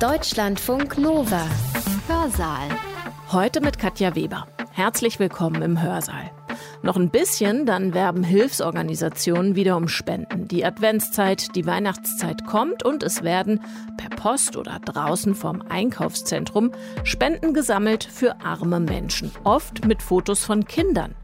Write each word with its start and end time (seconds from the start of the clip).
Deutschlandfunk 0.00 0.98
Nova. 0.98 1.46
Hörsaal. 2.08 2.68
Heute 3.30 3.60
mit 3.60 3.78
Katja 3.78 4.16
Weber. 4.16 4.48
Herzlich 4.72 5.20
willkommen 5.20 5.62
im 5.62 5.80
Hörsaal. 5.80 6.32
Noch 6.82 6.96
ein 6.96 7.10
bisschen, 7.10 7.64
dann 7.64 7.94
werben 7.94 8.24
Hilfsorganisationen 8.24 9.54
wieder 9.54 9.76
um 9.76 9.86
Spenden. 9.86 10.48
Die 10.48 10.64
Adventszeit, 10.64 11.54
die 11.54 11.64
Weihnachtszeit 11.64 12.44
kommt 12.44 12.84
und 12.84 13.04
es 13.04 13.22
werden 13.22 13.60
per 13.96 14.10
Post 14.10 14.56
oder 14.56 14.80
draußen 14.84 15.36
vorm 15.36 15.62
Einkaufszentrum 15.68 16.72
Spenden 17.04 17.54
gesammelt 17.54 18.02
für 18.02 18.40
arme 18.44 18.80
Menschen, 18.80 19.30
oft 19.44 19.86
mit 19.86 20.02
Fotos 20.02 20.44
von 20.44 20.64
Kindern. 20.66 21.14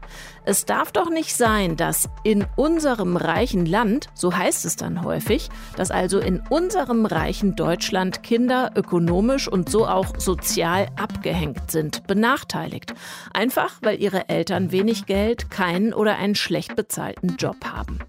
Es 0.43 0.65
darf 0.65 0.91
doch 0.91 1.09
nicht 1.09 1.35
sein, 1.35 1.77
dass 1.77 2.09
in 2.23 2.45
unserem 2.55 3.15
reichen 3.15 3.65
Land, 3.65 4.07
so 4.15 4.35
heißt 4.35 4.65
es 4.65 4.75
dann 4.75 5.03
häufig, 5.03 5.49
dass 5.77 5.91
also 5.91 6.19
in 6.19 6.41
unserem 6.49 7.05
reichen 7.05 7.55
Deutschland 7.55 8.23
Kinder 8.23 8.71
ökonomisch 8.75 9.47
und 9.47 9.69
so 9.69 9.87
auch 9.87 10.17
sozial 10.17 10.87
abgehängt 10.95 11.69
sind, 11.69 12.07
benachteiligt. 12.07 12.93
Einfach 13.33 13.75
weil 13.81 14.01
ihre 14.01 14.29
Eltern 14.29 14.71
wenig 14.71 15.05
Geld, 15.05 15.51
keinen 15.51 15.93
oder 15.93 16.15
einen 16.17 16.35
schlecht 16.35 16.75
bezahlten 16.75 17.35
Job 17.37 17.57
haben. 17.63 17.99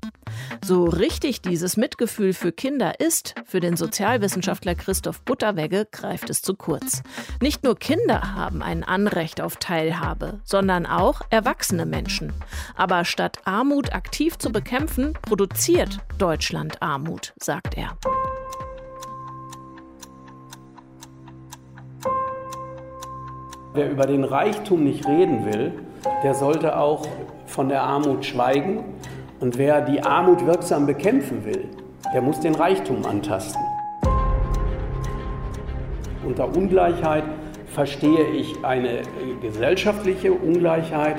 So 0.64 0.84
richtig 0.84 1.42
dieses 1.42 1.76
Mitgefühl 1.76 2.32
für 2.32 2.52
Kinder 2.52 3.00
ist, 3.00 3.34
für 3.44 3.60
den 3.60 3.76
Sozialwissenschaftler 3.76 4.74
Christoph 4.74 5.22
Butterwegge 5.22 5.86
greift 5.90 6.30
es 6.30 6.42
zu 6.42 6.54
kurz. 6.54 7.02
Nicht 7.40 7.64
nur 7.64 7.76
Kinder 7.76 8.34
haben 8.34 8.62
ein 8.62 8.84
Anrecht 8.84 9.40
auf 9.40 9.56
Teilhabe, 9.56 10.40
sondern 10.44 10.86
auch 10.86 11.22
erwachsene 11.30 11.86
Menschen. 11.86 12.21
Aber 12.76 13.04
statt 13.04 13.38
Armut 13.44 13.94
aktiv 13.94 14.38
zu 14.38 14.52
bekämpfen, 14.52 15.14
produziert 15.22 15.98
Deutschland 16.18 16.80
Armut, 16.82 17.32
sagt 17.40 17.76
er. 17.76 17.96
Wer 23.74 23.90
über 23.90 24.06
den 24.06 24.24
Reichtum 24.24 24.84
nicht 24.84 25.08
reden 25.08 25.46
will, 25.46 25.72
der 26.22 26.34
sollte 26.34 26.76
auch 26.76 27.06
von 27.46 27.70
der 27.70 27.82
Armut 27.82 28.24
schweigen 28.24 28.84
und 29.40 29.56
wer 29.56 29.80
die 29.80 30.02
Armut 30.02 30.44
wirksam 30.44 30.86
bekämpfen 30.86 31.44
will, 31.44 31.68
der 32.12 32.20
muss 32.20 32.40
den 32.40 32.54
Reichtum 32.54 33.04
antasten. 33.06 33.62
Unter 36.24 36.54
Ungleichheit 36.54 37.24
verstehe 37.66 38.26
ich 38.28 38.64
eine 38.64 39.02
gesellschaftliche 39.40 40.32
Ungleichheit, 40.32 41.16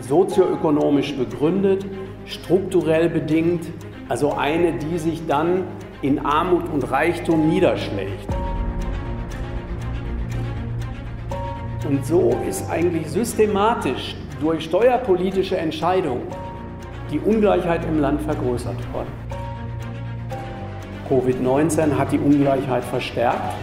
sozioökonomisch 0.00 1.14
begründet, 1.16 1.84
strukturell 2.26 3.08
bedingt, 3.08 3.66
also 4.08 4.32
eine, 4.32 4.72
die 4.72 4.98
sich 4.98 5.26
dann 5.26 5.64
in 6.02 6.18
Armut 6.18 6.68
und 6.72 6.90
Reichtum 6.90 7.48
niederschlägt. 7.48 8.28
Und 11.88 12.04
so 12.04 12.36
ist 12.46 12.68
eigentlich 12.70 13.08
systematisch 13.08 14.14
durch 14.40 14.64
steuerpolitische 14.64 15.56
Entscheidungen 15.56 16.22
die 17.10 17.18
Ungleichheit 17.18 17.84
im 17.86 18.00
Land 18.00 18.20
vergrößert 18.20 18.76
worden. 18.92 19.08
Covid-19 21.08 21.96
hat 21.96 22.12
die 22.12 22.18
Ungleichheit 22.18 22.84
verstärkt. 22.84 23.54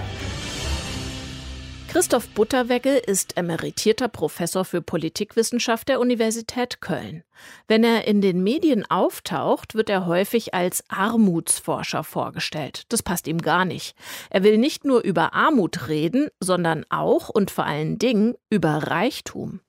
Christoph 1.95 2.27
Butterwegge 2.27 2.97
ist 2.97 3.37
emeritierter 3.37 4.09
Professor 4.09 4.65
für 4.65 4.81
Politikwissenschaft 4.81 5.87
der 5.87 6.01
Universität 6.01 6.81
Köln. 6.81 7.23
Wenn 7.69 7.85
er 7.85 8.05
in 8.05 8.19
den 8.19 8.43
Medien 8.43 8.85
auftaucht, 8.91 9.75
wird 9.75 9.89
er 9.89 10.05
häufig 10.05 10.53
als 10.53 10.83
Armutsforscher 10.89 12.03
vorgestellt. 12.03 12.83
Das 12.89 13.01
passt 13.01 13.29
ihm 13.29 13.37
gar 13.37 13.63
nicht. 13.63 13.95
Er 14.29 14.43
will 14.43 14.57
nicht 14.57 14.83
nur 14.83 15.05
über 15.05 15.33
Armut 15.33 15.87
reden, 15.87 16.27
sondern 16.41 16.83
auch 16.89 17.29
und 17.29 17.49
vor 17.49 17.65
allen 17.65 17.97
Dingen 17.97 18.35
über 18.49 18.71
Reichtum. 18.71 19.61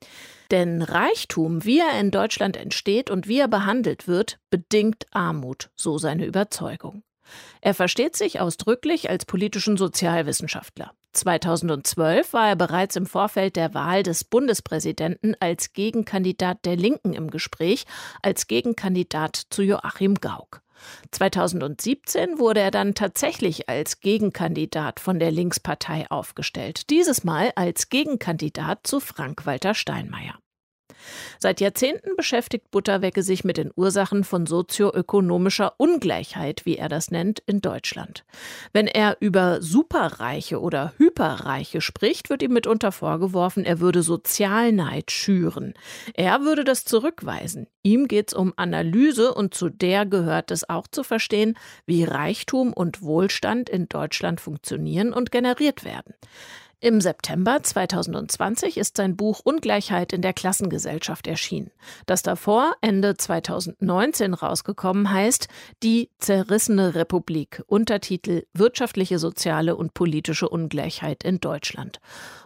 Denn 0.51 0.81
Reichtum, 0.81 1.63
wie 1.63 1.79
er 1.79 1.97
in 1.97 2.11
Deutschland 2.11 2.57
entsteht 2.57 3.09
und 3.09 3.29
wie 3.29 3.39
er 3.39 3.47
behandelt 3.47 4.05
wird, 4.05 4.37
bedingt 4.49 5.05
Armut, 5.11 5.69
so 5.77 5.97
seine 5.97 6.25
Überzeugung. 6.25 7.03
Er 7.61 7.73
versteht 7.73 8.17
sich 8.17 8.41
ausdrücklich 8.41 9.09
als 9.09 9.25
politischen 9.25 9.77
Sozialwissenschaftler. 9.77 10.91
2012 11.17 12.33
war 12.33 12.49
er 12.49 12.55
bereits 12.55 12.95
im 12.95 13.05
Vorfeld 13.05 13.55
der 13.55 13.73
Wahl 13.73 14.03
des 14.03 14.23
Bundespräsidenten 14.23 15.35
als 15.39 15.73
Gegenkandidat 15.73 16.65
der 16.65 16.75
Linken 16.75 17.13
im 17.13 17.29
Gespräch, 17.29 17.85
als 18.21 18.47
Gegenkandidat 18.47 19.35
zu 19.49 19.63
Joachim 19.63 20.15
Gauck. 20.15 20.61
2017 21.11 22.39
wurde 22.39 22.59
er 22.59 22.71
dann 22.71 22.93
tatsächlich 22.93 23.67
als 23.67 23.99
Gegenkandidat 23.99 24.99
von 24.99 25.19
der 25.19 25.31
Linkspartei 25.31 26.05
aufgestellt, 26.09 26.89
dieses 26.89 27.23
Mal 27.23 27.51
als 27.55 27.89
Gegenkandidat 27.89 28.85
zu 28.85 28.99
Frank-Walter 28.99 29.73
Steinmeier. 29.73 30.35
Seit 31.39 31.61
Jahrzehnten 31.61 32.15
beschäftigt 32.15 32.71
Butterwecke 32.71 33.23
sich 33.23 33.43
mit 33.43 33.57
den 33.57 33.71
Ursachen 33.75 34.23
von 34.23 34.45
sozioökonomischer 34.45 35.73
Ungleichheit, 35.77 36.65
wie 36.65 36.77
er 36.77 36.89
das 36.89 37.11
nennt, 37.11 37.41
in 37.45 37.61
Deutschland. 37.61 38.25
Wenn 38.73 38.87
er 38.87 39.17
über 39.19 39.61
Superreiche 39.61 40.59
oder 40.59 40.93
Hyperreiche 40.97 41.81
spricht, 41.81 42.29
wird 42.29 42.43
ihm 42.43 42.53
mitunter 42.53 42.91
vorgeworfen, 42.91 43.65
er 43.65 43.79
würde 43.79 44.01
Sozialneid 44.01 45.11
schüren. 45.11 45.73
Er 46.13 46.41
würde 46.41 46.63
das 46.63 46.85
zurückweisen. 46.85 47.67
Ihm 47.83 48.07
geht 48.07 48.29
es 48.29 48.33
um 48.33 48.53
Analyse 48.57 49.33
und 49.33 49.53
zu 49.53 49.69
der 49.69 50.05
gehört 50.05 50.51
es 50.51 50.69
auch 50.69 50.87
zu 50.87 51.03
verstehen, 51.03 51.57
wie 51.85 52.03
Reichtum 52.03 52.73
und 52.73 53.01
Wohlstand 53.01 53.69
in 53.69 53.87
Deutschland 53.87 54.41
funktionieren 54.41 55.13
und 55.13 55.31
generiert 55.31 55.85
werden. 55.85 56.13
Im 56.79 57.01
September 57.01 57.63
2020 57.63 58.77
ist 58.77 58.97
sein 58.97 59.15
Buch 59.15 59.41
Ungleichheit 59.43 60.13
in 60.13 60.21
der 60.21 60.33
Klassengesellschaft 60.33 61.25
erschienen. 61.25 61.71
Das 62.05 62.21
davor 62.21 62.75
Ende 62.81 63.17
2019 63.17 64.35
rausgekommen 64.35 65.11
heißt 65.11 65.47
Die 65.81 66.11
zerrissene 66.19 66.93
Republik, 66.93 67.63
Untertitel 67.65 68.43
Wirtschaftliche, 68.53 69.17
soziale 69.17 69.75
und 69.75 69.95
politische 69.95 70.47
Ungleichheit 70.47 71.23
in 71.23 71.39
Deutschland. 71.39 71.99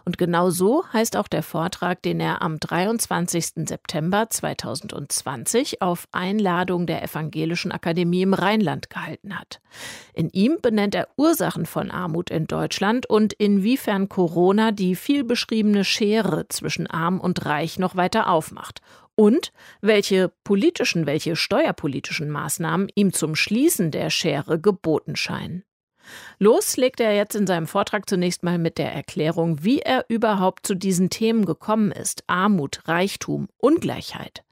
Und 0.06 0.16
genau 0.16 0.48
so 0.48 0.82
heißt 0.90 1.18
auch 1.18 1.28
der 1.28 1.42
Vortrag, 1.42 2.00
den 2.00 2.18
er 2.18 2.40
am 2.40 2.58
23. 2.58 3.68
September 3.68 4.30
2020 4.30 5.82
auf 5.82 6.08
Einladung 6.10 6.86
der 6.86 7.02
Evangelischen 7.02 7.70
Akademie 7.70 8.22
im 8.22 8.32
Rheinland 8.32 8.88
gehalten 8.88 9.38
hat. 9.38 9.60
In 10.14 10.30
ihm 10.30 10.56
benennt 10.62 10.94
er 10.94 11.08
Ursachen 11.16 11.66
von 11.66 11.90
Armut 11.90 12.30
in 12.30 12.46
Deutschland 12.46 13.04
und 13.04 13.34
inwiefern 13.34 14.08
Corona 14.22 14.70
die 14.70 14.94
viel 14.94 15.24
beschriebene 15.24 15.82
Schere 15.82 16.46
zwischen 16.46 16.86
arm 16.86 17.18
und 17.18 17.44
reich 17.44 17.80
noch 17.80 17.96
weiter 17.96 18.28
aufmacht 18.30 18.80
und 19.16 19.52
welche 19.80 20.30
politischen, 20.44 21.06
welche 21.06 21.34
steuerpolitischen 21.34 22.30
Maßnahmen 22.30 22.86
ihm 22.94 23.12
zum 23.12 23.34
Schließen 23.34 23.90
der 23.90 24.10
Schere 24.10 24.60
geboten 24.60 25.16
scheinen. 25.16 25.64
Los 26.38 26.76
legt 26.76 27.00
er 27.00 27.16
jetzt 27.16 27.34
in 27.34 27.48
seinem 27.48 27.66
Vortrag 27.66 28.08
zunächst 28.08 28.44
mal 28.44 28.58
mit 28.58 28.78
der 28.78 28.92
Erklärung, 28.92 29.64
wie 29.64 29.80
er 29.80 30.04
überhaupt 30.08 30.68
zu 30.68 30.76
diesen 30.76 31.10
Themen 31.10 31.44
gekommen 31.44 31.90
ist. 31.90 32.22
Armut, 32.28 32.82
Reichtum, 32.86 33.48
Ungleichheit. 33.56 34.44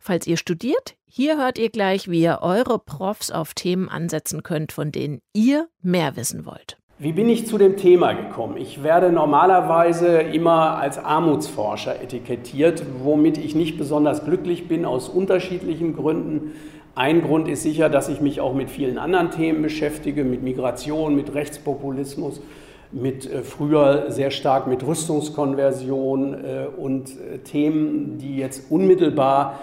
Falls 0.00 0.26
ihr 0.26 0.38
studiert, 0.38 0.96
hier 1.04 1.36
hört 1.36 1.58
ihr 1.58 1.68
gleich, 1.68 2.08
wie 2.08 2.22
ihr 2.22 2.38
eure 2.40 2.78
Profs 2.78 3.30
auf 3.30 3.52
Themen 3.52 3.90
ansetzen 3.90 4.42
könnt, 4.42 4.72
von 4.72 4.90
denen 4.90 5.20
ihr 5.34 5.68
mehr 5.82 6.16
wissen 6.16 6.46
wollt. 6.46 6.78
Wie 7.00 7.12
bin 7.12 7.28
ich 7.28 7.46
zu 7.46 7.58
dem 7.58 7.76
Thema 7.76 8.12
gekommen? 8.14 8.56
Ich 8.56 8.82
werde 8.82 9.12
normalerweise 9.12 10.18
immer 10.18 10.78
als 10.78 10.98
Armutsforscher 10.98 12.02
etikettiert, 12.02 12.82
womit 13.04 13.38
ich 13.38 13.54
nicht 13.54 13.78
besonders 13.78 14.24
glücklich 14.24 14.66
bin, 14.66 14.84
aus 14.84 15.08
unterschiedlichen 15.08 15.94
Gründen. 15.94 16.54
Ein 16.96 17.22
Grund 17.22 17.46
ist 17.46 17.62
sicher, 17.62 17.88
dass 17.88 18.08
ich 18.08 18.20
mich 18.20 18.40
auch 18.40 18.52
mit 18.52 18.68
vielen 18.68 18.98
anderen 18.98 19.30
Themen 19.30 19.62
beschäftige, 19.62 20.24
mit 20.24 20.42
Migration, 20.42 21.14
mit 21.14 21.34
Rechtspopulismus, 21.34 22.40
mit 22.90 23.30
äh, 23.30 23.42
früher 23.42 24.10
sehr 24.10 24.32
stark 24.32 24.66
mit 24.66 24.84
Rüstungskonversion 24.84 26.34
äh, 26.34 26.66
und 26.76 27.10
äh, 27.10 27.38
Themen, 27.38 28.18
die 28.18 28.38
jetzt 28.38 28.72
unmittelbar 28.72 29.60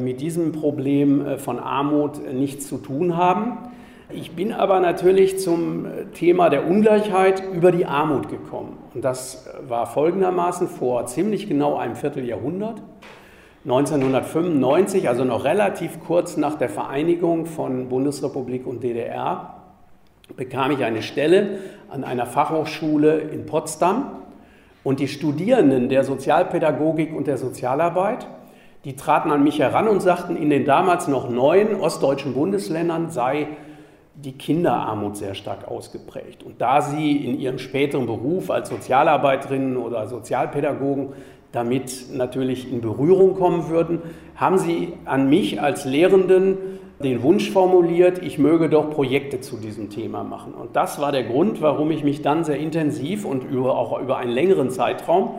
mit 0.00 0.20
diesem 0.20 0.52
Problem 0.52 1.38
von 1.38 1.58
Armut 1.58 2.20
nichts 2.34 2.68
zu 2.68 2.76
tun 2.76 3.16
haben. 3.16 3.70
Ich 4.10 4.34
bin 4.34 4.54
aber 4.54 4.80
natürlich 4.80 5.38
zum 5.38 5.86
Thema 6.14 6.48
der 6.48 6.66
Ungleichheit 6.66 7.42
über 7.52 7.70
die 7.70 7.84
Armut 7.84 8.30
gekommen. 8.30 8.78
Und 8.94 9.04
das 9.04 9.46
war 9.68 9.84
folgendermaßen 9.84 10.66
vor 10.66 11.04
ziemlich 11.04 11.46
genau 11.46 11.76
einem 11.76 11.94
Vierteljahrhundert. 11.94 12.80
1995, 13.66 15.10
also 15.10 15.24
noch 15.24 15.44
relativ 15.44 16.00
kurz 16.06 16.38
nach 16.38 16.54
der 16.54 16.70
Vereinigung 16.70 17.44
von 17.44 17.90
Bundesrepublik 17.90 18.66
und 18.66 18.82
DDR, 18.82 19.56
bekam 20.36 20.70
ich 20.70 20.84
eine 20.84 21.02
Stelle 21.02 21.58
an 21.90 22.02
einer 22.02 22.24
Fachhochschule 22.24 23.18
in 23.18 23.44
Potsdam. 23.44 24.22
Und 24.84 25.00
die 25.00 25.08
Studierenden 25.08 25.90
der 25.90 26.04
Sozialpädagogik 26.04 27.14
und 27.14 27.26
der 27.26 27.36
Sozialarbeit, 27.36 28.26
die 28.86 28.96
traten 28.96 29.30
an 29.30 29.44
mich 29.44 29.58
heran 29.58 29.86
und 29.86 30.00
sagten, 30.00 30.34
in 30.34 30.48
den 30.48 30.64
damals 30.64 31.08
noch 31.08 31.28
neun 31.28 31.74
ostdeutschen 31.78 32.32
Bundesländern 32.32 33.10
sei 33.10 33.48
die 34.24 34.32
Kinderarmut 34.32 35.16
sehr 35.16 35.34
stark 35.34 35.68
ausgeprägt. 35.68 36.42
Und 36.42 36.60
da 36.60 36.80
sie 36.80 37.16
in 37.16 37.38
ihrem 37.38 37.58
späteren 37.58 38.06
Beruf 38.06 38.50
als 38.50 38.68
Sozialarbeiterinnen 38.68 39.76
oder 39.76 40.08
Sozialpädagogen 40.08 41.12
damit 41.52 42.06
natürlich 42.12 42.70
in 42.70 42.80
Berührung 42.80 43.34
kommen 43.34 43.68
würden, 43.68 44.02
haben 44.36 44.58
sie 44.58 44.92
an 45.04 45.30
mich 45.30 45.62
als 45.62 45.84
Lehrenden 45.84 46.58
den 47.02 47.22
Wunsch 47.22 47.50
formuliert, 47.50 48.20
ich 48.22 48.38
möge 48.38 48.68
doch 48.68 48.90
Projekte 48.90 49.40
zu 49.40 49.56
diesem 49.56 49.88
Thema 49.88 50.24
machen. 50.24 50.52
Und 50.52 50.74
das 50.74 51.00
war 51.00 51.12
der 51.12 51.22
Grund, 51.22 51.62
warum 51.62 51.92
ich 51.92 52.02
mich 52.02 52.22
dann 52.22 52.42
sehr 52.42 52.58
intensiv 52.58 53.24
und 53.24 53.44
über, 53.44 53.78
auch 53.78 54.00
über 54.00 54.16
einen 54.16 54.32
längeren 54.32 54.70
Zeitraum 54.70 55.36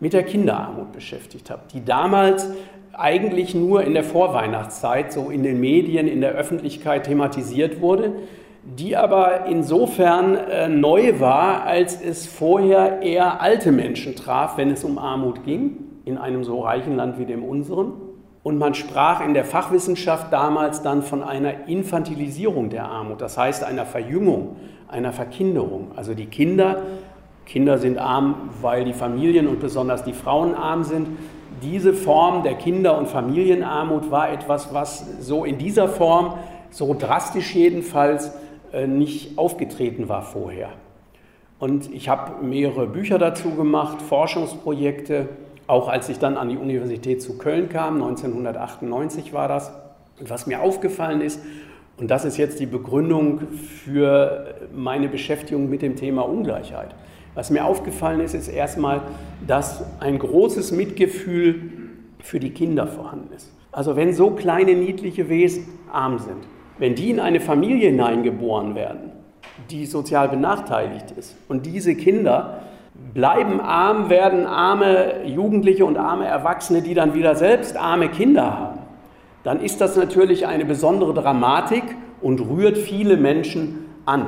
mit 0.00 0.14
der 0.14 0.22
Kinderarmut 0.22 0.92
beschäftigt 0.92 1.50
habe, 1.50 1.62
die 1.72 1.84
damals 1.84 2.50
eigentlich 2.92 3.54
nur 3.54 3.84
in 3.84 3.94
der 3.94 4.04
Vorweihnachtszeit 4.04 5.12
so 5.12 5.30
in 5.30 5.42
den 5.42 5.60
Medien, 5.60 6.08
in 6.08 6.20
der 6.20 6.32
Öffentlichkeit 6.32 7.04
thematisiert 7.04 7.80
wurde, 7.80 8.12
die 8.64 8.96
aber 8.96 9.46
insofern 9.46 10.36
äh, 10.36 10.68
neu 10.68 11.18
war, 11.18 11.64
als 11.64 12.00
es 12.00 12.26
vorher 12.26 13.02
eher 13.02 13.40
alte 13.40 13.72
Menschen 13.72 14.14
traf, 14.14 14.56
wenn 14.56 14.70
es 14.70 14.84
um 14.84 14.98
Armut 14.98 15.44
ging, 15.44 15.78
in 16.04 16.18
einem 16.18 16.44
so 16.44 16.60
reichen 16.60 16.96
Land 16.96 17.18
wie 17.18 17.26
dem 17.26 17.44
unseren. 17.44 17.92
Und 18.42 18.58
man 18.58 18.74
sprach 18.74 19.24
in 19.24 19.34
der 19.34 19.44
Fachwissenschaft 19.44 20.32
damals 20.32 20.82
dann 20.82 21.02
von 21.02 21.22
einer 21.22 21.68
Infantilisierung 21.68 22.70
der 22.70 22.86
Armut, 22.86 23.20
das 23.20 23.38
heißt 23.38 23.64
einer 23.64 23.86
Verjüngung, 23.86 24.56
einer 24.88 25.12
Verkinderung. 25.12 25.92
Also 25.96 26.14
die 26.14 26.26
Kinder, 26.26 26.82
Kinder 27.46 27.78
sind 27.78 27.98
arm, 27.98 28.50
weil 28.60 28.84
die 28.84 28.92
Familien 28.92 29.46
und 29.48 29.60
besonders 29.60 30.04
die 30.04 30.12
Frauen 30.12 30.54
arm 30.54 30.84
sind, 30.84 31.08
diese 31.62 31.94
Form 31.94 32.42
der 32.42 32.54
Kinder- 32.54 32.98
und 32.98 33.08
Familienarmut 33.08 34.10
war 34.10 34.30
etwas, 34.30 34.74
was 34.74 35.20
so 35.20 35.44
in 35.44 35.58
dieser 35.58 35.88
Form, 35.88 36.34
so 36.70 36.94
drastisch 36.98 37.54
jedenfalls, 37.54 38.32
äh, 38.72 38.86
nicht 38.86 39.38
aufgetreten 39.38 40.08
war 40.08 40.22
vorher. 40.22 40.70
Und 41.58 41.92
ich 41.94 42.08
habe 42.08 42.44
mehrere 42.44 42.86
Bücher 42.86 43.18
dazu 43.18 43.54
gemacht, 43.54 44.02
Forschungsprojekte, 44.02 45.28
auch 45.66 45.88
als 45.88 46.08
ich 46.08 46.18
dann 46.18 46.36
an 46.36 46.48
die 46.48 46.56
Universität 46.56 47.22
zu 47.22 47.38
Köln 47.38 47.68
kam, 47.68 48.02
1998 48.02 49.32
war 49.32 49.46
das. 49.46 49.72
Und 50.18 50.28
was 50.28 50.46
mir 50.46 50.60
aufgefallen 50.60 51.20
ist, 51.20 51.40
und 51.98 52.10
das 52.10 52.24
ist 52.24 52.36
jetzt 52.36 52.58
die 52.58 52.66
Begründung 52.66 53.42
für 53.84 54.54
meine 54.74 55.08
Beschäftigung 55.08 55.68
mit 55.68 55.82
dem 55.82 55.94
Thema 55.94 56.22
Ungleichheit. 56.22 56.94
Was 57.34 57.50
mir 57.50 57.64
aufgefallen 57.64 58.20
ist, 58.20 58.34
ist 58.34 58.48
erstmal, 58.48 59.02
dass 59.46 59.84
ein 60.00 60.18
großes 60.18 60.72
Mitgefühl 60.72 61.72
für 62.20 62.38
die 62.38 62.50
Kinder 62.50 62.86
vorhanden 62.86 63.32
ist. 63.34 63.52
Also 63.72 63.96
wenn 63.96 64.12
so 64.12 64.30
kleine 64.30 64.74
niedliche 64.74 65.28
Wesen 65.28 65.66
arm 65.90 66.18
sind, 66.18 66.46
wenn 66.78 66.94
die 66.94 67.10
in 67.10 67.20
eine 67.20 67.40
Familie 67.40 67.88
hineingeboren 67.88 68.74
werden, 68.74 69.12
die 69.70 69.86
sozial 69.86 70.28
benachteiligt 70.28 71.12
ist 71.12 71.36
und 71.48 71.64
diese 71.64 71.94
Kinder 71.94 72.60
bleiben 73.14 73.60
arm, 73.60 74.10
werden 74.10 74.46
arme 74.46 75.24
Jugendliche 75.24 75.84
und 75.84 75.96
arme 75.96 76.26
Erwachsene, 76.26 76.82
die 76.82 76.94
dann 76.94 77.14
wieder 77.14 77.34
selbst 77.34 77.76
arme 77.76 78.08
Kinder 78.08 78.58
haben, 78.58 78.80
dann 79.44 79.60
ist 79.60 79.80
das 79.80 79.96
natürlich 79.96 80.46
eine 80.46 80.64
besondere 80.64 81.14
Dramatik 81.14 81.82
und 82.20 82.40
rührt 82.40 82.78
viele 82.78 83.16
Menschen 83.16 83.86
an. 84.04 84.26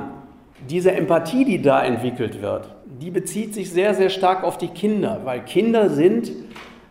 Diese 0.71 0.93
Empathie, 0.93 1.45
die 1.45 1.61
da 1.61 1.83
entwickelt 1.83 2.41
wird, 2.41 2.71
die 3.01 3.11
bezieht 3.11 3.55
sich 3.55 3.71
sehr, 3.71 3.95
sehr 3.95 4.09
stark 4.09 4.45
auf 4.45 4.57
die 4.57 4.69
Kinder, 4.69 5.21
weil 5.25 5.41
Kinder 5.41 5.91
sind, 5.91 6.33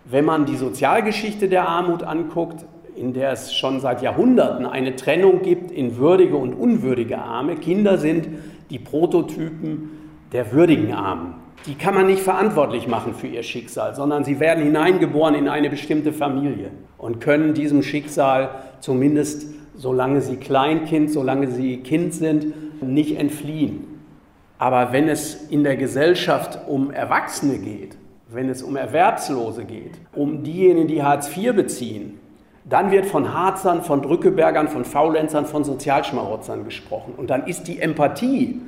wenn 0.06 0.26
man 0.26 0.46
die 0.46 0.58
Sozialgeschichte 0.58 1.48
der 1.48 1.68
Armut 1.68 2.04
anguckt, 2.04 2.66
in 2.96 3.14
der 3.14 3.32
es 3.32 3.54
schon 3.54 3.80
seit 3.80 4.02
Jahrhunderten 4.02 4.66
eine 4.66 4.96
Trennung 4.96 5.42
gibt 5.42 5.72
in 5.72 5.98
würdige 5.98 6.36
und 6.36 6.54
unwürdige 6.54 7.18
Arme. 7.18 7.56
Kinder 7.56 7.98
sind 7.98 8.28
die 8.70 8.80
Prototypen 8.80 9.90
der 10.32 10.52
würdigen 10.52 10.94
Armen. 10.94 11.36
Die 11.66 11.76
kann 11.76 11.96
man 11.96 12.08
nicht 12.08 12.22
verantwortlich 12.22 12.88
machen 12.88 13.14
für 13.14 13.28
ihr 13.28 13.44
Schicksal, 13.44 13.96
sondern 13.96 14.24
sie 14.24 14.40
werden 14.40 14.64
hineingeboren 14.64 15.34
in 15.34 15.48
eine 15.48 15.70
bestimmte 15.70 16.12
Familie 16.12 16.72
und 16.98 17.22
können 17.22 17.54
diesem 17.54 17.82
Schicksal 17.82 18.50
zumindest, 18.82 19.48
solange 19.76 20.22
sie 20.22 20.36
Kleinkind, 20.36 21.10
solange 21.10 21.50
sie 21.50 21.78
Kind 21.78 22.14
sind, 22.14 22.54
nicht 22.84 23.18
entfliehen. 23.18 23.86
Aber 24.58 24.94
wenn 24.94 25.10
es 25.10 25.50
in 25.50 25.64
der 25.64 25.76
Gesellschaft 25.76 26.60
um 26.68 26.92
Erwachsene 26.92 27.58
geht, 27.58 27.98
wenn 28.30 28.50
es 28.50 28.64
um 28.64 28.76
Erwerbslose 28.76 29.66
geht, 29.66 29.94
um 30.14 30.44
diejenigen, 30.44 30.88
die 30.88 31.04
Hartz 31.04 31.36
IV 31.36 31.54
beziehen, 31.54 32.20
dann 32.66 32.92
wird 32.92 33.06
von 33.06 33.34
Harzern, 33.34 33.84
von 33.84 34.02
Drückebergern, 34.02 34.70
von 34.70 34.86
Faulenzern, 34.86 35.46
von 35.46 35.64
Sozialschmarotzern 35.64 36.64
gesprochen. 36.64 37.14
Und 37.18 37.30
dann 37.30 37.46
ist 37.46 37.68
die 37.68 37.80
Empathie, 37.80 38.62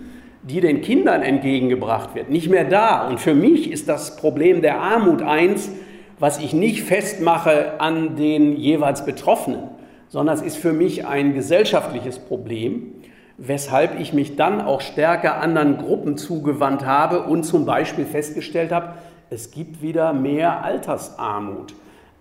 die 0.44 0.62
den 0.62 0.81
Kindern 0.81 1.21
entgegengebracht 1.21 2.13
wird, 2.13 2.29
nicht 2.29 2.50
mehr 2.50 2.65
da. 2.65 3.07
Und 3.07 3.19
für 3.19 3.33
mich 3.33 3.71
ist 3.71 3.88
das 3.89 4.17
Problem 4.17 4.62
der 4.62 4.79
Armut 4.79 5.21
eins, 5.21 5.71
was 6.19 6.39
ich 6.39 6.53
nicht 6.53 6.83
festmache 6.83 7.79
an 7.79 8.15
den 8.15 8.56
jeweils 8.56 9.06
Betroffenen, 9.06 9.69
sondern 10.07 10.35
es 10.35 10.41
ist 10.41 10.57
für 10.57 10.71
mich 10.71 11.06
ein 11.07 11.33
gesellschaftliches 11.33 12.19
Problem, 12.19 12.94
weshalb 13.38 14.00
ich 14.00 14.14
mich 14.14 14.36
dann 14.36 14.62
auch 14.62 14.82
stärker 14.82 15.42
anderen 15.42 15.78
Gruppen 15.78 16.18
zugewandt 16.18 16.86
habe 16.86 17.24
und 17.24 17.44
zum 17.44 17.66
Beispiel 17.66 18.06
festgestellt 18.06 18.72
habe, 18.72 18.94
es 19.30 19.52
gibt 19.52 19.82
wieder 19.82 20.14
mehr 20.14 20.64
Altersarmut, 20.64 21.74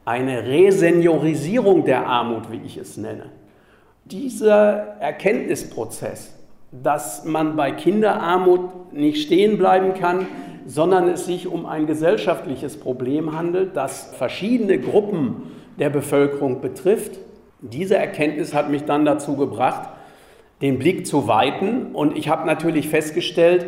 eine 0.05 0.47
Reseniorisierung 0.47 1.85
der 1.85 2.07
Armut, 2.07 2.51
wie 2.51 2.61
ich 2.65 2.77
es 2.77 2.97
nenne. 2.97 3.27
Dieser 4.05 4.97
Erkenntnisprozess, 5.01 6.35
dass 6.71 7.25
man 7.25 7.57
bei 7.57 7.71
Kinderarmut 7.71 8.93
nicht 8.93 9.23
stehen 9.23 9.59
bleiben 9.59 9.95
kann, 9.95 10.27
sondern 10.67 11.09
es 11.09 11.27
sich 11.27 11.47
um 11.47 11.67
ein 11.67 11.87
gesellschaftliches 11.87 12.79
Problem 12.79 13.37
handelt, 13.37 13.77
das 13.77 14.13
verschiedene 14.17 14.79
Gruppen 14.79 15.43
der 15.79 15.91
Bevölkerung 15.91 16.61
betrifft. 16.61 17.19
Diese 17.61 17.97
Erkenntnis 17.97 18.55
hat 18.55 18.71
mich 18.71 18.85
dann 18.85 19.05
dazu 19.05 19.37
gebracht, 19.37 19.89
den 20.65 20.79
Blick 20.79 21.07
zu 21.07 21.29
weiten. 21.29 21.93
Und 21.93 22.17
ich 22.17 22.29
habe 22.31 22.47
natürlich 22.47 22.89
festgestellt, 22.89 23.67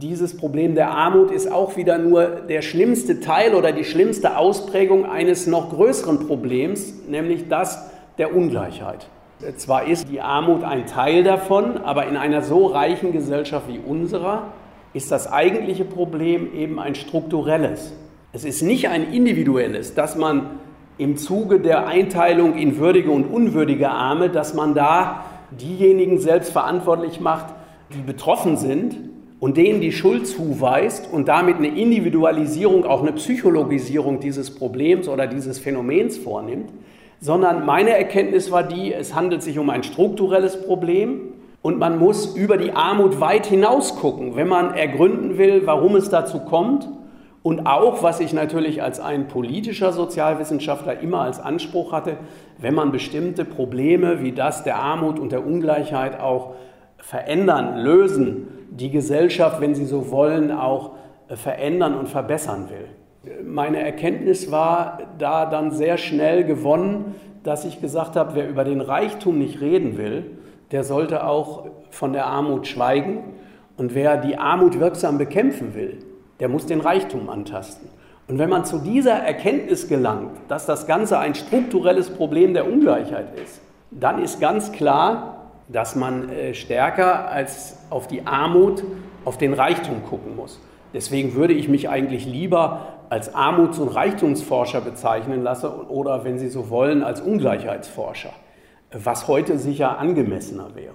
dieses 0.00 0.36
Problem 0.36 0.76
der 0.76 0.92
Armut 0.92 1.32
ist 1.32 1.50
auch 1.50 1.76
wieder 1.76 1.98
nur 1.98 2.24
der 2.24 2.62
schlimmste 2.62 3.18
Teil 3.18 3.54
oder 3.54 3.72
die 3.72 3.84
schlimmste 3.84 4.36
Ausprägung 4.36 5.04
eines 5.04 5.48
noch 5.48 5.70
größeren 5.70 6.26
Problems, 6.28 6.94
nämlich 7.08 7.48
das 7.48 7.90
der 8.18 8.34
Ungleichheit. 8.34 9.08
Zwar 9.56 9.88
ist 9.88 10.08
die 10.08 10.20
Armut 10.20 10.62
ein 10.62 10.86
Teil 10.86 11.24
davon, 11.24 11.78
aber 11.78 12.06
in 12.06 12.16
einer 12.16 12.42
so 12.42 12.66
reichen 12.66 13.12
Gesellschaft 13.12 13.66
wie 13.66 13.80
unserer 13.80 14.52
ist 14.94 15.10
das 15.10 15.30
eigentliche 15.30 15.84
Problem 15.84 16.54
eben 16.54 16.78
ein 16.78 16.94
strukturelles. 16.94 17.92
Es 18.32 18.44
ist 18.44 18.62
nicht 18.62 18.88
ein 18.88 19.12
individuelles, 19.12 19.94
dass 19.94 20.16
man 20.16 20.60
im 20.98 21.16
Zuge 21.16 21.58
der 21.58 21.88
Einteilung 21.88 22.56
in 22.56 22.78
würdige 22.78 23.10
und 23.10 23.24
unwürdige 23.24 23.90
Arme, 23.90 24.28
dass 24.28 24.54
man 24.54 24.74
da 24.74 25.24
diejenigen 25.60 26.18
selbst 26.18 26.52
verantwortlich 26.52 27.20
macht, 27.20 27.54
die 27.94 28.00
betroffen 28.00 28.56
sind 28.56 28.96
und 29.40 29.56
denen 29.56 29.80
die 29.80 29.92
Schuld 29.92 30.26
zuweist 30.26 31.12
und 31.12 31.28
damit 31.28 31.56
eine 31.56 31.68
Individualisierung, 31.68 32.84
auch 32.84 33.02
eine 33.02 33.12
Psychologisierung 33.12 34.20
dieses 34.20 34.54
Problems 34.54 35.08
oder 35.08 35.26
dieses 35.26 35.58
Phänomens 35.58 36.16
vornimmt, 36.16 36.70
sondern 37.20 37.66
meine 37.66 37.90
Erkenntnis 37.90 38.50
war 38.50 38.62
die, 38.62 38.92
es 38.92 39.14
handelt 39.14 39.42
sich 39.42 39.58
um 39.58 39.70
ein 39.70 39.82
strukturelles 39.82 40.62
Problem 40.62 41.32
und 41.60 41.78
man 41.78 41.98
muss 41.98 42.36
über 42.36 42.56
die 42.56 42.72
Armut 42.72 43.20
weit 43.20 43.46
hinaus 43.46 43.96
gucken, 43.96 44.36
wenn 44.36 44.48
man 44.48 44.74
ergründen 44.74 45.38
will, 45.38 45.62
warum 45.64 45.96
es 45.96 46.08
dazu 46.08 46.40
kommt 46.40 46.88
und 47.42 47.66
auch, 47.66 48.02
was 48.04 48.20
ich 48.20 48.32
natürlich 48.32 48.82
als 48.82 49.00
ein 49.00 49.26
politischer 49.26 49.92
Sozialwissenschaftler 49.92 51.00
immer 51.00 51.22
als 51.22 51.40
Anspruch 51.40 51.90
hatte, 51.92 52.16
wenn 52.58 52.74
man 52.74 52.92
bestimmte 52.92 53.44
Probleme 53.44 54.22
wie 54.22 54.32
das 54.32 54.62
der 54.62 54.76
Armut 54.76 55.18
und 55.18 55.32
der 55.32 55.44
Ungleichheit 55.44 56.20
auch 56.20 56.54
verändern, 56.98 57.78
lösen, 57.78 58.46
die 58.70 58.90
Gesellschaft, 58.90 59.60
wenn 59.60 59.74
Sie 59.74 59.86
so 59.86 60.10
wollen, 60.10 60.52
auch 60.52 60.92
äh, 61.28 61.34
verändern 61.34 61.94
und 61.94 62.08
verbessern 62.08 62.68
will. 62.70 63.42
Meine 63.44 63.80
Erkenntnis 63.80 64.50
war 64.50 64.98
da 65.18 65.46
dann 65.46 65.72
sehr 65.72 65.98
schnell 65.98 66.44
gewonnen, 66.44 67.14
dass 67.42 67.64
ich 67.64 67.80
gesagt 67.80 68.14
habe, 68.14 68.34
wer 68.34 68.48
über 68.48 68.64
den 68.64 68.80
Reichtum 68.80 69.38
nicht 69.38 69.60
reden 69.60 69.98
will, 69.98 70.38
der 70.70 70.84
sollte 70.84 71.26
auch 71.26 71.66
von 71.90 72.12
der 72.12 72.26
Armut 72.26 72.66
schweigen. 72.66 73.18
Und 73.76 73.94
wer 73.94 74.16
die 74.16 74.38
Armut 74.38 74.78
wirksam 74.78 75.18
bekämpfen 75.18 75.74
will, 75.74 75.98
der 76.42 76.48
muss 76.48 76.66
den 76.66 76.80
Reichtum 76.80 77.30
antasten. 77.30 77.88
Und 78.26 78.40
wenn 78.40 78.50
man 78.50 78.64
zu 78.64 78.78
dieser 78.78 79.12
Erkenntnis 79.12 79.86
gelangt, 79.86 80.32
dass 80.48 80.66
das 80.66 80.88
Ganze 80.88 81.20
ein 81.20 81.36
strukturelles 81.36 82.10
Problem 82.10 82.52
der 82.52 82.66
Ungleichheit 82.66 83.38
ist, 83.38 83.60
dann 83.92 84.20
ist 84.20 84.40
ganz 84.40 84.72
klar, 84.72 85.52
dass 85.68 85.94
man 85.94 86.30
äh, 86.30 86.52
stärker 86.52 87.28
als 87.28 87.78
auf 87.90 88.08
die 88.08 88.26
Armut 88.26 88.82
auf 89.24 89.38
den 89.38 89.54
Reichtum 89.54 90.02
gucken 90.02 90.34
muss. 90.34 90.58
Deswegen 90.92 91.36
würde 91.36 91.52
ich 91.52 91.68
mich 91.68 91.88
eigentlich 91.88 92.26
lieber 92.26 92.88
als 93.08 93.36
Armuts- 93.36 93.78
und 93.78 93.86
Reichtumsforscher 93.86 94.80
bezeichnen 94.80 95.44
lassen 95.44 95.68
oder, 95.68 96.24
wenn 96.24 96.40
Sie 96.40 96.48
so 96.48 96.70
wollen, 96.70 97.04
als 97.04 97.20
Ungleichheitsforscher, 97.20 98.32
was 98.90 99.28
heute 99.28 99.58
sicher 99.58 100.00
angemessener 100.00 100.74
wäre. 100.74 100.94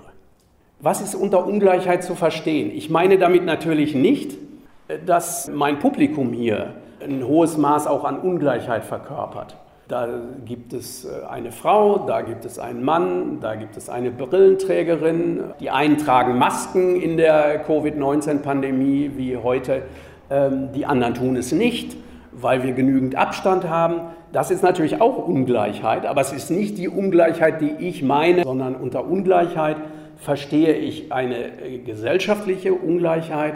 Was 0.82 1.00
ist 1.00 1.16
unter 1.16 1.48
Ungleichheit 1.48 2.04
zu 2.04 2.16
verstehen? 2.16 2.70
Ich 2.76 2.90
meine 2.90 3.18
damit 3.18 3.46
natürlich 3.46 3.96
nicht, 3.96 4.38
dass 5.06 5.50
mein 5.54 5.80
Publikum 5.80 6.34
hier 6.34 6.76
ein 7.04 7.26
hohes 7.26 7.58
Maß 7.58 7.88
auch 7.88 8.04
an 8.04 8.20
Ungleichheit 8.20 8.84
verkörpert. 8.84 9.58
Da 9.88 10.08
gibt 10.44 10.74
es 10.74 11.06
äh, 11.06 11.26
eine 11.30 11.52
Frau, 11.52 12.00
da 12.00 12.22
gibt 12.22 12.44
es 12.44 12.60
einen 12.60 12.84
Mann, 12.84 13.40
da 13.40 13.56
gibt 13.56 13.78
es 13.78 13.90
eine 13.90 14.12
Brillenträgerin. 14.12 15.46
Die 15.62 15.70
einen 15.70 15.98
tragen 15.98 16.38
Masken 16.38 16.98
in 16.98 17.16
der 17.16 17.60
Covid-19-Pandemie 17.60 19.12
wie 19.16 19.38
heute, 19.38 19.84
ähm, 20.30 20.74
die 20.74 20.86
anderen 20.86 21.14
tun 21.14 21.38
es 21.38 21.54
nicht, 21.54 21.96
weil 22.34 22.64
wir 22.64 22.74
genügend 22.74 23.16
Abstand 23.16 23.70
haben. 23.70 24.02
Das 24.34 24.52
ist 24.52 24.62
natürlich 24.62 25.00
auch 25.00 25.26
Ungleichheit, 25.26 26.06
aber 26.06 26.20
es 26.20 26.34
ist 26.34 26.52
nicht 26.52 26.78
die 26.78 26.90
Ungleichheit, 26.90 27.62
die 27.62 27.76
ich 27.80 28.04
meine, 28.04 28.44
sondern 28.44 28.76
unter 28.76 29.06
Ungleichheit 29.06 29.78
verstehe 30.18 30.74
ich 30.74 31.14
eine 31.14 31.62
äh, 31.62 31.78
gesellschaftliche 31.78 32.74
Ungleichheit, 32.74 33.54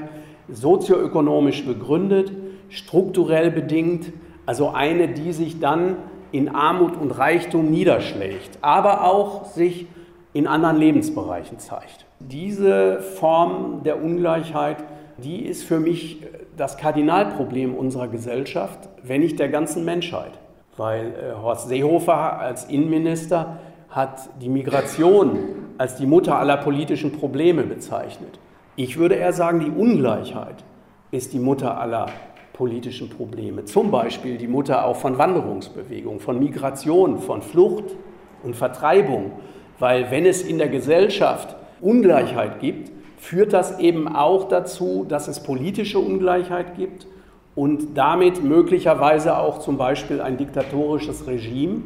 sozioökonomisch 0.51 1.65
begründet, 1.65 2.31
strukturell 2.70 3.51
bedingt, 3.51 4.12
also 4.46 4.70
eine, 4.70 5.08
die 5.08 5.34
sich 5.34 5.60
dann 5.60 5.98
in 6.31 6.50
Armut 6.50 6.96
und 6.98 7.12
Reichtum 7.12 7.70
niederschlägt, 7.70 8.60
aber 8.62 9.03
auch 9.03 9.46
sich 9.46 9.88
in 10.34 10.48
anderen 10.48 10.77
Lebensbereichen 10.77 11.60
zeigt. 11.60 12.05
Diese 12.20 13.01
Form 13.01 13.84
der 13.84 14.01
Ungleichheit, 14.01 14.77
die 15.17 15.46
ist 15.46 15.63
für 15.63 15.79
mich 15.79 16.22
das 16.55 16.77
Kardinalproblem 16.77 17.75
unserer 17.75 18.08
Gesellschaft, 18.08 18.89
wenn 19.03 19.22
nicht 19.22 19.39
der 19.39 19.50
ganzen 19.50 19.84
Menschheit. 19.84 20.31
Weil 20.77 21.08
äh, 21.08 21.41
Horst 21.41 21.67
Seehofer 21.67 22.39
als 22.39 22.65
Innenminister 22.65 23.58
hat 23.89 24.29
die 24.41 24.50
Migration 24.50 25.38
als 25.77 25.96
die 25.96 26.05
Mutter 26.05 26.38
aller 26.38 26.58
politischen 26.58 27.12
Probleme 27.12 27.63
bezeichnet. 27.63 28.39
Ich 28.75 28.98
würde 28.98 29.16
eher 29.16 29.34
sagen, 29.34 29.60
die 29.60 29.70
Ungleichheit 29.70 30.63
ist 31.12 31.34
die 31.34 31.40
Mutter 31.40 31.80
aller 31.80 32.08
politischen 32.54 33.10
Probleme. 33.10 33.66
Zum 33.66 33.92
Beispiel 33.92 34.38
die 34.38 34.48
Mutter 34.48 34.86
auch 34.86 34.96
von 34.96 35.18
Wanderungsbewegung, 35.18 36.20
von 36.20 36.40
Migration, 36.40 37.20
von 37.20 37.42
Flucht 37.42 37.96
und 38.44 38.56
Vertreibung. 38.56 39.34
Weil 39.78 40.10
wenn 40.10 40.25
es 40.25 40.42
in 40.42 40.58
der 40.58 40.70
Gesellschaft 40.70 41.56
Ungleichheit 41.82 42.60
gibt, 42.60 42.92
führt 43.18 43.51
das 43.51 43.80
eben 43.80 44.08
auch 44.08 44.48
dazu, 44.48 45.06
dass 45.08 45.28
es 45.28 45.44
politische 45.44 46.00
Ungleichheit 46.00 46.75
gibt 46.75 47.08
und 47.56 47.98
damit 47.98 48.44
möglicherweise 48.44 49.38
auch 49.38 49.60
zum 49.60 49.78
Beispiel 49.78 50.22
ein 50.22 50.38
diktatorisches 50.38 51.28
Regime, 51.28 51.82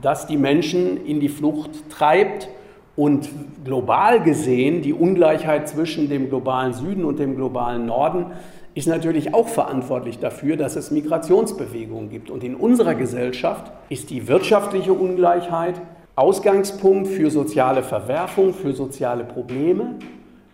das 0.00 0.26
die 0.26 0.38
Menschen 0.38 1.04
in 1.04 1.20
die 1.20 1.28
Flucht 1.28 1.90
treibt 1.90 2.48
und 2.96 3.28
global 3.64 4.22
gesehen 4.22 4.82
die 4.82 4.92
Ungleichheit 4.92 5.68
zwischen 5.68 6.08
dem 6.08 6.28
globalen 6.28 6.74
Süden 6.74 7.04
und 7.04 7.18
dem 7.18 7.36
globalen 7.36 7.86
Norden 7.86 8.26
ist 8.74 8.88
natürlich 8.88 9.34
auch 9.34 9.48
verantwortlich 9.48 10.18
dafür, 10.18 10.56
dass 10.56 10.76
es 10.76 10.90
Migrationsbewegungen 10.90 12.10
gibt. 12.10 12.30
Und 12.30 12.42
in 12.42 12.54
unserer 12.54 12.94
Gesellschaft 12.94 13.70
ist 13.88 14.10
die 14.10 14.28
wirtschaftliche 14.28 14.92
Ungleichheit 14.92 15.80
Ausgangspunkt 16.14 17.08
für 17.08 17.30
soziale 17.30 17.82
Verwerfung, 17.82 18.52
für 18.52 18.72
soziale 18.72 19.24
Probleme 19.24 19.96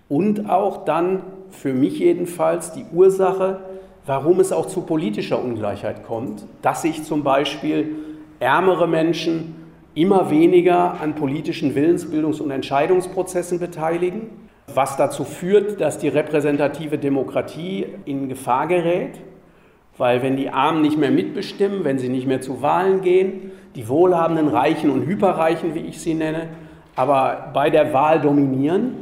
und 0.08 0.48
auch 0.48 0.84
dann 0.84 1.22
für 1.50 1.72
mich 1.72 1.98
jedenfalls 1.98 2.72
die 2.72 2.84
Ursache, 2.92 3.60
warum 4.06 4.40
es 4.40 4.52
auch 4.52 4.66
zu 4.66 4.82
politischer 4.82 5.42
Ungleichheit 5.42 6.04
kommt, 6.04 6.44
dass 6.62 6.82
sich 6.82 7.02
zum 7.02 7.24
Beispiel 7.24 7.96
ärmere 8.38 8.86
Menschen 8.86 9.57
immer 9.94 10.30
weniger 10.30 11.00
an 11.00 11.14
politischen 11.14 11.74
Willensbildungs- 11.74 12.40
und 12.40 12.50
Entscheidungsprozessen 12.50 13.58
beteiligen 13.58 14.48
was 14.74 14.96
dazu 14.96 15.24
führt, 15.24 15.80
dass 15.80 15.98
die 15.98 16.08
repräsentative 16.08 16.98
Demokratie 16.98 17.86
in 18.04 18.28
Gefahr 18.28 18.66
gerät, 18.66 19.18
weil 19.96 20.22
wenn 20.22 20.36
die 20.36 20.50
Armen 20.50 20.82
nicht 20.82 20.98
mehr 20.98 21.10
mitbestimmen, 21.10 21.84
wenn 21.84 21.98
sie 21.98 22.08
nicht 22.08 22.26
mehr 22.26 22.40
zu 22.40 22.62
Wahlen 22.62 23.00
gehen, 23.00 23.50
die 23.74 23.88
Wohlhabenden, 23.88 24.48
Reichen 24.48 24.90
und 24.90 25.06
Hyperreichen, 25.06 25.74
wie 25.74 25.80
ich 25.80 26.00
sie 26.00 26.14
nenne, 26.14 26.48
aber 26.94 27.50
bei 27.54 27.70
der 27.70 27.92
Wahl 27.92 28.20
dominieren, 28.20 28.92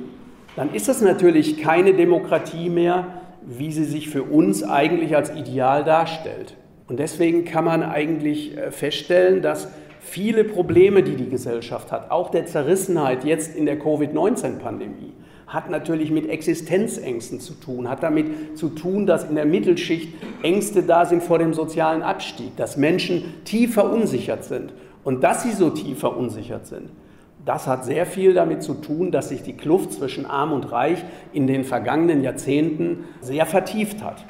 dann 0.55 0.73
ist 0.73 0.89
das 0.89 1.03
natürlich 1.03 1.59
keine 1.59 1.95
Demokratie 1.95 2.71
mehr, 2.71 3.07
wie 3.43 3.73
sie 3.73 3.85
sich 3.85 4.09
für 4.09 4.23
uns 4.23 4.63
eigentlich 4.63 5.15
als 5.17 5.35
Ideal 5.35 5.85
darstellt. 5.85 6.57
Und 6.89 6.99
deswegen 6.99 7.45
kann 7.45 7.65
man 7.65 7.83
eigentlich 7.83 8.57
äh, 8.57 8.71
feststellen, 8.71 9.43
dass 9.43 9.69
viele 10.07 10.45
Probleme, 10.45 11.03
die 11.03 11.17
die 11.17 11.29
Gesellschaft 11.29 11.93
hat, 11.93 12.11
auch 12.11 12.31
der 12.31 12.47
Zerrissenheit 12.47 13.25
jetzt 13.25 13.57
in 13.57 13.67
der 13.67 13.79
Covid-19-Pandemie, 13.79 15.13
hat 15.47 15.71
natürlich 15.71 16.11
mit 16.11 16.29
Existenzängsten 16.29 17.41
zu 17.41 17.55
tun, 17.55 17.89
hat 17.89 18.03
damit 18.03 18.59
zu 18.59 18.69
tun, 18.69 19.07
dass 19.07 19.29
in 19.29 19.37
der 19.37 19.45
Mittelschicht 19.45 20.13
Ängste 20.43 20.83
da 20.83 21.05
sind 21.05 21.23
vor 21.23 21.39
dem 21.39 21.55
sozialen 21.55 22.03
Abstieg, 22.03 22.57
dass 22.57 22.77
Menschen 22.77 23.45
tief 23.45 23.75
verunsichert 23.75 24.45
sind. 24.45 24.73
Und 25.05 25.23
dass 25.23 25.45
sie 25.45 25.53
so 25.53 25.71
tief 25.71 26.01
verunsichert 26.01 26.67
sind, 26.67 26.91
das 27.45 27.69
hat 27.69 27.85
sehr 27.85 28.07
viel 28.07 28.35
damit 28.35 28.65
zu 28.65 28.75
tun, 28.75 29.13
dass 29.13 29.29
sich 29.29 29.43
die 29.43 29.53
Kluft 29.53 29.93
zwischen 29.93 30.27
Arm 30.27 30.53
und 30.53 30.73
Reich 30.73 31.05
in 31.33 31.47
den 31.47 31.63
vergangenen 31.63 32.25
Jahrzehnten 32.25 33.05
sehr 33.21 33.47
vertieft 33.47 34.03
hat. 34.03 34.25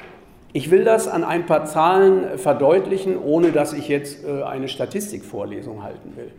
Ich 0.53 0.71
will 0.71 0.83
das 0.83 1.07
an 1.07 1.23
ein 1.23 1.45
paar 1.45 1.65
Zahlen 1.65 2.37
verdeutlichen, 2.37 3.17
ohne 3.17 3.51
dass 3.51 3.73
ich 3.73 3.87
jetzt 3.89 4.25
äh, 4.25 4.43
eine 4.43 4.67
Statistikvorlesung 4.67 5.83
halten 5.83 6.15
will. 6.15 6.31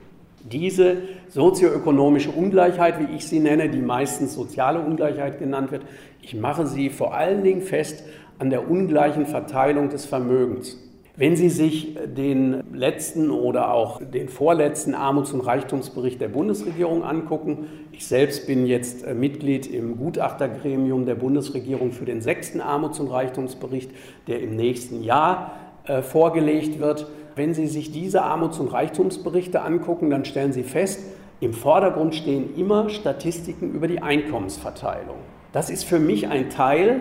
Diese 0.50 0.97
sozioökonomische 1.29 2.31
Ungleichheit, 2.31 2.99
wie 3.00 3.15
ich 3.15 3.27
sie 3.27 3.38
nenne, 3.38 3.69
die 3.69 3.83
meistens 3.83 4.35
soziale 4.35 4.81
Ungleichheit 4.81 5.38
genannt 5.38 5.73
wird, 5.73 5.83
ich 6.23 6.35
mache 6.35 6.67
sie 6.67 6.88
vor 6.91 7.15
allen 7.15 7.43
Dingen 7.45 7.61
fest 7.61 8.05
an 8.38 8.50
der 8.50 8.71
ungleichen 8.71 9.27
Verteilung 9.27 9.91
des 9.91 10.07
Vermögens. 10.07 10.79
Wenn 11.19 11.35
Sie 11.35 11.49
sich 11.49 11.97
den 12.17 12.63
letzten 12.73 13.33
oder 13.33 13.75
auch 13.75 14.01
den 14.01 14.29
vorletzten 14.29 14.95
Armuts- 14.95 15.33
und 15.33 15.41
Reichtumsbericht 15.41 16.21
der 16.21 16.29
Bundesregierung 16.29 17.03
angucken, 17.03 17.67
ich 17.91 18.07
selbst 18.07 18.47
bin 18.47 18.67
jetzt 18.67 19.05
äh, 19.05 19.15
Mitglied 19.15 19.67
im 19.67 19.97
Gutachtergremium 19.97 21.07
der 21.07 21.17
Bundesregierung 21.17 21.91
für 21.91 22.05
den 22.05 22.21
sechsten 22.21 22.61
Armuts- 22.61 23.01
und 23.01 23.09
Reichtumsbericht, 23.09 23.91
der 24.29 24.41
im 24.41 24.55
nächsten 24.55 25.03
Jahr 25.03 25.55
äh, 25.87 26.03
vorgelegt 26.03 26.79
wird, 26.79 27.09
wenn 27.35 27.53
Sie 27.53 27.67
sich 27.67 27.91
diese 27.91 28.23
Armuts- 28.23 28.61
und 28.61 28.69
Reichtumsberichte 28.69 29.61
angucken, 29.61 30.11
dann 30.11 30.25
stellen 30.25 30.53
Sie 30.53 30.63
fest, 30.63 31.01
im 31.41 31.53
Vordergrund 31.53 32.15
stehen 32.15 32.55
immer 32.57 32.91
Statistiken 32.91 33.73
über 33.73 33.89
die 33.89 34.01
Einkommensverteilung. 34.01 35.17
Das 35.51 35.69
ist 35.69 35.83
für 35.83 35.99
mich 35.99 36.29
ein 36.29 36.49
Teil 36.49 37.01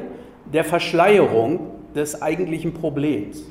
der 0.51 0.63
Verschleierung 0.63 1.59
des 1.93 2.19
eigentlichen 2.23 2.73
Problems, 2.73 3.43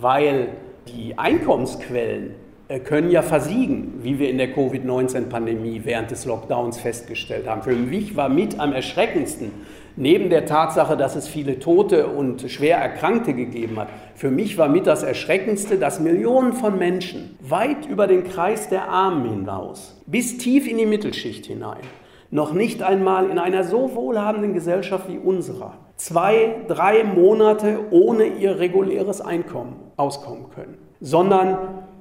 weil 0.00 0.48
die 0.88 1.18
Einkommensquellen 1.18 2.34
äh, 2.68 2.80
können 2.80 3.10
ja 3.10 3.22
versiegen, 3.22 4.00
wie 4.02 4.18
wir 4.18 4.28
in 4.28 4.38
der 4.38 4.52
Covid-19-Pandemie 4.52 5.82
während 5.84 6.10
des 6.10 6.24
Lockdowns 6.24 6.78
festgestellt 6.78 7.46
haben. 7.46 7.62
Für 7.62 7.74
mich 7.74 8.16
war 8.16 8.28
mit 8.28 8.58
am 8.58 8.72
erschreckendsten, 8.72 9.52
neben 9.96 10.30
der 10.30 10.46
Tatsache, 10.46 10.96
dass 10.96 11.14
es 11.14 11.28
viele 11.28 11.58
Tote 11.60 12.08
und 12.08 12.50
schwer 12.50 12.78
Erkrankte 12.78 13.34
gegeben 13.34 13.78
hat, 13.78 13.88
für 14.14 14.30
mich 14.30 14.58
war 14.58 14.68
mit 14.68 14.86
das 14.86 15.02
Erschreckendste, 15.02 15.78
dass 15.78 16.00
Millionen 16.00 16.52
von 16.54 16.76
Menschen 16.76 17.36
weit 17.40 17.86
über 17.86 18.06
den 18.06 18.24
Kreis 18.24 18.68
der 18.68 18.88
Armen 18.88 19.30
hinaus, 19.30 20.02
bis 20.06 20.38
tief 20.38 20.68
in 20.68 20.78
die 20.78 20.86
Mittelschicht 20.86 21.46
hinein, 21.46 21.82
noch 22.30 22.52
nicht 22.52 22.82
einmal 22.82 23.30
in 23.30 23.38
einer 23.38 23.62
so 23.62 23.94
wohlhabenden 23.94 24.54
Gesellschaft 24.54 25.08
wie 25.08 25.18
unserer, 25.18 25.74
zwei, 25.96 26.56
drei 26.66 27.04
Monate 27.04 27.78
ohne 27.90 28.26
ihr 28.26 28.58
reguläres 28.58 29.20
Einkommen 29.20 29.85
auskommen 29.96 30.46
können, 30.54 30.78
sondern 31.00 31.58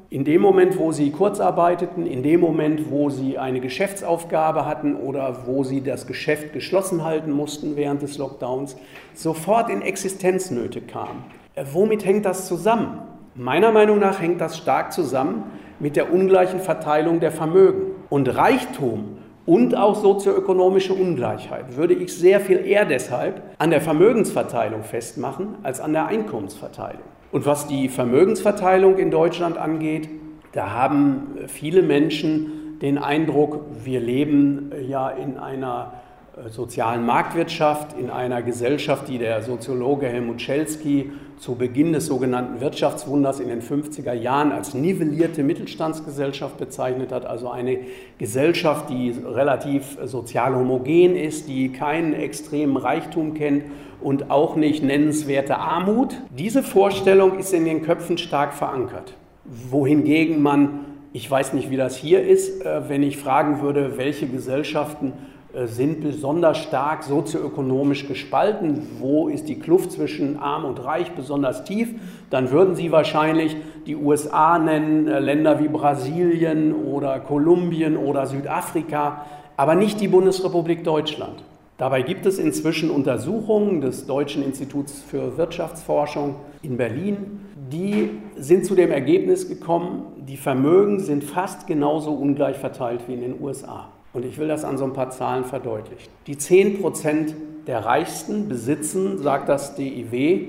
in 0.10 0.24
dem 0.24 0.42
Moment, 0.42 0.78
wo 0.78 0.92
sie 0.92 1.12
kurz 1.12 1.40
arbeiteten, 1.40 2.06
in 2.06 2.24
dem 2.24 2.40
Moment, 2.40 2.92
wo 2.92 3.10
sie 3.10 3.38
eine 3.38 3.60
Geschäftsaufgabe 3.60 4.66
hatten 4.66 4.96
oder 4.96 5.46
wo 5.46 5.64
sie 5.64 5.82
das 5.82 6.08
Geschäft 6.08 6.54
geschlossen 6.54 7.04
halten 7.04 7.32
mussten 7.32 7.75
während 7.75 8.02
des 8.02 8.18
Lockdowns, 8.18 8.78
sofort 9.14 9.70
in 9.70 9.82
Existenznöte 9.82 10.82
kamen. 10.82 11.24
Äh, 11.56 11.66
womit 11.74 12.06
hängt 12.06 12.25
das 12.25 12.48
zusammen? 12.48 13.02
Meiner 13.34 13.72
Meinung 13.72 14.00
nach 14.00 14.22
hängt 14.22 14.40
das 14.40 14.58
stark 14.58 14.94
zusammen 14.94 15.44
mit 15.80 15.96
der 15.96 16.14
ungleichen 16.14 16.60
Verteilung 16.60 17.20
der 17.20 17.32
Vermögen. 17.32 17.92
Und 18.10 18.34
Reichtum 18.34 19.18
und 19.46 19.75
auch 19.75 19.96
sozioökonomische 19.96 20.94
Ungleichheit 20.94 21.75
würde 21.75 21.94
ich 21.94 22.16
sehr 22.16 22.40
viel 22.40 22.66
eher 22.66 22.86
deshalb 22.86 23.42
an 23.58 23.72
der 23.72 23.82
Vermögensverteilung 23.82 24.84
festmachen 24.84 25.56
als 25.64 25.82
an 25.82 25.94
der 25.94 26.08
Einkommensverteilung. 26.08 27.04
Und 27.32 27.46
was 27.46 27.67
die 27.67 27.89
Vermögensverteilung 27.89 28.98
in 28.98 29.12
Deutschland 29.12 29.58
angeht, 29.58 30.10
da 30.51 30.72
haben 30.72 31.38
viele 31.48 31.82
Menschen 31.82 32.79
den 32.82 32.98
Eindruck, 32.98 33.65
wir 33.84 34.00
leben 34.00 34.72
ja 34.88 35.10
in 35.10 35.38
einer 35.38 35.94
äh, 36.36 36.50
sozialen 36.50 37.05
Marktwirtschaft, 37.05 37.98
in 37.98 38.10
einer 38.10 38.41
Gesellschaft, 38.41 39.08
die 39.08 39.17
der 39.17 39.41
Soziologe 39.41 40.08
Helmut 40.08 40.41
Schelsky 40.41 41.12
zu 41.38 41.55
Beginn 41.55 41.94
des 41.94 42.05
sogenannten 42.05 42.62
Wirtschaftswunders 42.62 43.39
in 43.39 43.50
den 43.50 43.62
50er 43.62 44.13
Jahren 44.13 44.51
als 44.51 44.74
nivellierte 44.74 45.44
Mittelstandsgesellschaft 45.44 46.58
bezeichnet 46.58 47.12
hat, 47.12 47.25
also 47.25 47.50
eine 47.50 47.79
Gesellschaft, 48.17 48.89
die 48.89 49.13
relativ 49.25 49.98
sozial 50.05 50.55
homogen 50.55 51.15
ist, 51.15 51.48
die 51.48 51.72
keinen 51.72 52.13
extremen 52.13 52.77
Reichtum 52.77 53.34
kennt 53.34 53.63
und 54.06 54.30
auch 54.30 54.56
nicht 54.56 54.84
nennenswerte 54.84 55.58
Armut. 55.58 56.16
Diese 56.30 56.64
Vorstellung 56.64 57.38
ist 57.40 57.54
in 57.54 57.66
den 57.66 57.82
Köpfen 57.82 58.18
stark 58.18 58.54
verankert, 58.54 59.16
wohingegen 59.44 60.42
man 60.42 60.86
ich 61.16 61.32
weiß 61.32 61.54
nicht, 61.54 61.70
wie 61.70 61.78
das 61.78 61.96
hier 61.96 62.22
ist, 62.22 62.66
äh, 62.66 62.90
wenn 62.90 63.02
ich 63.02 63.16
fragen 63.16 63.62
würde, 63.62 63.98
welche 63.98 64.28
Gesellschaften 64.28 65.14
äh, 65.54 65.66
sind 65.66 66.02
besonders 66.02 66.58
stark 66.58 67.04
sozioökonomisch 67.04 68.06
gespalten. 68.10 68.86
Wo 69.00 69.30
ist 69.30 69.48
die 69.48 69.58
Kluft 69.58 69.94
zwischen 69.94 70.38
arm 70.38 70.66
und 70.66 70.84
reich 70.84 71.14
besonders 71.14 71.64
tief? 71.64 71.94
Dann 72.30 72.52
würden 72.52 72.76
Sie 72.76 72.92
wahrscheinlich 72.92 73.56
die 73.88 73.96
USA 73.96 74.60
nennen, 74.60 75.08
äh, 75.08 75.20
Länder 75.20 75.62
wie 75.62 75.70
Brasilien 75.70 76.76
oder 76.76 77.22
Kolumbien 77.22 77.96
oder 77.96 78.26
Südafrika, 78.26 79.26
aber 79.56 79.76
nicht 79.76 80.02
die 80.02 80.10
Bundesrepublik 80.10 80.84
Deutschland. 80.84 81.46
Dabei 81.77 82.03
gibt 82.03 82.25
es 82.25 82.39
inzwischen 82.39 82.89
Untersuchungen 82.89 83.82
des 83.82 84.05
Deutschen 84.05 84.44
Instituts 84.44 85.01
für 85.01 85.38
Wirtschaftsforschung 85.38 86.36
in 86.62 86.77
Berlin, 86.77 87.41
die 87.70 88.12
sind 88.38 88.65
zu 88.65 88.75
dem 88.75 88.91
Ergebnis 88.91 89.50
gekommen, 89.50 90.03
die 90.25 90.38
Vermögen 90.38 91.01
sind 91.01 91.25
fast 91.25 91.67
genauso 91.67 92.13
ungleich 92.13 92.58
verteilt 92.58 93.01
wie 93.08 93.15
in 93.15 93.22
den 93.22 93.41
USA. 93.41 93.89
Und 94.13 94.24
ich 94.24 94.38
will 94.38 94.48
das 94.48 94.63
an 94.63 94.77
so 94.77 94.86
ein 94.86 94.94
paar 94.94 95.10
Zahlen 95.10 95.44
verdeutlichen. 95.44 96.10
Die 96.27 96.38
10 96.38 96.79
Prozent 96.79 97.36
der 97.67 97.84
Reichsten 97.84 98.48
besitzen, 98.48 99.22
sagt 99.22 99.50
das 99.50 99.75
DIW, 99.75 100.48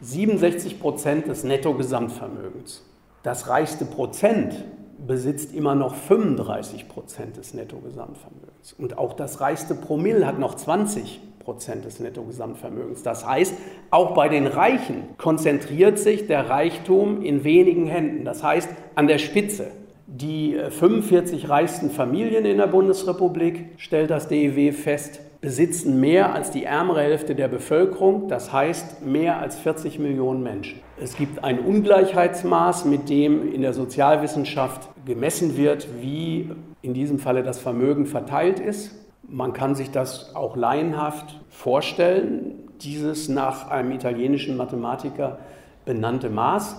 67 0.00 0.80
Prozent 0.80 1.26
des 1.26 1.44
Nettogesamtvermögens. 1.44 2.82
Das 3.22 3.48
reichste 3.48 3.84
Prozent 3.84 4.64
besitzt 5.06 5.54
immer 5.54 5.74
noch 5.74 5.94
35 5.94 6.88
Prozent 6.88 7.36
des 7.36 7.52
Nettogesamtvermögens. 7.52 8.51
Und 8.78 8.98
auch 8.98 9.14
das 9.14 9.40
reichste 9.40 9.74
Promille 9.74 10.26
hat 10.26 10.38
noch 10.38 10.54
20 10.54 11.20
Prozent 11.40 11.84
des 11.84 12.00
Nettogesamtvermögens. 12.00 13.02
Das 13.02 13.26
heißt, 13.26 13.54
auch 13.90 14.14
bei 14.14 14.28
den 14.28 14.46
Reichen 14.46 15.04
konzentriert 15.18 15.98
sich 15.98 16.26
der 16.26 16.48
Reichtum 16.48 17.22
in 17.22 17.44
wenigen 17.44 17.86
Händen. 17.86 18.24
Das 18.24 18.42
heißt, 18.42 18.68
an 18.94 19.06
der 19.06 19.18
Spitze. 19.18 19.72
Die 20.06 20.58
45 20.68 21.44
äh, 21.44 21.46
reichsten 21.46 21.90
Familien 21.90 22.44
in 22.44 22.58
der 22.58 22.66
Bundesrepublik, 22.66 23.66
stellt 23.78 24.10
das 24.10 24.28
DEW 24.28 24.72
fest, 24.72 25.20
besitzen 25.40 26.00
mehr 26.00 26.34
als 26.34 26.50
die 26.50 26.64
ärmere 26.64 27.00
Hälfte 27.00 27.34
der 27.34 27.48
Bevölkerung, 27.48 28.28
das 28.28 28.52
heißt 28.52 29.04
mehr 29.04 29.38
als 29.38 29.58
40 29.58 29.98
Millionen 29.98 30.42
Menschen. 30.42 30.80
Es 31.00 31.16
gibt 31.16 31.42
ein 31.42 31.58
Ungleichheitsmaß, 31.58 32.84
mit 32.84 33.08
dem 33.08 33.52
in 33.52 33.62
der 33.62 33.72
Sozialwissenschaft 33.72 34.88
gemessen 35.04 35.56
wird, 35.56 35.88
wie 36.00 36.50
in 36.82 36.94
diesem 36.94 37.18
Falle 37.18 37.42
das 37.42 37.58
Vermögen 37.58 38.06
verteilt 38.06 38.60
ist. 38.60 38.94
Man 39.26 39.52
kann 39.52 39.74
sich 39.74 39.90
das 39.90 40.34
auch 40.34 40.56
laienhaft 40.56 41.40
vorstellen, 41.48 42.68
dieses 42.82 43.28
nach 43.28 43.70
einem 43.70 43.92
italienischen 43.92 44.56
Mathematiker 44.56 45.38
benannte 45.84 46.28
Maß. 46.28 46.76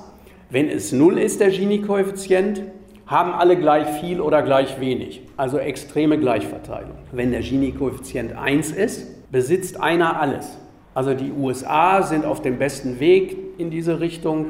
Wenn 0.50 0.70
es 0.70 0.92
null 0.92 1.18
ist, 1.18 1.40
der 1.40 1.50
Gini-Koeffizient, 1.50 2.62
haben 3.06 3.34
alle 3.34 3.58
gleich 3.58 3.88
viel 4.00 4.22
oder 4.22 4.42
gleich 4.44 4.80
wenig, 4.80 5.22
also 5.36 5.58
extreme 5.58 6.18
Gleichverteilung. 6.18 6.98
Wenn 7.12 7.32
der 7.32 7.42
Gini-Koeffizient 7.42 8.34
1 8.34 8.72
ist, 8.72 9.32
besitzt 9.32 9.82
einer 9.82 10.20
alles. 10.22 10.58
Also 10.94 11.14
die 11.14 11.32
USA 11.32 12.04
sind 12.04 12.24
auf 12.26 12.42
dem 12.42 12.60
besten 12.60 13.00
Weg 13.00 13.36
in 13.58 13.72
diese 13.72 14.00
Richtung. 14.00 14.48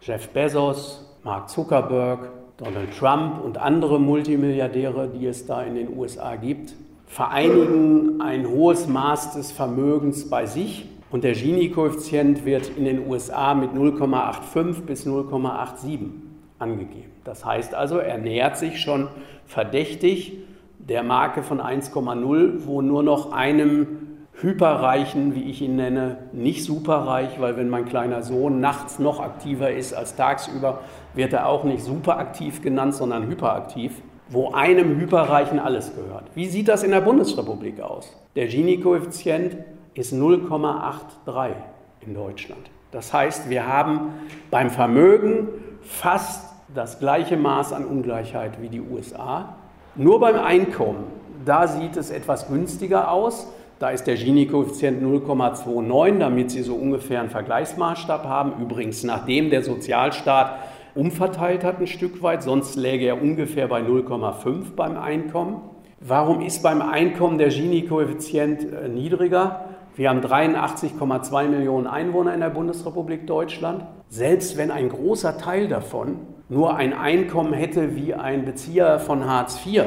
Jeff 0.00 0.28
Bezos, 0.30 1.04
Mark 1.22 1.48
Zuckerberg, 1.48 2.30
Donald 2.56 2.96
Trump 2.98 3.44
und 3.44 3.58
andere 3.58 4.00
Multimilliardäre, 4.00 5.08
die 5.08 5.26
es 5.26 5.46
da 5.46 5.62
in 5.62 5.74
den 5.74 5.96
USA 5.96 6.36
gibt, 6.36 6.74
vereinigen 7.06 8.20
ein 8.20 8.48
hohes 8.48 8.88
Maß 8.88 9.34
des 9.34 9.52
Vermögens 9.52 10.30
bei 10.30 10.46
sich 10.46 10.88
und 11.10 11.22
der 11.22 11.34
Gini-Koeffizient 11.34 12.44
wird 12.46 12.70
in 12.76 12.84
den 12.84 13.06
USA 13.06 13.54
mit 13.54 13.72
0,85 13.72 14.82
bis 14.82 15.06
0,87 15.06 15.98
angegeben. 16.58 17.12
Das 17.24 17.44
heißt 17.44 17.74
also, 17.74 17.98
er 17.98 18.18
nähert 18.18 18.56
sich 18.56 18.80
schon 18.80 19.08
verdächtig 19.44 20.38
der 20.78 21.02
Marke 21.02 21.42
von 21.42 21.60
1,0, 21.60 22.66
wo 22.66 22.80
nur 22.80 23.02
noch 23.02 23.32
einem 23.32 24.05
Hyperreichen, 24.40 25.34
wie 25.34 25.44
ich 25.44 25.62
ihn 25.62 25.76
nenne, 25.76 26.18
nicht 26.32 26.62
superreich, 26.64 27.40
weil 27.40 27.56
wenn 27.56 27.70
mein 27.70 27.86
kleiner 27.86 28.22
Sohn 28.22 28.60
nachts 28.60 28.98
noch 28.98 29.18
aktiver 29.20 29.70
ist 29.70 29.94
als 29.94 30.14
tagsüber, 30.14 30.80
wird 31.14 31.32
er 31.32 31.48
auch 31.48 31.64
nicht 31.64 31.82
superaktiv 31.82 32.60
genannt, 32.60 32.94
sondern 32.94 33.28
hyperaktiv, 33.28 34.02
wo 34.28 34.52
einem 34.52 35.00
Hyperreichen 35.00 35.58
alles 35.58 35.94
gehört. 35.94 36.24
Wie 36.34 36.48
sieht 36.48 36.68
das 36.68 36.82
in 36.82 36.90
der 36.90 37.00
Bundesrepublik 37.00 37.80
aus? 37.80 38.14
Der 38.34 38.46
Gini-Koeffizient 38.46 39.56
ist 39.94 40.12
0,83 40.12 41.52
in 42.00 42.14
Deutschland. 42.14 42.70
Das 42.90 43.14
heißt, 43.14 43.48
wir 43.48 43.66
haben 43.66 44.12
beim 44.50 44.68
Vermögen 44.68 45.48
fast 45.82 46.52
das 46.74 46.98
gleiche 46.98 47.38
Maß 47.38 47.72
an 47.72 47.86
Ungleichheit 47.86 48.60
wie 48.60 48.68
die 48.68 48.82
USA. 48.82 49.56
Nur 49.94 50.20
beim 50.20 50.38
Einkommen, 50.38 51.04
da 51.46 51.66
sieht 51.68 51.96
es 51.96 52.10
etwas 52.10 52.48
günstiger 52.48 53.10
aus. 53.10 53.46
Da 53.78 53.90
ist 53.90 54.04
der 54.04 54.14
Gini-Koeffizient 54.14 55.02
0,29, 55.02 56.18
damit 56.18 56.50
Sie 56.50 56.62
so 56.62 56.74
ungefähr 56.74 57.20
einen 57.20 57.28
Vergleichsmaßstab 57.28 58.24
haben. 58.24 58.62
Übrigens, 58.62 59.04
nachdem 59.04 59.50
der 59.50 59.62
Sozialstaat 59.62 60.60
umverteilt 60.94 61.62
hat 61.62 61.78
ein 61.78 61.86
Stück 61.86 62.22
weit, 62.22 62.42
sonst 62.42 62.76
läge 62.76 63.06
er 63.06 63.20
ungefähr 63.20 63.68
bei 63.68 63.82
0,5 63.82 64.74
beim 64.74 64.96
Einkommen. 64.96 65.60
Warum 66.00 66.40
ist 66.40 66.62
beim 66.62 66.80
Einkommen 66.80 67.36
der 67.36 67.48
Gini-Koeffizient 67.48 68.62
äh, 68.62 68.88
niedriger? 68.88 69.66
Wir 69.94 70.08
haben 70.08 70.20
83,2 70.20 71.48
Millionen 71.48 71.86
Einwohner 71.86 72.32
in 72.32 72.40
der 72.40 72.50
Bundesrepublik 72.50 73.26
Deutschland. 73.26 73.84
Selbst 74.08 74.56
wenn 74.56 74.70
ein 74.70 74.88
großer 74.88 75.36
Teil 75.36 75.68
davon 75.68 76.18
nur 76.48 76.76
ein 76.76 76.94
Einkommen 76.94 77.52
hätte 77.52 77.94
wie 77.94 78.14
ein 78.14 78.46
Bezieher 78.46 78.98
von 79.00 79.26
Hartz 79.26 79.60
IV, 79.66 79.82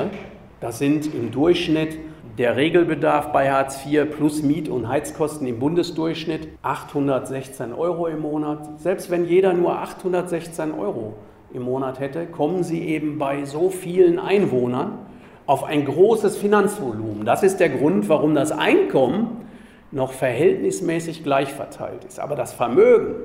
das 0.61 0.77
sind 0.77 1.13
im 1.13 1.31
Durchschnitt 1.31 1.97
der 2.39 2.55
Regelbedarf 2.55 3.33
bei 3.33 3.51
Hartz 3.51 3.85
IV 3.85 4.11
plus 4.15 4.41
Miet- 4.43 4.69
und 4.69 4.87
Heizkosten 4.87 5.45
im 5.45 5.59
Bundesdurchschnitt 5.59 6.47
816 6.61 7.73
Euro 7.73 8.07
im 8.07 8.21
Monat. 8.21 8.79
Selbst 8.79 9.11
wenn 9.11 9.25
jeder 9.25 9.51
nur 9.51 9.77
816 9.77 10.71
Euro 10.71 11.15
im 11.53 11.63
Monat 11.63 11.99
hätte, 11.99 12.27
kommen 12.27 12.63
Sie 12.63 12.87
eben 12.87 13.17
bei 13.17 13.43
so 13.43 13.69
vielen 13.69 14.19
Einwohnern 14.19 14.99
auf 15.47 15.65
ein 15.65 15.83
großes 15.83 16.37
Finanzvolumen. 16.37 17.25
Das 17.25 17.43
ist 17.43 17.59
der 17.59 17.67
Grund, 17.67 18.07
warum 18.07 18.35
das 18.35 18.53
Einkommen 18.53 19.41
noch 19.91 20.13
verhältnismäßig 20.13 21.25
gleich 21.25 21.49
verteilt 21.49 22.05
ist. 22.05 22.21
Aber 22.21 22.37
das 22.37 22.53
Vermögen, 22.53 23.15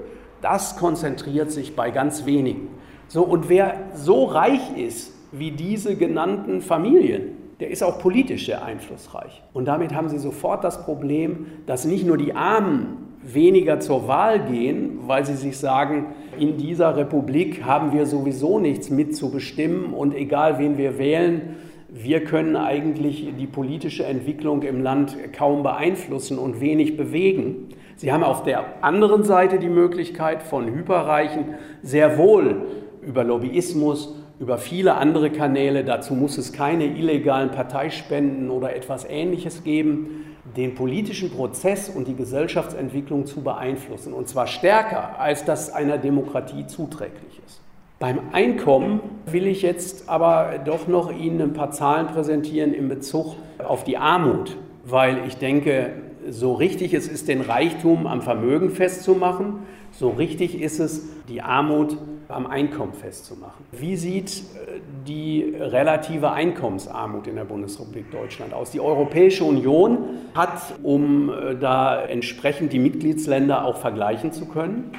das 0.43 0.77
konzentriert 0.77 1.53
sich 1.53 1.77
bei 1.77 1.93
ganz 1.93 2.27
wenigen. 2.27 2.67
So, 3.07 3.23
und 3.23 3.49
wer 3.49 3.77
so 3.95 4.25
reich 4.25 4.77
ist 4.77 5.15
wie 5.31 5.53
diese 5.53 5.95
genannten 5.95 6.61
Familien, 6.63 7.44
der 7.65 7.71
ist 7.71 7.83
auch 7.83 7.99
politisch 7.99 8.45
sehr 8.45 8.63
einflussreich. 8.63 9.43
Und 9.55 9.65
damit 9.65 9.95
haben 9.95 10.11
sie 10.11 10.19
sofort 10.19 10.65
das 10.65 10.85
Problem, 10.85 11.47
dass 11.65 11.87
nicht 11.87 12.07
nur 12.07 12.19
die 12.19 12.35
Armen 12.35 12.99
weniger 13.23 13.81
zur 13.81 14.07
Wahl 14.07 14.39
gehen, 14.41 14.99
weil 15.07 15.25
sie 15.25 15.33
sich 15.33 15.57
sagen, 15.57 16.09
in 16.39 16.59
dieser 16.59 16.95
Republik 16.95 17.65
haben 17.65 17.95
wir 17.95 18.05
sowieso 18.05 18.59
nichts 18.59 18.91
mitzubestimmen 18.91 19.95
und 19.95 20.15
egal 20.15 20.59
wen 20.59 20.77
wir 20.77 20.99
wählen, 20.99 21.57
wir 21.89 22.23
können 22.25 22.55
eigentlich 22.57 23.33
die 23.39 23.47
politische 23.47 24.05
Entwicklung 24.05 24.61
im 24.61 24.83
Land 24.83 25.17
kaum 25.33 25.63
beeinflussen 25.63 26.37
und 26.37 26.61
wenig 26.61 26.99
bewegen. 26.99 27.71
Sie 27.97 28.13
haben 28.13 28.25
auf 28.25 28.43
der 28.43 28.85
anderen 28.85 29.25
Seite 29.25 29.59
die 29.59 29.71
Möglichkeit 29.71 30.43
von 30.43 30.67
Hyperreichen 30.67 31.55
sehr 31.83 32.19
wohl 32.19 32.67
über 33.01 33.25
Lobbyismus, 33.25 34.15
über 34.39 34.59
viele 34.59 34.95
andere 34.95 35.31
Kanäle, 35.31 35.85
dazu 35.85 36.15
muss 36.15 36.39
es 36.39 36.53
keine 36.53 36.87
illegalen 36.87 37.51
Parteispenden 37.51 38.51
oder 38.51 38.75
etwas 38.75 39.05
Ähnliches 39.05 39.63
geben, 39.63 40.25
den 40.57 40.75
politischen 40.75 41.31
Prozess 41.31 41.89
und 41.89 42.09
die 42.09 42.15
Gesellschaftsentwicklung 42.15 43.27
zu 43.27 43.43
beeinflussen. 43.43 44.13
Und 44.13 44.29
zwar 44.29 44.47
stärker, 44.47 45.19
als 45.19 45.45
das 45.45 45.73
einer 45.73 45.99
Demokratie 45.99 46.67
zuträglich 46.67 47.41
ist. 47.47 47.61
Beim 47.99 48.19
Einkommen 48.33 49.01
will 49.27 49.47
ich 49.47 49.63
jetzt 49.63 50.09
aber 50.09 50.59
doch 50.65 50.89
noch 50.89 51.13
Ihnen 51.13 51.41
ein 51.41 51.53
paar 51.53 51.71
Zahlen 51.71 52.09
präsentieren 52.09 52.75
in 52.75 52.89
Bezug 52.89 53.37
auf 53.65 53.85
die 53.85 53.97
Armut, 53.97 54.57
weil 54.85 55.27
ich 55.27 55.37
denke, 55.37 55.93
so 56.29 56.55
richtig 56.55 56.93
es 56.93 57.07
ist, 57.07 57.29
den 57.29 57.41
Reichtum 57.41 58.07
am 58.07 58.21
Vermögen 58.21 58.71
festzumachen, 58.71 59.61
so 59.93 60.11
richtig 60.11 60.61
ist 60.61 60.81
es, 60.81 61.09
die 61.29 61.41
Armut 61.41 61.97
am 62.29 62.47
Einkommen 62.47 62.95
festzumachen. 62.95 63.65
Wie 63.73 63.97
sieht 63.97 64.31
äh, 64.31 64.81
die 65.07 65.55
relative 65.59 66.33
Einkommensarmut 66.33 67.27
in 67.27 67.37
der 67.37 67.45
Bundesrepublik 67.45 68.11
Deutschland 68.11 68.53
aus? 68.55 68.71
Die 68.71 68.81
Europäische 68.81 69.45
Union 69.45 69.99
hat, 70.35 70.75
um 70.83 71.31
äh, 71.31 71.57
da 71.57 72.03
entsprechend 72.03 72.73
die 72.73 72.79
Mitgliedsländer 72.79 73.65
auch 73.65 73.77
vergleichen 73.77 74.33
zu 74.33 74.47
können, 74.47 74.93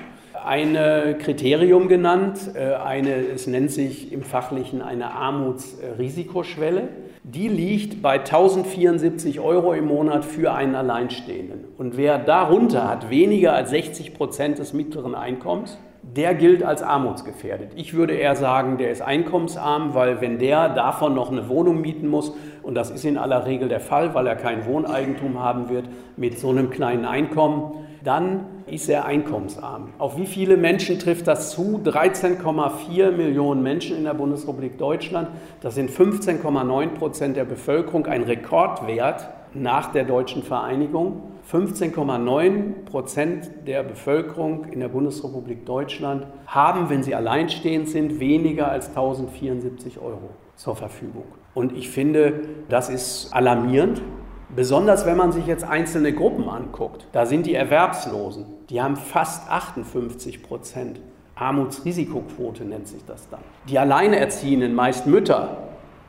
ein 0.46 1.18
Kriterium 1.18 1.88
genannt, 1.88 2.52
äh, 2.54 2.76
eine, 2.76 3.16
es 3.16 3.48
nennt 3.48 3.72
sich 3.72 4.12
im 4.12 4.22
Fachlichen 4.22 4.82
eine 4.82 5.12
Armutsrisikoschwelle. 5.12 6.90
Die 7.24 7.48
liegt 7.48 8.04
bei 8.04 8.20
1074 8.20 9.40
Euro 9.40 9.74
im 9.74 9.86
Monat 9.86 10.24
für 10.24 10.54
einen 10.54 10.76
Alleinstehenden. 10.76 11.66
Und 11.78 11.98
wer 11.98 12.20
darunter 12.20 12.88
hat 12.88 13.10
weniger 13.10 13.54
als 13.54 13.72
60 13.72 14.14
Prozent 14.14 14.60
des 14.60 14.74
mittleren 14.74 15.16
Einkommens, 15.16 15.80
der 16.14 16.36
gilt 16.36 16.64
als 16.64 16.84
armutsgefährdet. 16.84 17.72
Ich 17.76 17.94
würde 17.94 18.14
eher 18.14 18.36
sagen, 18.36 18.78
der 18.78 18.92
ist 18.92 19.02
einkommensarm, 19.02 19.94
weil 19.96 20.22
wenn 20.22 20.38
der 20.38 20.70
davon 20.70 21.16
noch 21.16 21.32
eine 21.32 21.50
Wohnung 21.50 21.82
mieten 21.82 22.08
muss, 22.08 22.34
und 22.62 22.76
das 22.76 22.92
ist 22.92 23.06
in 23.06 23.18
aller 23.18 23.46
Regel 23.46 23.70
der 23.70 23.80
Fall, 23.80 24.14
weil 24.14 24.28
er 24.28 24.36
kein 24.36 24.66
Wohneigentum 24.66 25.40
haben 25.40 25.70
wird 25.70 25.86
mit 26.16 26.40
so 26.40 26.50
einem 26.50 26.70
kleinen 26.70 27.06
Einkommen, 27.06 27.86
dann 28.04 28.46
ist 28.68 28.88
er 28.88 29.06
einkommensarm. 29.06 29.90
Auf 29.98 30.18
wie 30.18 30.28
viele 30.28 30.58
Menschen 30.58 31.00
trifft 31.00 31.28
das 31.28 31.52
zu? 31.52 31.82
13,4 31.84 33.12
Millionen 33.12 33.64
Menschen 33.64 33.98
in 33.98 34.04
der 34.04 34.14
Bundesrepublik 34.14 34.78
Deutschland. 34.78 35.30
Das 35.62 35.76
sind 35.76 35.90
15,9 35.90 36.90
Prozent 36.90 37.36
der 37.36 37.46
Bevölkerung, 37.46 38.06
ein 38.06 38.24
Rekordwert 38.24 39.30
nach 39.54 39.92
der 39.92 40.04
deutschen 40.04 40.44
Vereinigung. 40.44 41.24
15,9 41.52 42.86
Prozent 42.86 43.52
der 43.68 43.84
Bevölkerung 43.84 44.66
in 44.66 44.80
der 44.80 44.88
Bundesrepublik 44.88 45.66
Deutschland 45.66 46.26
haben, 46.48 46.90
wenn 46.90 47.04
sie 47.04 47.14
alleinstehend 47.14 47.88
sind, 47.88 48.20
weniger 48.20 48.72
als 48.72 48.90
1074 48.90 50.00
Euro 50.00 50.32
zur 50.56 50.76
Verfügung. 50.76 51.26
Und 51.54 51.76
ich 51.78 51.90
finde, 51.90 52.42
das 52.68 52.90
ist 52.90 53.32
alarmierend. 53.32 54.02
Besonders 54.56 55.06
wenn 55.06 55.18
man 55.18 55.32
sich 55.32 55.46
jetzt 55.46 55.64
einzelne 55.64 56.14
Gruppen 56.14 56.50
anguckt, 56.50 57.08
da 57.12 57.26
sind 57.26 57.46
die 57.46 57.56
Erwerbslosen, 57.56 58.46
die 58.70 58.82
haben 58.82 58.96
fast 58.96 59.50
58 59.50 60.44
Prozent. 60.44 61.00
Armutsrisikoquote 61.36 62.64
nennt 62.64 62.88
sich 62.88 63.04
das 63.06 63.28
dann. 63.30 63.42
Die 63.68 63.78
Alleinerziehenden, 63.78 64.74
meist 64.74 65.06
Mütter, 65.06 65.58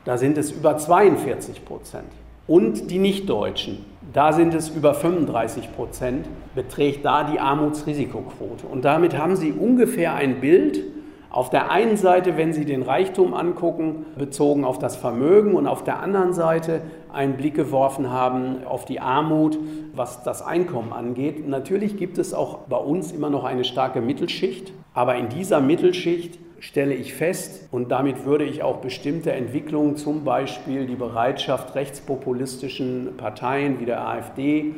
da 0.04 0.16
sind 0.16 0.38
es 0.38 0.52
über 0.52 0.78
42 0.78 1.64
Prozent. 1.64 2.06
Und 2.46 2.92
die 2.92 2.98
Nichtdeutschen, 2.98 3.84
da 4.12 4.32
sind 4.32 4.54
es 4.54 4.68
über 4.68 4.94
35 4.94 5.74
Prozent, 5.74 6.28
beträgt 6.54 7.04
da 7.04 7.24
die 7.24 7.40
Armutsrisikoquote. 7.40 8.66
Und 8.70 8.84
damit 8.84 9.18
haben 9.18 9.34
Sie 9.34 9.52
ungefähr 9.52 10.14
ein 10.14 10.40
Bild, 10.40 10.82
auf 11.28 11.50
der 11.50 11.70
einen 11.70 11.96
Seite, 11.96 12.36
wenn 12.36 12.52
Sie 12.52 12.64
den 12.64 12.82
Reichtum 12.82 13.34
angucken, 13.34 14.06
bezogen 14.16 14.64
auf 14.64 14.78
das 14.78 14.96
Vermögen 14.96 15.54
und 15.54 15.66
auf 15.66 15.82
der 15.82 16.00
anderen 16.00 16.32
Seite 16.32 16.82
einen 17.12 17.36
Blick 17.36 17.54
geworfen 17.54 18.10
haben 18.10 18.64
auf 18.64 18.84
die 18.84 19.00
Armut, 19.00 19.58
was 19.94 20.22
das 20.22 20.40
Einkommen 20.40 20.92
angeht. 20.92 21.46
Natürlich 21.46 21.96
gibt 21.96 22.16
es 22.16 22.32
auch 22.32 22.58
bei 22.68 22.78
uns 22.78 23.10
immer 23.12 23.28
noch 23.28 23.44
eine 23.44 23.64
starke 23.64 24.00
Mittelschicht, 24.00 24.72
aber 24.94 25.16
in 25.16 25.28
dieser 25.28 25.60
Mittelschicht 25.60 26.38
stelle 26.58 26.94
ich 26.94 27.14
fest, 27.14 27.68
und 27.70 27.90
damit 27.90 28.24
würde 28.24 28.44
ich 28.44 28.62
auch 28.62 28.78
bestimmte 28.78 29.32
Entwicklungen, 29.32 29.96
zum 29.96 30.24
Beispiel 30.24 30.86
die 30.86 30.96
Bereitschaft 30.96 31.74
rechtspopulistischen 31.74 33.16
Parteien 33.16 33.80
wie 33.80 33.84
der 33.84 34.06
AfD, 34.06 34.74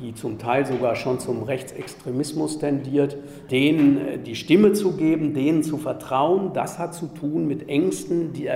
die 0.00 0.14
zum 0.14 0.38
Teil 0.38 0.64
sogar 0.64 0.94
schon 0.94 1.18
zum 1.18 1.42
Rechtsextremismus 1.42 2.58
tendiert, 2.58 3.16
denen 3.50 4.06
äh, 4.06 4.18
die 4.18 4.36
Stimme 4.36 4.72
zu 4.72 4.92
geben, 4.92 5.34
denen 5.34 5.62
zu 5.62 5.76
vertrauen, 5.76 6.52
das 6.54 6.78
hat 6.78 6.94
zu 6.94 7.06
tun 7.06 7.46
mit 7.46 7.68
Ängsten, 7.68 8.32
die 8.32 8.48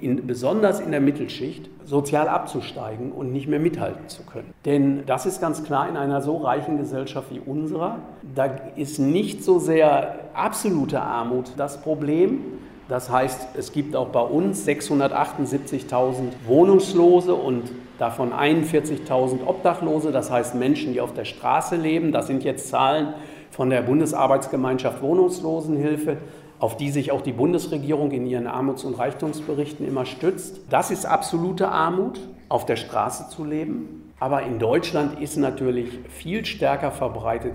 in, 0.00 0.26
besonders 0.26 0.80
in 0.80 0.90
der 0.90 1.00
Mittelschicht 1.00 1.70
sozial 1.84 2.28
abzusteigen 2.28 3.12
und 3.12 3.32
nicht 3.32 3.48
mehr 3.48 3.58
mithalten 3.58 4.08
zu 4.08 4.22
können. 4.24 4.52
Denn 4.64 5.04
das 5.06 5.26
ist 5.26 5.40
ganz 5.40 5.64
klar 5.64 5.88
in 5.88 5.96
einer 5.96 6.20
so 6.20 6.36
reichen 6.36 6.76
Gesellschaft 6.76 7.32
wie 7.32 7.40
unserer, 7.40 7.98
da 8.34 8.44
ist 8.76 8.98
nicht 8.98 9.42
so 9.42 9.58
sehr 9.58 10.19
absolute 10.34 11.00
Armut 11.00 11.52
das 11.56 11.80
Problem, 11.82 12.40
das 12.88 13.08
heißt, 13.08 13.50
es 13.56 13.70
gibt 13.70 13.94
auch 13.94 14.08
bei 14.08 14.20
uns 14.20 14.66
678.000 14.66 16.32
Wohnungslose 16.44 17.34
und 17.36 17.70
davon 17.98 18.32
41.000 18.32 19.46
Obdachlose, 19.46 20.10
das 20.10 20.30
heißt 20.30 20.56
Menschen, 20.56 20.92
die 20.92 21.00
auf 21.00 21.14
der 21.14 21.24
Straße 21.24 21.76
leben. 21.76 22.10
Das 22.10 22.26
sind 22.26 22.42
jetzt 22.42 22.68
Zahlen 22.68 23.14
von 23.50 23.70
der 23.70 23.82
Bundesarbeitsgemeinschaft 23.82 25.02
Wohnungslosenhilfe, 25.02 26.16
auf 26.58 26.76
die 26.76 26.90
sich 26.90 27.12
auch 27.12 27.20
die 27.20 27.32
Bundesregierung 27.32 28.10
in 28.10 28.26
ihren 28.26 28.48
Armuts- 28.48 28.82
und 28.82 28.98
Reichtumsberichten 28.98 29.86
immer 29.86 30.04
stützt. 30.04 30.60
Das 30.68 30.90
ist 30.90 31.06
absolute 31.06 31.68
Armut, 31.68 32.18
auf 32.48 32.66
der 32.66 32.76
Straße 32.76 33.28
zu 33.28 33.44
leben. 33.44 34.12
Aber 34.18 34.42
in 34.42 34.58
Deutschland 34.58 35.20
ist 35.20 35.36
natürlich 35.36 36.00
viel 36.08 36.44
stärker 36.44 36.90
verbreitet 36.90 37.54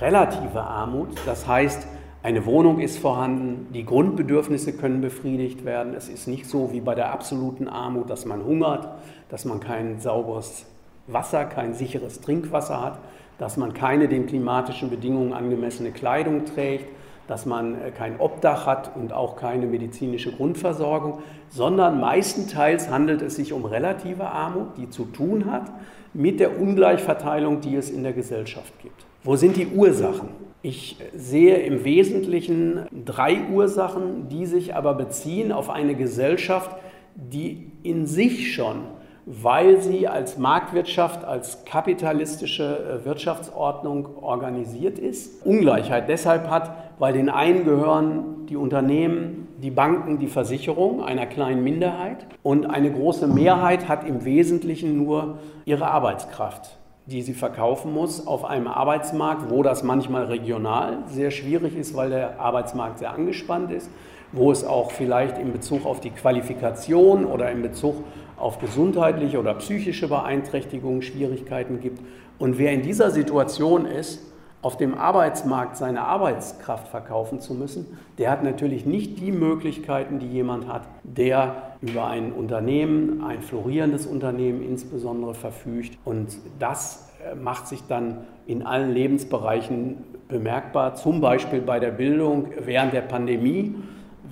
relative 0.00 0.60
Armut. 0.60 1.08
Das 1.26 1.46
heißt, 1.46 1.86
eine 2.22 2.46
Wohnung 2.46 2.78
ist 2.78 2.98
vorhanden, 2.98 3.66
die 3.74 3.84
Grundbedürfnisse 3.84 4.72
können 4.72 5.00
befriedigt 5.00 5.64
werden. 5.64 5.94
Es 5.94 6.08
ist 6.08 6.28
nicht 6.28 6.46
so 6.46 6.72
wie 6.72 6.80
bei 6.80 6.94
der 6.94 7.12
absoluten 7.12 7.66
Armut, 7.66 8.08
dass 8.08 8.26
man 8.26 8.44
hungert, 8.44 8.88
dass 9.28 9.44
man 9.44 9.58
kein 9.58 9.98
sauberes 9.98 10.64
Wasser, 11.08 11.44
kein 11.44 11.74
sicheres 11.74 12.20
Trinkwasser 12.20 12.80
hat, 12.80 13.00
dass 13.38 13.56
man 13.56 13.74
keine 13.74 14.06
den 14.06 14.26
klimatischen 14.26 14.88
Bedingungen 14.88 15.32
angemessene 15.32 15.90
Kleidung 15.90 16.44
trägt, 16.44 16.86
dass 17.26 17.44
man 17.44 17.74
äh, 17.74 17.90
kein 17.90 18.20
Obdach 18.20 18.66
hat 18.66 18.94
und 18.94 19.12
auch 19.12 19.34
keine 19.34 19.66
medizinische 19.66 20.30
Grundversorgung, 20.30 21.18
sondern 21.48 21.98
meistenteils 21.98 22.88
handelt 22.88 23.20
es 23.22 23.34
sich 23.34 23.52
um 23.52 23.64
relative 23.64 24.26
Armut, 24.26 24.76
die 24.76 24.90
zu 24.90 25.06
tun 25.06 25.50
hat 25.50 25.72
mit 26.14 26.38
der 26.38 26.60
Ungleichverteilung, 26.60 27.60
die 27.60 27.74
es 27.74 27.90
in 27.90 28.04
der 28.04 28.12
Gesellschaft 28.12 28.72
gibt. 28.80 29.06
Wo 29.24 29.34
sind 29.34 29.56
die 29.56 29.66
Ursachen? 29.66 30.51
Ich 30.64 30.96
sehe 31.12 31.56
im 31.56 31.84
Wesentlichen 31.84 32.86
drei 33.04 33.48
Ursachen, 33.52 34.28
die 34.28 34.46
sich 34.46 34.76
aber 34.76 34.94
beziehen 34.94 35.50
auf 35.50 35.68
eine 35.68 35.96
Gesellschaft, 35.96 36.76
die 37.16 37.66
in 37.82 38.06
sich 38.06 38.54
schon, 38.54 38.82
weil 39.26 39.82
sie 39.82 40.06
als 40.06 40.38
Marktwirtschaft, 40.38 41.24
als 41.24 41.64
kapitalistische 41.64 43.00
äh, 43.02 43.04
Wirtschaftsordnung 43.04 44.22
organisiert 44.22 45.00
ist, 45.00 45.44
Ungleichheit 45.44 46.08
deshalb 46.08 46.48
hat, 46.48 46.76
weil 47.00 47.12
den 47.12 47.28
einen 47.28 47.64
gehören 47.64 48.46
die 48.48 48.56
Unternehmen, 48.56 49.48
die 49.60 49.70
Banken, 49.70 50.20
die 50.20 50.28
Versicherung 50.28 51.02
einer 51.02 51.26
kleinen 51.26 51.64
Minderheit 51.64 52.24
und 52.44 52.66
eine 52.66 52.92
große 52.92 53.26
Mehrheit 53.26 53.88
hat 53.88 54.06
im 54.06 54.24
Wesentlichen 54.24 54.96
nur 54.96 55.38
ihre 55.64 55.88
Arbeitskraft 55.88 56.76
die 57.06 57.22
sie 57.22 57.34
verkaufen 57.34 57.92
muss 57.92 58.26
auf 58.26 58.44
einem 58.44 58.68
Arbeitsmarkt, 58.68 59.50
wo 59.50 59.62
das 59.62 59.82
manchmal 59.82 60.24
regional 60.24 60.98
sehr 61.06 61.30
schwierig 61.30 61.76
ist, 61.76 61.96
weil 61.96 62.10
der 62.10 62.38
Arbeitsmarkt 62.40 63.00
sehr 63.00 63.12
angespannt 63.12 63.72
ist, 63.72 63.90
wo 64.30 64.52
es 64.52 64.64
auch 64.64 64.92
vielleicht 64.92 65.38
in 65.38 65.52
Bezug 65.52 65.84
auf 65.84 66.00
die 66.00 66.10
Qualifikation 66.10 67.24
oder 67.24 67.50
in 67.50 67.62
Bezug 67.62 67.96
auf 68.36 68.58
gesundheitliche 68.58 69.38
oder 69.38 69.54
psychische 69.54 70.08
Beeinträchtigungen 70.08 71.02
Schwierigkeiten 71.02 71.80
gibt. 71.80 72.00
Und 72.38 72.58
wer 72.58 72.72
in 72.72 72.82
dieser 72.82 73.10
Situation 73.10 73.84
ist, 73.84 74.31
auf 74.62 74.76
dem 74.76 74.96
Arbeitsmarkt 74.96 75.76
seine 75.76 76.02
Arbeitskraft 76.02 76.88
verkaufen 76.88 77.40
zu 77.40 77.52
müssen, 77.52 77.98
der 78.18 78.30
hat 78.30 78.44
natürlich 78.44 78.86
nicht 78.86 79.18
die 79.18 79.32
Möglichkeiten, 79.32 80.20
die 80.20 80.28
jemand 80.28 80.68
hat, 80.68 80.82
der 81.02 81.74
über 81.80 82.06
ein 82.06 82.32
Unternehmen, 82.32 83.24
ein 83.24 83.42
florierendes 83.42 84.06
Unternehmen 84.06 84.62
insbesondere 84.62 85.34
verfügt. 85.34 85.98
Und 86.04 86.36
das 86.60 87.10
äh, 87.24 87.34
macht 87.34 87.66
sich 87.66 87.82
dann 87.88 88.18
in 88.46 88.64
allen 88.64 88.92
Lebensbereichen 88.92 90.04
bemerkbar, 90.28 90.94
zum 90.94 91.20
Beispiel 91.20 91.60
bei 91.60 91.80
der 91.80 91.90
Bildung 91.90 92.48
während 92.60 92.92
der 92.92 93.02
Pandemie 93.02 93.74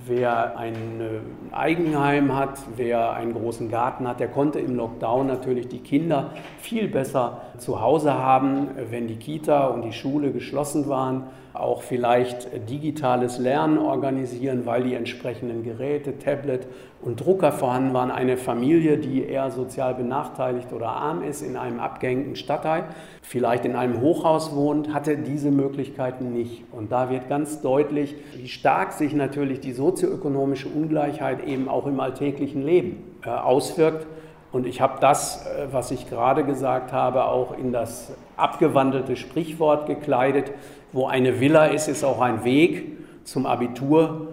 Wer 0.07 0.57
ein 0.57 1.01
äh, 1.01 1.55
Eigenheim 1.55 2.35
hat, 2.35 2.59
wer 2.77 3.13
einen 3.13 3.35
großen 3.35 3.71
Garten 3.71 4.09
hat, 4.09 4.19
der 4.21 4.29
konnte 4.29 4.59
im 4.59 4.75
Lockdown 4.75 5.27
natürlich 5.27 5.69
die 5.69 5.81
Kinder 5.81 6.31
viel 6.59 6.89
besser 6.89 7.43
zu 7.59 7.81
Hause 7.81 8.15
haben, 8.15 8.69
wenn 8.91 9.09
die 9.09 9.17
Kita 9.17 9.67
und 9.67 9.83
die 9.83 9.93
Schule 9.93 10.33
geschlossen 10.33 10.89
waren 10.89 11.25
auch 11.53 11.83
vielleicht 11.83 12.49
digitales 12.69 13.39
Lernen 13.39 13.79
organisieren, 13.79 14.67
weil 14.67 14.85
die 14.85 14.95
entsprechenden 14.95 15.65
Geräte, 15.65 16.19
Tablet 16.19 16.67
und 17.03 17.25
Drucker 17.25 17.51
vorhanden 17.53 17.95
waren. 17.95 18.11
Eine 18.11 18.37
Familie, 18.37 18.99
die 18.99 19.25
eher 19.25 19.51
sozial 19.51 19.95
benachteiligt 19.95 20.73
oder 20.73 20.89
arm 20.89 21.23
ist, 21.23 21.43
in 21.43 21.57
einem 21.57 21.81
abgehängten 21.81 22.37
Stadtteil, 22.37 22.85
vielleicht 23.23 23.65
in 23.65 23.75
einem 23.75 24.01
Hochhaus 24.01 24.55
wohnt, 24.55 24.93
hatte 24.95 25.17
diese 25.17 25.51
Möglichkeiten 25.51 26.33
nicht. 26.33 26.65
Und 26.73 26.93
da 26.93 27.11
wird 27.11 27.29
ganz 27.29 27.61
deutlich, 27.63 28.15
wie 28.37 28.49
stark 28.49 28.93
sich 28.93 29.15
natürlich 29.15 29.61
die 29.61 29.73
sozioökonomische 29.73 30.69
Ungleichheit 30.69 31.45
eben 31.47 31.69
auch 31.69 31.87
im 31.87 32.01
alltäglichen 32.01 32.63
Leben 32.63 33.03
äh, 33.25 33.31
auswirkt 33.31 34.07
Und 34.53 34.67
ich 34.67 34.81
habe 34.81 34.99
das, 35.01 35.47
äh, 35.47 35.69
was 35.71 35.91
ich 35.91 36.09
gerade 36.09 36.45
gesagt 36.45 36.93
habe, 36.93 37.25
auch 37.25 37.57
in 37.57 37.73
das 37.73 38.13
abgewandelte 38.37 39.17
Sprichwort 39.17 39.87
gekleidet. 39.87 40.53
Wo 40.93 41.07
eine 41.07 41.41
Villa 41.41 41.67
ist, 41.67 41.89
ist 41.89 42.03
auch 42.03 42.21
ein 42.21 42.45
Weg 42.45 42.99
zum 43.23 43.47
Abitur, 43.47 44.29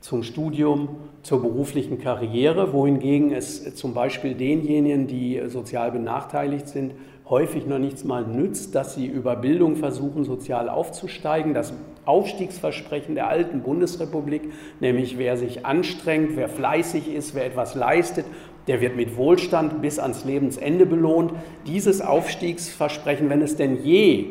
zum 0.00 0.22
Studium, 0.22 0.88
zur 1.22 1.40
beruflichen 1.40 1.98
Karriere, 2.00 2.72
wohingegen 2.72 3.30
es 3.30 3.74
zum 3.76 3.94
Beispiel 3.94 4.34
denjenigen, 4.34 5.06
die 5.06 5.40
sozial 5.46 5.92
benachteiligt 5.92 6.66
sind, 6.66 6.94
häufig 7.28 7.66
noch 7.66 7.78
nichts 7.78 8.02
mal 8.02 8.26
nützt, 8.26 8.74
dass 8.74 8.94
sie 8.94 9.06
über 9.06 9.36
Bildung 9.36 9.76
versuchen, 9.76 10.24
sozial 10.24 10.68
aufzusteigen. 10.68 11.54
Das 11.54 11.72
Aufstiegsversprechen 12.06 13.14
der 13.14 13.28
alten 13.28 13.62
Bundesrepublik, 13.62 14.50
nämlich 14.80 15.16
wer 15.16 15.36
sich 15.36 15.64
anstrengt, 15.64 16.30
wer 16.34 16.48
fleißig 16.48 17.12
ist, 17.14 17.36
wer 17.36 17.46
etwas 17.46 17.76
leistet, 17.76 18.24
der 18.66 18.80
wird 18.80 18.96
mit 18.96 19.16
Wohlstand 19.16 19.80
bis 19.80 19.98
ans 19.98 20.24
Lebensende 20.24 20.86
belohnt. 20.86 21.32
Dieses 21.66 22.00
Aufstiegsversprechen, 22.00 23.30
wenn 23.30 23.42
es 23.42 23.56
denn 23.56 23.84
je 23.84 24.26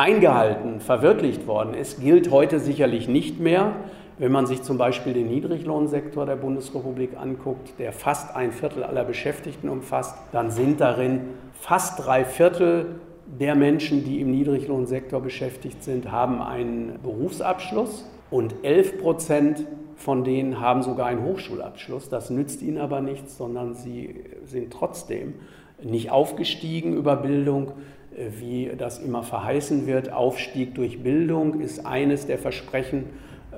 eingehalten, 0.00 0.80
verwirklicht 0.80 1.46
worden 1.46 1.74
ist, 1.74 2.00
gilt 2.00 2.30
heute 2.30 2.58
sicherlich 2.58 3.06
nicht 3.06 3.38
mehr. 3.38 3.76
Wenn 4.16 4.32
man 4.32 4.46
sich 4.46 4.62
zum 4.62 4.78
Beispiel 4.78 5.12
den 5.12 5.28
Niedriglohnsektor 5.28 6.24
der 6.24 6.36
Bundesrepublik 6.36 7.18
anguckt, 7.18 7.78
der 7.78 7.92
fast 7.92 8.34
ein 8.34 8.50
Viertel 8.50 8.82
aller 8.82 9.04
Beschäftigten 9.04 9.68
umfasst, 9.68 10.16
dann 10.32 10.50
sind 10.50 10.80
darin 10.80 11.20
fast 11.52 12.04
drei 12.04 12.24
Viertel 12.24 13.00
der 13.26 13.54
Menschen, 13.54 14.02
die 14.02 14.20
im 14.22 14.30
Niedriglohnsektor 14.30 15.20
beschäftigt 15.20 15.84
sind, 15.84 16.10
haben 16.10 16.40
einen 16.40 16.98
Berufsabschluss 17.02 18.10
und 18.30 18.54
11 18.62 19.02
Prozent 19.02 19.66
von 19.96 20.24
denen 20.24 20.60
haben 20.60 20.82
sogar 20.82 21.08
einen 21.08 21.24
Hochschulabschluss. 21.24 22.08
Das 22.08 22.30
nützt 22.30 22.62
ihnen 22.62 22.78
aber 22.78 23.02
nichts, 23.02 23.36
sondern 23.36 23.74
sie 23.74 24.24
sind 24.44 24.72
trotzdem 24.72 25.34
nicht 25.82 26.10
aufgestiegen 26.10 26.94
über 26.94 27.16
Bildung, 27.16 27.72
wie 28.16 28.70
das 28.76 28.98
immer 28.98 29.22
verheißen 29.22 29.86
wird. 29.86 30.12
Aufstieg 30.12 30.74
durch 30.74 31.02
Bildung 31.02 31.60
ist 31.60 31.86
eines 31.86 32.26
der 32.26 32.38
Versprechen 32.38 33.06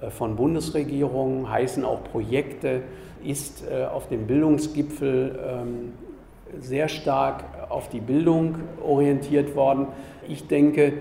äh, 0.00 0.10
von 0.10 0.36
Bundesregierungen, 0.36 1.50
heißen 1.50 1.84
auch 1.84 2.04
Projekte, 2.04 2.82
ist 3.24 3.64
äh, 3.68 3.84
auf 3.84 4.08
dem 4.08 4.26
Bildungsgipfel 4.26 5.38
ähm, 5.46 5.92
sehr 6.60 6.88
stark 6.88 7.44
auf 7.70 7.88
die 7.88 8.00
Bildung 8.00 8.56
orientiert 8.82 9.56
worden. 9.56 9.86
Ich 10.28 10.48
denke, 10.48 10.92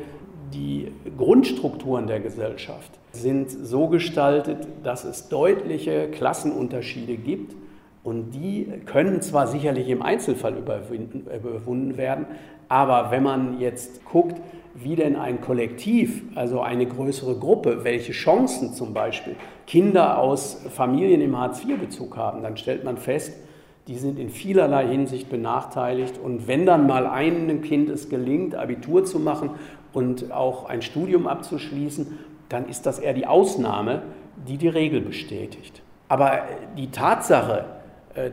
die 0.54 0.92
Grundstrukturen 1.18 2.08
der 2.08 2.20
Gesellschaft 2.20 2.92
sind 3.12 3.50
so 3.50 3.88
gestaltet, 3.88 4.68
dass 4.84 5.04
es 5.04 5.30
deutliche 5.30 6.08
Klassenunterschiede 6.10 7.16
gibt. 7.16 7.56
Und 8.04 8.32
die 8.32 8.68
können 8.86 9.22
zwar 9.22 9.48
sicherlich 9.48 9.88
im 9.90 10.02
Einzelfall 10.02 10.56
überwunden 10.58 11.98
werden, 11.98 12.26
aber 12.72 13.12
wenn 13.12 13.22
man 13.22 13.60
jetzt 13.60 14.06
guckt, 14.06 14.42
wie 14.76 14.96
denn 14.96 15.18
ein 15.18 15.42
Kollektiv, 15.42 16.24
also 16.36 16.62
eine 16.62 16.86
größere 16.86 17.36
Gruppe, 17.36 17.84
welche 17.84 18.14
Chancen 18.14 18.74
zum 18.74 18.94
Beispiel 18.94 19.36
Kinder 19.68 20.18
aus 20.18 20.66
Familien 20.74 21.20
im 21.20 21.38
Hartz-IV-Bezug 21.38 22.16
haben, 22.16 22.42
dann 22.44 22.56
stellt 22.56 22.86
man 22.86 22.96
fest, 22.96 23.34
die 23.90 23.96
sind 23.96 24.18
in 24.18 24.30
vielerlei 24.30 24.88
Hinsicht 24.88 25.30
benachteiligt. 25.30 26.18
Und 26.18 26.48
wenn 26.48 26.66
dann 26.66 26.88
mal 26.88 27.08
einem 27.08 27.62
Kind 27.62 27.90
es 27.90 28.08
gelingt, 28.08 28.56
Abitur 28.56 29.04
zu 29.04 29.20
machen 29.20 29.50
und 29.92 30.32
auch 30.32 30.70
ein 30.70 30.82
Studium 30.82 31.28
abzuschließen, 31.28 32.20
dann 32.48 32.70
ist 32.70 32.86
das 32.86 33.00
eher 33.00 33.14
die 33.14 33.28
Ausnahme, 33.28 34.04
die 34.48 34.56
die 34.56 34.70
Regel 34.70 35.02
bestätigt. 35.02 35.82
Aber 36.08 36.44
die 36.78 36.90
Tatsache, 36.90 37.66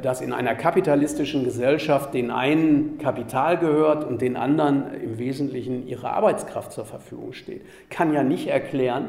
dass 0.03 0.21
in 0.21 0.33
einer 0.33 0.55
kapitalistischen 0.55 1.45
Gesellschaft 1.45 2.15
den 2.15 2.31
einen 2.31 2.99
Kapital 2.99 3.59
gehört 3.59 4.05
und 4.05 4.21
den 4.21 4.37
anderen 4.37 4.93
im 4.95 5.19
Wesentlichen 5.19 5.87
ihre 5.87 6.11
Arbeitskraft 6.11 6.73
zur 6.73 6.85
Verfügung 6.85 7.33
steht, 7.33 7.63
kann 7.89 8.13
ja 8.13 8.23
nicht 8.23 8.49
erklären, 8.49 9.07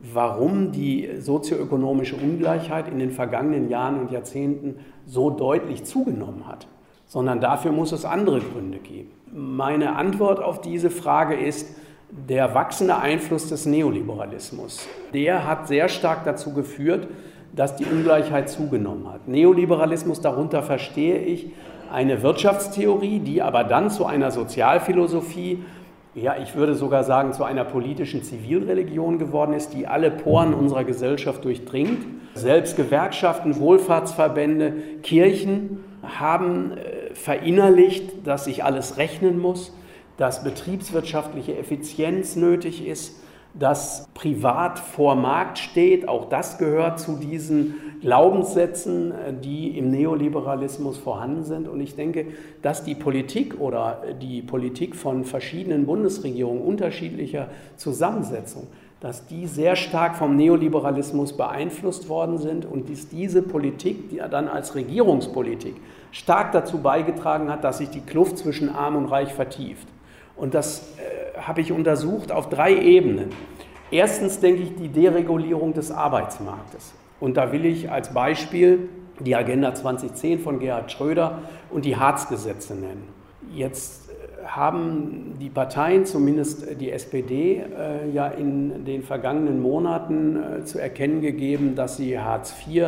warum 0.00 0.72
die 0.72 1.08
sozioökonomische 1.18 2.16
Ungleichheit 2.16 2.88
in 2.88 2.98
den 2.98 3.10
vergangenen 3.10 3.68
Jahren 3.70 3.98
und 4.00 4.10
Jahrzehnten 4.10 4.76
so 5.06 5.30
deutlich 5.30 5.84
zugenommen 5.84 6.46
hat, 6.46 6.66
sondern 7.06 7.40
dafür 7.40 7.72
muss 7.72 7.92
es 7.92 8.04
andere 8.04 8.40
Gründe 8.40 8.78
geben. 8.78 9.10
Meine 9.32 9.96
Antwort 9.96 10.40
auf 10.40 10.60
diese 10.60 10.90
Frage 10.90 11.34
ist, 11.34 11.76
der 12.10 12.54
wachsende 12.54 12.98
Einfluss 12.98 13.48
des 13.48 13.66
Neoliberalismus, 13.66 14.86
der 15.12 15.46
hat 15.46 15.66
sehr 15.66 15.88
stark 15.88 16.24
dazu 16.24 16.52
geführt, 16.52 17.08
dass 17.54 17.76
die 17.76 17.84
Ungleichheit 17.84 18.48
zugenommen 18.48 19.12
hat. 19.12 19.28
Neoliberalismus, 19.28 20.20
darunter 20.20 20.62
verstehe 20.62 21.18
ich 21.18 21.50
eine 21.92 22.22
Wirtschaftstheorie, 22.22 23.20
die 23.20 23.42
aber 23.42 23.64
dann 23.64 23.90
zu 23.90 24.06
einer 24.06 24.30
Sozialphilosophie, 24.30 25.62
ja, 26.14 26.36
ich 26.42 26.54
würde 26.54 26.74
sogar 26.74 27.04
sagen, 27.04 27.32
zu 27.32 27.44
einer 27.44 27.64
politischen 27.64 28.22
Zivilreligion 28.22 29.18
geworden 29.18 29.52
ist, 29.52 29.74
die 29.74 29.86
alle 29.86 30.10
Poren 30.10 30.54
unserer 30.54 30.84
Gesellschaft 30.84 31.44
durchdringt. 31.44 32.06
Selbst 32.34 32.76
Gewerkschaften, 32.76 33.58
Wohlfahrtsverbände, 33.58 34.72
Kirchen 35.02 35.80
haben 36.02 36.72
äh, 36.72 37.14
verinnerlicht, 37.14 38.26
dass 38.26 38.44
sich 38.44 38.64
alles 38.64 38.96
rechnen 38.96 39.38
muss 39.38 39.72
dass 40.16 40.44
betriebswirtschaftliche 40.44 41.56
Effizienz 41.56 42.36
nötig 42.36 42.86
ist, 42.86 43.20
dass 43.54 44.08
privat 44.14 44.78
vor 44.78 45.14
Markt 45.14 45.58
steht. 45.58 46.08
Auch 46.08 46.28
das 46.28 46.58
gehört 46.58 46.98
zu 46.98 47.16
diesen 47.16 47.74
Glaubenssätzen, 48.00 49.14
die 49.42 49.78
im 49.78 49.90
Neoliberalismus 49.90 50.98
vorhanden 50.98 51.44
sind. 51.44 51.68
Und 51.68 51.80
ich 51.80 51.94
denke, 51.94 52.26
dass 52.62 52.84
die 52.84 52.94
Politik 52.94 53.60
oder 53.60 54.02
die 54.20 54.42
Politik 54.42 54.96
von 54.96 55.24
verschiedenen 55.24 55.86
Bundesregierungen 55.86 56.62
unterschiedlicher 56.62 57.48
Zusammensetzung, 57.76 58.66
dass 59.00 59.26
die 59.26 59.46
sehr 59.46 59.76
stark 59.76 60.16
vom 60.16 60.34
Neoliberalismus 60.36 61.36
beeinflusst 61.36 62.08
worden 62.08 62.38
sind 62.38 62.66
und 62.66 62.90
dass 62.90 63.08
diese 63.08 63.42
Politik, 63.42 64.10
die 64.10 64.16
dann 64.16 64.48
als 64.48 64.74
Regierungspolitik 64.74 65.76
stark 66.10 66.52
dazu 66.52 66.78
beigetragen 66.78 67.50
hat, 67.50 67.64
dass 67.64 67.78
sich 67.78 67.90
die 67.90 68.00
Kluft 68.00 68.38
zwischen 68.38 68.68
Arm 68.68 68.96
und 68.96 69.06
Reich 69.06 69.32
vertieft. 69.32 69.86
Und 70.36 70.54
das 70.54 70.94
äh, 70.98 71.38
habe 71.40 71.60
ich 71.60 71.72
untersucht 71.72 72.32
auf 72.32 72.48
drei 72.48 72.74
Ebenen. 72.74 73.30
Erstens 73.90 74.40
denke 74.40 74.62
ich 74.62 74.74
die 74.74 74.88
Deregulierung 74.88 75.72
des 75.72 75.90
Arbeitsmarktes. 75.90 76.94
Und 77.20 77.36
da 77.36 77.52
will 77.52 77.64
ich 77.64 77.90
als 77.90 78.12
Beispiel 78.12 78.88
die 79.20 79.36
Agenda 79.36 79.74
2010 79.74 80.40
von 80.40 80.58
Gerhard 80.58 80.90
Schröder 80.90 81.42
und 81.70 81.84
die 81.84 81.96
Harz-Gesetze 81.96 82.74
nennen. 82.74 83.08
Jetzt 83.54 84.10
äh, 84.10 84.46
haben 84.46 85.36
die 85.40 85.50
Parteien, 85.50 86.04
zumindest 86.06 86.80
die 86.80 86.90
SPD, 86.90 87.62
äh, 87.62 88.10
ja 88.10 88.26
in 88.28 88.84
den 88.84 89.02
vergangenen 89.02 89.62
Monaten 89.62 90.36
äh, 90.36 90.64
zu 90.64 90.80
erkennen 90.80 91.20
gegeben, 91.20 91.76
dass 91.76 91.96
sie 91.96 92.18
Hartz 92.18 92.54
IV 92.66 92.84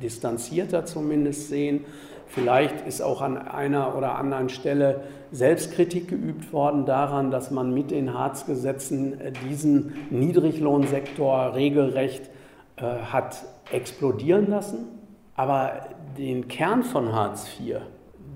distanzierter 0.00 0.84
zumindest 0.84 1.48
sehen 1.48 1.84
Vielleicht 2.26 2.86
ist 2.86 3.00
auch 3.00 3.20
an 3.20 3.36
einer 3.38 3.96
oder 3.96 4.16
anderen 4.16 4.48
Stelle 4.48 5.02
Selbstkritik 5.30 6.08
geübt 6.08 6.52
worden 6.52 6.86
daran, 6.86 7.30
dass 7.30 7.50
man 7.50 7.72
mit 7.74 7.90
den 7.90 8.14
Harz-Gesetzen 8.14 9.20
äh, 9.20 9.32
diesen 9.48 9.94
Niedriglohnsektor 10.10 11.54
regelrecht 11.54 12.30
äh, 12.76 12.82
hat 12.82 13.44
explodieren 13.70 14.48
lassen. 14.48 14.86
Aber 15.36 15.72
den 16.16 16.48
Kern 16.48 16.84
von 16.84 17.12
Hartz 17.12 17.48
IV, 17.58 17.78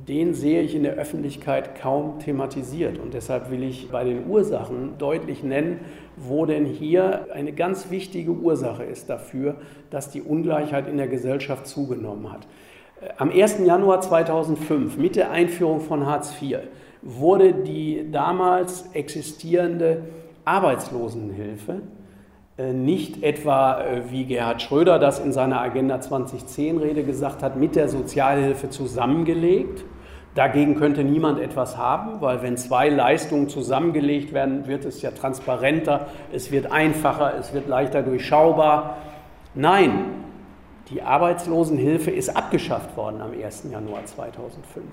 den 0.09 0.35
sehe 0.35 0.63
ich 0.63 0.75
in 0.75 0.83
der 0.83 0.95
Öffentlichkeit 0.95 1.75
kaum 1.77 2.19
thematisiert. 2.19 2.99
Und 2.99 3.15
deshalb 3.15 3.51
will 3.51 3.63
ich 3.63 3.91
bei 3.91 4.05
den 4.05 4.27
Ursachen 4.27 4.97
deutlich 4.99 5.43
nennen, 5.43 5.81
wo 6.17 6.47
denn 6.47 6.65
hier 6.65 7.29
eine 7.33 7.53
ganz 7.53 7.91
wichtige 7.91 8.33
Ursache 8.33 8.85
ist 8.85 9.11
dafür, 9.11 9.57
dass 9.91 10.11
die 10.11 10.23
Ungleichheit 10.23 10.89
in 10.89 10.97
der 10.97 11.09
Gesellschaft 11.09 11.67
zugenommen 11.67 12.33
hat. 12.33 12.47
Am 13.17 13.31
1. 13.31 13.61
Januar 13.65 14.01
2005, 14.01 14.97
mit 14.97 15.15
der 15.15 15.31
Einführung 15.31 15.81
von 15.81 16.07
Hartz 16.07 16.35
IV, 16.43 16.59
wurde 17.01 17.55
die 17.55 18.11
damals 18.11 18.91
existierende 18.93 20.03
Arbeitslosenhilfe 20.45 21.83
äh, 22.59 22.73
nicht 22.73 23.23
etwa, 23.23 23.81
äh, 23.83 24.11
wie 24.11 24.25
Gerhard 24.25 24.63
Schröder 24.63 24.99
das 24.99 25.21
in 25.21 25.33
seiner 25.33 25.61
Agenda 25.61 25.97
2010-Rede 25.97 27.05
gesagt 27.05 27.45
hat, 27.45 27.57
mit 27.57 27.77
der 27.77 27.89
Sozialhilfe 27.89 28.69
zusammengelegt. 28.69 29.85
Dagegen 30.35 30.75
könnte 30.75 31.05
niemand 31.05 31.39
etwas 31.41 31.77
haben, 31.77 32.21
weil 32.21 32.43
wenn 32.43 32.57
zwei 32.57 32.89
Leistungen 32.89 33.49
zusammengelegt 33.49 34.33
werden, 34.33 34.67
wird 34.67 34.85
es 34.85 35.03
ja 35.03 35.13
transparenter, 35.13 36.09
es 36.33 36.51
wird 36.51 36.73
einfacher, 36.73 37.35
es 37.39 37.55
wird 37.55 37.69
leichter 37.69 38.03
durchschaubar. 38.03 38.99
Nein, 39.55 40.28
die 40.91 41.03
Arbeitslosenhilfe 41.03 42.11
ist 42.11 42.35
abgeschafft 42.35 42.97
worden 42.97 43.21
am 43.21 43.33
1. 43.33 43.67
Januar 43.71 44.05
2005. 44.05 44.85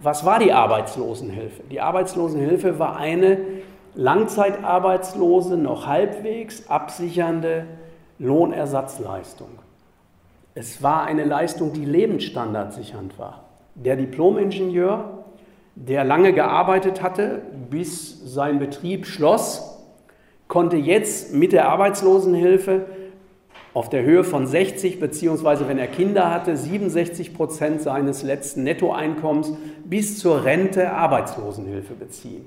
Was 0.00 0.24
war 0.24 0.38
die 0.38 0.52
Arbeitslosenhilfe? 0.52 1.62
Die 1.70 1.80
Arbeitslosenhilfe 1.80 2.78
war 2.78 2.96
eine 2.96 3.38
langzeitarbeitslose, 3.94 5.56
noch 5.56 5.86
halbwegs 5.86 6.68
absichernde 6.68 7.66
Lohnersatzleistung. 8.18 9.48
Es 10.54 10.82
war 10.82 11.04
eine 11.04 11.24
Leistung, 11.24 11.72
die 11.72 11.84
lebensstandardsichernd 11.84 13.18
war. 13.18 13.44
Der 13.74 13.96
Diplomingenieur, 13.96 15.24
der 15.74 16.04
lange 16.04 16.32
gearbeitet 16.32 17.02
hatte, 17.02 17.42
bis 17.70 18.20
sein 18.32 18.60
Betrieb 18.60 19.06
schloss, 19.06 19.80
konnte 20.46 20.76
jetzt 20.76 21.34
mit 21.34 21.52
der 21.52 21.68
Arbeitslosenhilfe 21.68 22.86
auf 23.74 23.88
der 23.90 24.04
Höhe 24.04 24.22
von 24.22 24.46
60 24.46 25.00
beziehungsweise 25.00 25.68
wenn 25.68 25.78
er 25.78 25.88
Kinder 25.88 26.30
hatte 26.32 26.56
67 26.56 27.34
Prozent 27.34 27.82
seines 27.82 28.22
letzten 28.22 28.62
Nettoeinkommens 28.62 29.52
bis 29.84 30.18
zur 30.18 30.44
Rente 30.44 30.92
Arbeitslosenhilfe 30.92 31.94
beziehen. 31.94 32.46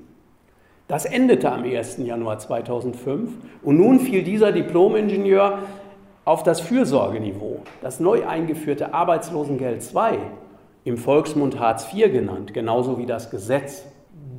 Das 0.88 1.04
endete 1.04 1.52
am 1.52 1.64
1. 1.64 1.98
Januar 1.98 2.38
2005 2.38 3.30
und 3.62 3.76
nun 3.76 4.00
fiel 4.00 4.24
dieser 4.24 4.52
Diplomingenieur 4.52 5.58
auf 6.24 6.42
das 6.42 6.60
Fürsorgeniveau. 6.60 7.60
Das 7.82 8.00
neu 8.00 8.26
eingeführte 8.26 8.94
Arbeitslosengeld 8.94 9.82
II, 9.94 10.18
im 10.84 10.96
Volksmund 10.96 11.60
Hartz 11.60 11.92
IV 11.92 12.10
genannt, 12.10 12.54
genauso 12.54 12.98
wie 12.98 13.04
das 13.04 13.30
Gesetz. 13.30 13.84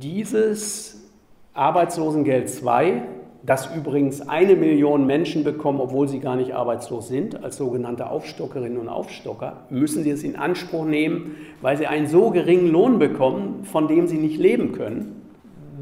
Dieses 0.00 1.08
Arbeitslosengeld 1.54 2.50
II 2.64 3.02
das 3.42 3.74
übrigens 3.74 4.28
eine 4.28 4.54
Million 4.54 5.06
Menschen 5.06 5.44
bekommen, 5.44 5.80
obwohl 5.80 6.08
sie 6.08 6.20
gar 6.20 6.36
nicht 6.36 6.54
arbeitslos 6.54 7.08
sind, 7.08 7.42
als 7.42 7.56
sogenannte 7.56 8.10
Aufstockerinnen 8.10 8.78
und 8.78 8.88
Aufstocker, 8.88 9.64
müssen 9.70 10.02
sie 10.02 10.10
es 10.10 10.22
in 10.22 10.36
Anspruch 10.36 10.84
nehmen, 10.84 11.36
weil 11.62 11.76
sie 11.76 11.86
einen 11.86 12.06
so 12.06 12.30
geringen 12.30 12.70
Lohn 12.70 12.98
bekommen, 12.98 13.64
von 13.64 13.88
dem 13.88 14.06
sie 14.06 14.18
nicht 14.18 14.38
leben 14.38 14.72
können. 14.72 15.16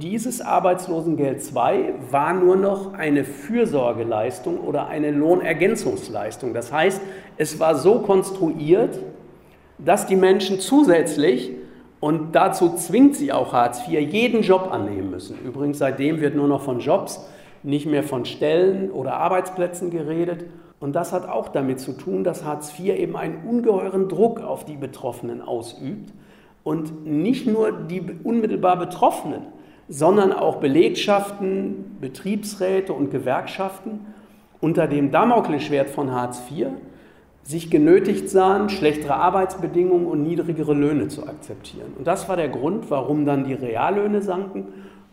Dieses 0.00 0.40
Arbeitslosengeld 0.40 1.42
II 1.52 1.94
war 2.12 2.32
nur 2.32 2.54
noch 2.54 2.94
eine 2.94 3.24
Fürsorgeleistung 3.24 4.60
oder 4.60 4.86
eine 4.86 5.10
Lohnergänzungsleistung. 5.10 6.54
Das 6.54 6.72
heißt, 6.72 7.00
es 7.36 7.58
war 7.58 7.74
so 7.74 7.98
konstruiert, 8.00 9.00
dass 9.78 10.06
die 10.06 10.14
Menschen 10.14 10.60
zusätzlich 10.60 11.50
und 11.98 12.36
dazu 12.36 12.76
zwingt 12.76 13.16
sie 13.16 13.32
auch 13.32 13.52
Hartz 13.52 13.88
IV, 13.88 14.00
jeden 14.12 14.42
Job 14.42 14.68
annehmen 14.70 15.10
müssen. 15.10 15.36
Übrigens, 15.44 15.78
seitdem 15.78 16.20
wird 16.20 16.36
nur 16.36 16.46
noch 16.46 16.62
von 16.62 16.78
Jobs 16.78 17.26
nicht 17.62 17.86
mehr 17.86 18.02
von 18.02 18.24
Stellen 18.24 18.90
oder 18.90 19.14
Arbeitsplätzen 19.14 19.90
geredet. 19.90 20.44
Und 20.80 20.94
das 20.94 21.12
hat 21.12 21.28
auch 21.28 21.48
damit 21.48 21.80
zu 21.80 21.92
tun, 21.92 22.24
dass 22.24 22.44
Hartz 22.44 22.78
IV 22.78 22.94
eben 22.96 23.16
einen 23.16 23.44
ungeheuren 23.48 24.08
Druck 24.08 24.40
auf 24.40 24.64
die 24.64 24.76
Betroffenen 24.76 25.42
ausübt. 25.42 26.12
Und 26.62 27.06
nicht 27.06 27.46
nur 27.46 27.72
die 27.72 28.02
unmittelbar 28.22 28.78
Betroffenen, 28.78 29.42
sondern 29.88 30.32
auch 30.32 30.56
Belegschaften, 30.56 31.96
Betriebsräte 32.00 32.92
und 32.92 33.10
Gewerkschaften 33.10 34.00
unter 34.60 34.86
dem 34.86 35.10
Damoklesschwert 35.10 35.88
von 35.88 36.12
Hartz 36.12 36.42
IV 36.50 36.68
sich 37.42 37.70
genötigt 37.70 38.28
sahen, 38.28 38.68
schlechtere 38.68 39.14
Arbeitsbedingungen 39.14 40.06
und 40.06 40.22
niedrigere 40.22 40.74
Löhne 40.74 41.08
zu 41.08 41.26
akzeptieren. 41.26 41.94
Und 41.96 42.06
das 42.06 42.28
war 42.28 42.36
der 42.36 42.50
Grund, 42.50 42.90
warum 42.90 43.24
dann 43.24 43.44
die 43.44 43.54
Reallöhne 43.54 44.20
sanken 44.20 44.66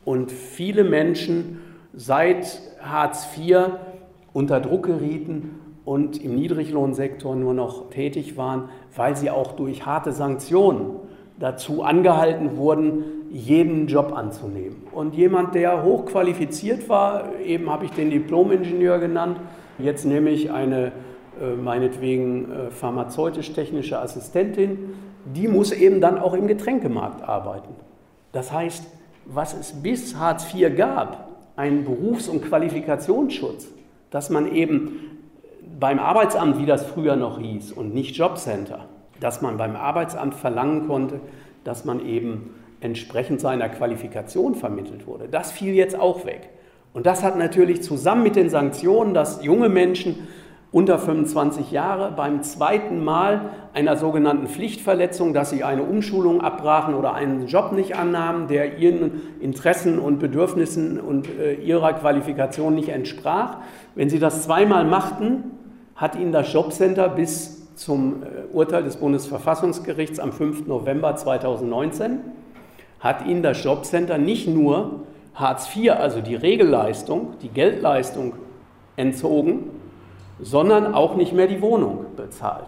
und 0.03 0.34
viele 0.34 0.84
Menschen 0.84 1.62
seit 1.95 2.62
Hartz 2.81 3.27
IV 3.38 3.58
unter 4.34 4.60
Druck 4.60 4.86
gerieten 4.86 5.60
und 5.86 6.21
im 6.23 6.36
Niedriglohnsektor 6.36 7.36
nur 7.36 7.53
noch 7.53 7.89
tätig 7.89 8.38
waren, 8.38 8.69
weil 8.95 9.15
sie 9.15 9.29
auch 9.29 9.53
durch 9.53 9.86
harte 9.86 10.12
Sanktionen 10.12 10.97
dazu 11.39 11.84
angehalten 11.84 12.58
wurden, 12.58 13.03
jeden 13.31 13.88
Job 13.88 14.13
anzunehmen. 14.15 14.88
Und 14.91 15.15
jemand, 15.15 15.55
der 15.55 15.84
hochqualifiziert 15.84 16.88
war, 16.89 17.36
eben 17.39 17.69
habe 17.69 17.86
ich 17.86 17.91
den 17.91 18.10
Diplomingenieur 18.10 18.99
genannt, 18.99 19.39
jetzt 19.77 20.05
nehme 20.05 20.29
ich 20.29 20.51
eine 20.51 20.93
äh, 21.41 21.53
meinetwegen 21.55 22.51
äh, 22.51 22.71
pharmazeutisch-technische 22.71 23.99
Assistentin, 23.99 24.95
die 25.25 25.47
muss 25.47 25.71
eben 25.71 25.99
dann 25.99 26.17
auch 26.17 26.34
im 26.34 26.47
Getränkemarkt 26.47 27.27
arbeiten. 27.27 27.75
Das 28.31 28.53
heißt, 28.53 28.86
was 29.25 29.53
es 29.53 29.73
bis 29.81 30.17
Hartz 30.17 30.53
IV 30.53 30.75
gab, 30.77 31.24
einen 31.55 31.85
Berufs- 31.85 32.27
und 32.27 32.43
Qualifikationsschutz, 32.43 33.67
dass 34.11 34.29
man 34.29 34.53
eben 34.53 35.19
beim 35.79 35.99
Arbeitsamt, 35.99 36.59
wie 36.59 36.65
das 36.65 36.85
früher 36.85 37.15
noch 37.15 37.39
hieß, 37.39 37.71
und 37.71 37.93
nicht 37.93 38.15
Jobcenter, 38.15 38.85
dass 39.19 39.41
man 39.41 39.57
beim 39.57 39.75
Arbeitsamt 39.75 40.35
verlangen 40.35 40.87
konnte, 40.87 41.19
dass 41.63 41.85
man 41.85 42.05
eben 42.05 42.55
entsprechend 42.81 43.41
seiner 43.41 43.69
Qualifikation 43.69 44.55
vermittelt 44.55 45.07
wurde. 45.07 45.27
Das 45.29 45.51
fiel 45.51 45.73
jetzt 45.73 45.99
auch 45.99 46.25
weg. 46.25 46.49
Und 46.93 47.05
das 47.05 47.23
hat 47.23 47.37
natürlich 47.37 47.83
zusammen 47.83 48.23
mit 48.23 48.35
den 48.35 48.49
Sanktionen, 48.49 49.13
dass 49.13 49.43
junge 49.43 49.69
Menschen 49.69 50.27
unter 50.75 50.99
25 50.99 51.71
Jahre 51.71 52.11
beim 52.11 52.43
zweiten 52.43 53.01
Mal 53.01 53.49
einer 53.73 53.95
sogenannten 53.95 54.47
Pflichtverletzung, 54.47 55.33
dass 55.33 55.49
sie 55.49 55.63
eine 55.63 55.83
Umschulung 55.83 56.41
abbrachen 56.41 56.95
oder 56.95 57.13
einen 57.13 57.47
Job 57.47 57.71
nicht 57.71 57.95
annahmen, 57.95 58.49
der 58.49 58.77
ihren 58.77 59.21
Interessen 59.39 59.99
und 59.99 60.19
Bedürfnissen 60.19 60.99
und 60.99 61.29
äh, 61.39 61.53
ihrer 61.53 61.93
Qualifikation 61.93 62.75
nicht 62.75 62.89
entsprach. 62.89 63.59
Wenn 63.95 64.09
sie 64.09 64.19
das 64.19 64.43
zweimal 64.43 64.83
machten, 64.83 65.45
hat 65.95 66.17
ihnen 66.17 66.33
das 66.33 66.51
Jobcenter 66.51 67.07
bis 67.07 67.73
zum 67.75 68.23
äh, 68.23 68.53
Urteil 68.53 68.83
des 68.83 68.97
Bundesverfassungsgerichts 68.97 70.19
am 70.19 70.33
5. 70.33 70.67
November 70.67 71.15
2019 71.15 72.19
hat 72.99 73.25
ihnen 73.25 73.43
das 73.43 73.63
Jobcenter 73.63 74.17
nicht 74.17 74.49
nur 74.49 75.03
Hartz 75.35 75.73
IV, 75.73 75.91
also 75.91 76.19
die 76.19 76.35
Regelleistung, 76.35 77.35
die 77.41 77.49
Geldleistung 77.49 78.33
entzogen, 78.97 79.69
sondern 80.39 80.93
auch 80.93 81.15
nicht 81.15 81.33
mehr 81.33 81.47
die 81.47 81.61
Wohnung 81.61 82.05
bezahlt. 82.15 82.67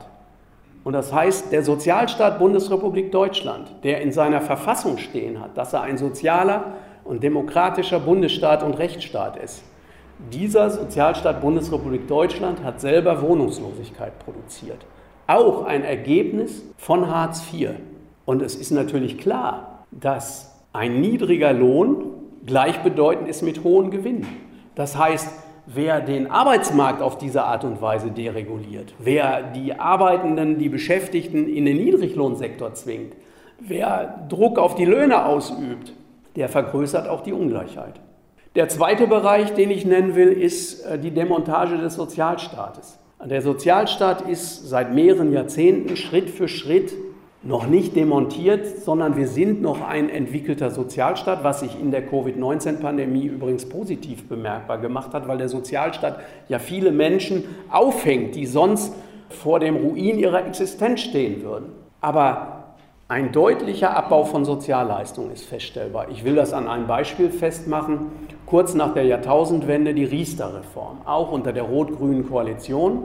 Und 0.83 0.93
das 0.93 1.11
heißt, 1.13 1.51
der 1.51 1.63
Sozialstaat 1.63 2.39
Bundesrepublik 2.39 3.11
Deutschland, 3.11 3.67
der 3.83 4.01
in 4.01 4.11
seiner 4.11 4.39
Verfassung 4.39 4.97
stehen 4.97 5.41
hat, 5.41 5.57
dass 5.57 5.73
er 5.73 5.81
ein 5.81 5.97
sozialer 5.97 6.75
und 7.03 7.23
demokratischer 7.23 7.99
Bundesstaat 7.99 8.63
und 8.63 8.75
Rechtsstaat 8.75 9.35
ist, 9.37 9.63
dieser 10.31 10.69
Sozialstaat 10.69 11.41
Bundesrepublik 11.41 12.07
Deutschland 12.07 12.63
hat 12.63 12.81
selber 12.81 13.21
Wohnungslosigkeit 13.21 14.17
produziert. 14.19 14.85
Auch 15.27 15.65
ein 15.65 15.83
Ergebnis 15.83 16.63
von 16.77 17.07
Hartz 17.13 17.43
IV. 17.53 17.71
Und 18.25 18.41
es 18.41 18.55
ist 18.55 18.71
natürlich 18.71 19.17
klar, 19.17 19.85
dass 19.91 20.57
ein 20.73 21.01
niedriger 21.01 21.53
Lohn 21.53 22.05
gleichbedeutend 22.45 23.27
ist 23.27 23.41
mit 23.41 23.63
hohen 23.63 23.91
Gewinnen. 23.91 24.25
Das 24.73 24.97
heißt, 24.97 25.29
wer 25.67 26.01
den 26.01 26.31
Arbeitsmarkt 26.31 27.01
auf 27.01 27.17
diese 27.17 27.43
Art 27.43 27.63
und 27.63 27.81
Weise 27.81 28.09
dereguliert, 28.09 28.93
wer 28.99 29.43
die 29.43 29.77
Arbeitenden, 29.77 30.57
die 30.57 30.69
Beschäftigten 30.69 31.47
in 31.47 31.65
den 31.65 31.77
Niedriglohnsektor 31.77 32.73
zwingt, 32.73 33.13
wer 33.59 34.25
Druck 34.29 34.57
auf 34.57 34.75
die 34.75 34.85
Löhne 34.85 35.25
ausübt, 35.25 35.93
der 36.35 36.49
vergrößert 36.49 37.07
auch 37.07 37.21
die 37.21 37.33
Ungleichheit. 37.33 37.99
Der 38.55 38.69
zweite 38.69 39.05
Bereich, 39.05 39.53
den 39.53 39.69
ich 39.69 39.85
nennen 39.85 40.15
will, 40.15 40.29
ist 40.29 40.83
äh, 40.85 40.97
die 40.97 41.11
Demontage 41.11 41.77
des 41.77 41.95
Sozialstaates. 41.95 42.97
Der 43.23 43.41
Sozialstaat 43.41 44.21
ist 44.21 44.69
seit 44.69 44.93
mehreren 44.93 45.33
Jahrzehnten 45.33 45.97
Schritt 45.97 46.29
für 46.29 46.47
Schritt 46.47 46.93
noch 47.47 47.65
nicht 47.65 47.95
demontiert, 47.95 48.79
sondern 48.79 49.15
wir 49.15 49.27
sind 49.27 49.61
noch 49.61 49.81
ein 49.81 50.09
entwickelter 50.09 50.69
Sozialstaat, 50.69 51.43
was 51.43 51.61
sich 51.61 51.79
in 51.79 51.91
der 51.91 52.05
Covid-19-Pandemie 52.05 53.25
übrigens 53.25 53.69
positiv 53.69 54.27
bemerkbar 54.27 54.79
gemacht 54.79 55.13
hat, 55.13 55.27
weil 55.29 55.37
der 55.37 55.47
Sozialstaat 55.47 56.19
ja 56.49 56.59
viele 56.59 56.91
Menschen 56.91 57.45
aufhängt, 57.71 58.35
die 58.35 58.45
sonst 58.45 58.93
vor 59.29 59.59
dem 59.59 59.77
Ruin 59.77 60.19
ihrer 60.19 60.45
Existenz 60.45 61.01
stehen 61.01 61.41
würden. 61.41 61.71
Aber 62.01 62.75
ein 63.07 63.31
deutlicher 63.31 63.95
Abbau 63.95 64.25
von 64.25 64.43
Sozialleistungen 64.43 65.31
ist 65.31 65.45
feststellbar. 65.45 66.07
Ich 66.11 66.25
will 66.25 66.35
das 66.35 66.51
an 66.51 66.67
einem 66.67 66.87
Beispiel 66.87 67.29
festmachen. 67.29 68.07
Kurz 68.45 68.73
nach 68.73 68.93
der 68.93 69.05
Jahrtausendwende 69.05 69.93
die 69.93 70.03
Riester-Reform, 70.03 70.97
auch 71.05 71.31
unter 71.31 71.53
der 71.53 71.63
rot-grünen 71.63 72.27
Koalition 72.27 73.03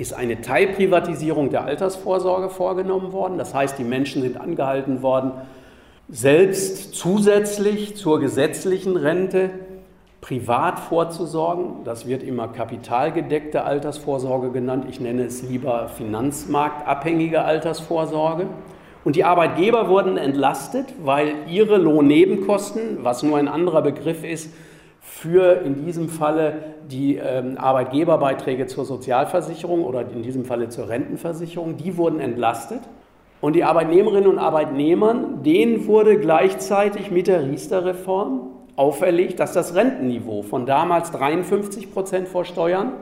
ist 0.00 0.14
eine 0.14 0.40
Teilprivatisierung 0.40 1.50
der 1.50 1.64
Altersvorsorge 1.64 2.48
vorgenommen 2.48 3.12
worden. 3.12 3.38
Das 3.38 3.54
heißt, 3.54 3.78
die 3.78 3.84
Menschen 3.84 4.22
sind 4.22 4.40
angehalten 4.40 5.02
worden, 5.02 5.32
selbst 6.08 6.94
zusätzlich 6.94 7.96
zur 7.96 8.18
gesetzlichen 8.18 8.96
Rente 8.96 9.50
privat 10.20 10.80
vorzusorgen. 10.80 11.84
Das 11.84 12.06
wird 12.06 12.22
immer 12.22 12.48
kapitalgedeckte 12.48 13.64
Altersvorsorge 13.64 14.50
genannt. 14.50 14.86
Ich 14.88 15.00
nenne 15.00 15.24
es 15.24 15.42
lieber 15.42 15.88
finanzmarktabhängige 15.88 17.42
Altersvorsorge. 17.42 18.46
Und 19.04 19.16
die 19.16 19.24
Arbeitgeber 19.24 19.88
wurden 19.88 20.18
entlastet, 20.18 20.86
weil 21.02 21.32
ihre 21.48 21.78
Lohnnebenkosten, 21.78 22.98
was 23.02 23.22
nur 23.22 23.38
ein 23.38 23.48
anderer 23.48 23.82
Begriff 23.82 24.24
ist, 24.24 24.52
für 25.00 25.62
in 25.64 25.84
diesem 25.84 26.08
Falle 26.08 26.74
die 26.90 27.16
ähm, 27.16 27.56
Arbeitgeberbeiträge 27.56 28.66
zur 28.66 28.84
Sozialversicherung 28.84 29.84
oder 29.84 30.02
in 30.02 30.22
diesem 30.22 30.44
Falle 30.44 30.68
zur 30.68 30.88
Rentenversicherung, 30.88 31.76
die 31.76 31.96
wurden 31.96 32.20
entlastet. 32.20 32.80
Und 33.40 33.54
die 33.56 33.64
Arbeitnehmerinnen 33.64 34.28
und 34.28 34.38
Arbeitnehmern, 34.38 35.42
denen 35.42 35.86
wurde 35.86 36.18
gleichzeitig 36.18 37.10
mit 37.10 37.26
der 37.26 37.44
Riester-Reform 37.44 38.50
auferlegt, 38.76 39.40
dass 39.40 39.54
das 39.54 39.74
Rentenniveau 39.74 40.42
von 40.42 40.66
damals 40.66 41.10
53 41.10 41.92
Prozent 41.92 42.28
vor 42.28 42.44
Steuern 42.44 42.92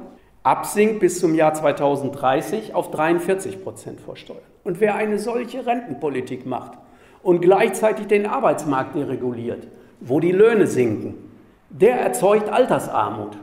absinkt 0.45 1.01
bis 1.01 1.19
zum 1.19 1.35
Jahr 1.35 1.55
2030 1.55 2.75
auf 2.75 2.91
43 2.91 3.63
Prozent 3.63 4.01
vor 4.01 4.17
Steuern. 4.17 4.39
Und 4.63 4.81
wer 4.81 4.95
eine 4.95 5.19
solche 5.19 5.67
Rentenpolitik 5.67 6.47
macht 6.47 6.79
und 7.23 7.41
gleichzeitig 7.41 8.07
den 8.07 8.27
Arbeitsmarkt 8.27 8.95
dereguliert, 8.95 9.67
wo 10.01 10.21
die 10.21 10.33
Löhne 10.33 10.69
sinken, 10.69 11.28
der 11.71 12.01
erzeugt 12.01 12.49
Altersarmut. 12.49 13.37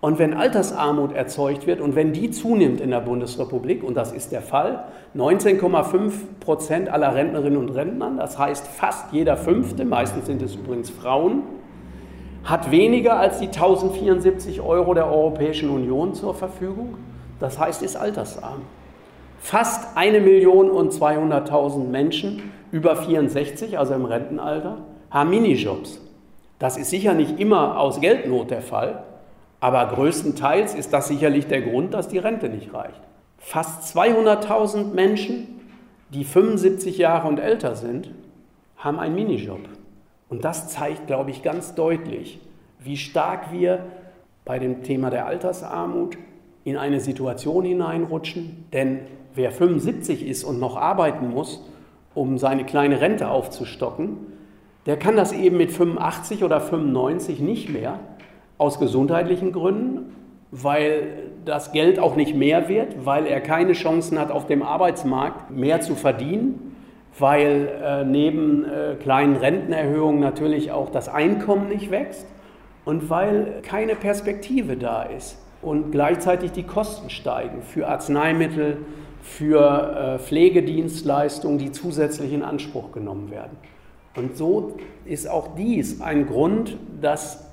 Und 0.00 0.18
wenn 0.18 0.32
Altersarmut 0.32 1.12
erzeugt 1.12 1.66
wird 1.66 1.80
und 1.80 1.94
wenn 1.94 2.14
die 2.14 2.30
zunimmt 2.30 2.80
in 2.80 2.90
der 2.90 3.00
Bundesrepublik, 3.00 3.84
und 3.84 3.94
das 3.94 4.12
ist 4.12 4.32
der 4.32 4.40
Fall, 4.40 4.84
19,5 5.14 6.12
Prozent 6.40 6.88
aller 6.88 7.14
Rentnerinnen 7.14 7.58
und 7.58 7.68
Rentner, 7.68 8.12
das 8.16 8.38
heißt 8.38 8.66
fast 8.66 9.12
jeder 9.12 9.36
Fünfte, 9.36 9.84
meistens 9.84 10.24
sind 10.24 10.40
es 10.40 10.54
übrigens 10.54 10.88
Frauen, 10.88 11.42
hat 12.44 12.70
weniger 12.70 13.18
als 13.18 13.40
die 13.40 13.48
1074 13.48 14.62
Euro 14.62 14.94
der 14.94 15.06
Europäischen 15.06 15.68
Union 15.68 16.14
zur 16.14 16.34
Verfügung, 16.34 16.96
das 17.38 17.58
heißt 17.58 17.82
ist 17.82 17.96
altersarm. 17.96 18.62
Fast 19.38 19.96
eine 19.96 20.20
Million 20.20 20.70
und 20.70 20.92
200.000 20.92 21.88
Menschen 21.88 22.52
über 22.72 22.96
64, 22.96 23.78
also 23.78 23.92
im 23.92 24.06
Rentenalter, 24.06 24.78
haben 25.10 25.28
Minijobs. 25.28 26.00
Das 26.60 26.76
ist 26.76 26.90
sicher 26.90 27.14
nicht 27.14 27.40
immer 27.40 27.80
aus 27.80 28.00
Geldnot 28.00 28.50
der 28.50 28.60
Fall, 28.60 29.02
aber 29.60 29.86
größtenteils 29.86 30.74
ist 30.74 30.92
das 30.92 31.08
sicherlich 31.08 31.46
der 31.46 31.62
Grund, 31.62 31.94
dass 31.94 32.08
die 32.08 32.18
Rente 32.18 32.50
nicht 32.50 32.72
reicht. 32.72 33.00
Fast 33.38 33.96
200.000 33.96 34.92
Menschen, 34.92 35.60
die 36.10 36.22
75 36.22 36.98
Jahre 36.98 37.28
und 37.28 37.40
älter 37.40 37.76
sind, 37.76 38.10
haben 38.76 39.00
einen 39.00 39.14
Minijob. 39.14 39.60
Und 40.28 40.44
das 40.44 40.68
zeigt, 40.68 41.06
glaube 41.06 41.30
ich, 41.30 41.42
ganz 41.42 41.74
deutlich, 41.74 42.38
wie 42.78 42.98
stark 42.98 43.52
wir 43.52 43.86
bei 44.44 44.58
dem 44.58 44.82
Thema 44.82 45.08
der 45.08 45.26
Altersarmut 45.26 46.18
in 46.64 46.76
eine 46.76 47.00
Situation 47.00 47.64
hineinrutschen. 47.64 48.66
Denn 48.72 49.00
wer 49.34 49.50
75 49.50 50.26
ist 50.26 50.44
und 50.44 50.60
noch 50.60 50.76
arbeiten 50.76 51.30
muss, 51.30 51.64
um 52.14 52.36
seine 52.36 52.64
kleine 52.64 53.00
Rente 53.00 53.28
aufzustocken, 53.28 54.18
der 54.86 54.96
kann 54.96 55.16
das 55.16 55.32
eben 55.32 55.56
mit 55.56 55.70
85 55.70 56.44
oder 56.44 56.60
95 56.60 57.40
nicht 57.40 57.68
mehr, 57.68 58.00
aus 58.58 58.78
gesundheitlichen 58.78 59.52
Gründen, 59.52 60.16
weil 60.50 61.30
das 61.44 61.72
Geld 61.72 61.98
auch 61.98 62.16
nicht 62.16 62.34
mehr 62.34 62.68
wird, 62.68 63.06
weil 63.06 63.26
er 63.26 63.40
keine 63.40 63.72
Chancen 63.72 64.18
hat, 64.18 64.30
auf 64.30 64.46
dem 64.46 64.62
Arbeitsmarkt 64.62 65.50
mehr 65.50 65.80
zu 65.80 65.94
verdienen, 65.94 66.76
weil 67.18 67.68
äh, 67.82 68.04
neben 68.04 68.64
äh, 68.64 68.96
kleinen 69.00 69.36
Rentenerhöhungen 69.36 70.20
natürlich 70.20 70.72
auch 70.72 70.90
das 70.90 71.08
Einkommen 71.08 71.68
nicht 71.68 71.90
wächst 71.90 72.26
und 72.84 73.10
weil 73.10 73.60
keine 73.62 73.94
Perspektive 73.94 74.76
da 74.76 75.02
ist 75.04 75.38
und 75.62 75.92
gleichzeitig 75.92 76.52
die 76.52 76.62
Kosten 76.62 77.10
steigen 77.10 77.62
für 77.62 77.88
Arzneimittel, 77.88 78.78
für 79.22 80.16
äh, 80.16 80.18
Pflegedienstleistungen, 80.18 81.58
die 81.58 81.72
zusätzlich 81.72 82.32
in 82.32 82.42
Anspruch 82.42 82.92
genommen 82.92 83.30
werden. 83.30 83.56
Und 84.16 84.36
so 84.36 84.76
ist 85.04 85.28
auch 85.28 85.54
dies 85.56 86.00
ein 86.00 86.26
Grund, 86.26 86.76
dass 87.00 87.46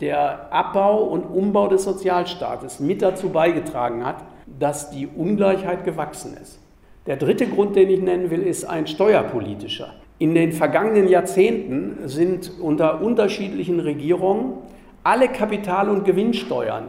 der 0.00 0.52
Abbau 0.52 1.04
und 1.04 1.24
Umbau 1.24 1.68
des 1.68 1.84
Sozialstaates 1.84 2.80
mit 2.80 3.02
dazu 3.02 3.30
beigetragen 3.30 4.04
hat, 4.04 4.24
dass 4.58 4.90
die 4.90 5.06
Ungleichheit 5.06 5.84
gewachsen 5.84 6.36
ist. 6.40 6.60
Der 7.06 7.16
dritte 7.16 7.46
Grund, 7.46 7.76
den 7.76 7.90
ich 7.90 8.00
nennen 8.00 8.30
will, 8.30 8.42
ist 8.42 8.64
ein 8.64 8.86
steuerpolitischer. 8.86 9.92
In 10.18 10.34
den 10.34 10.52
vergangenen 10.52 11.08
Jahrzehnten 11.08 12.08
sind 12.08 12.52
unter 12.60 13.02
unterschiedlichen 13.02 13.80
Regierungen 13.80 14.54
alle 15.02 15.28
Kapital- 15.28 15.90
und 15.90 16.04
Gewinnsteuern, 16.04 16.86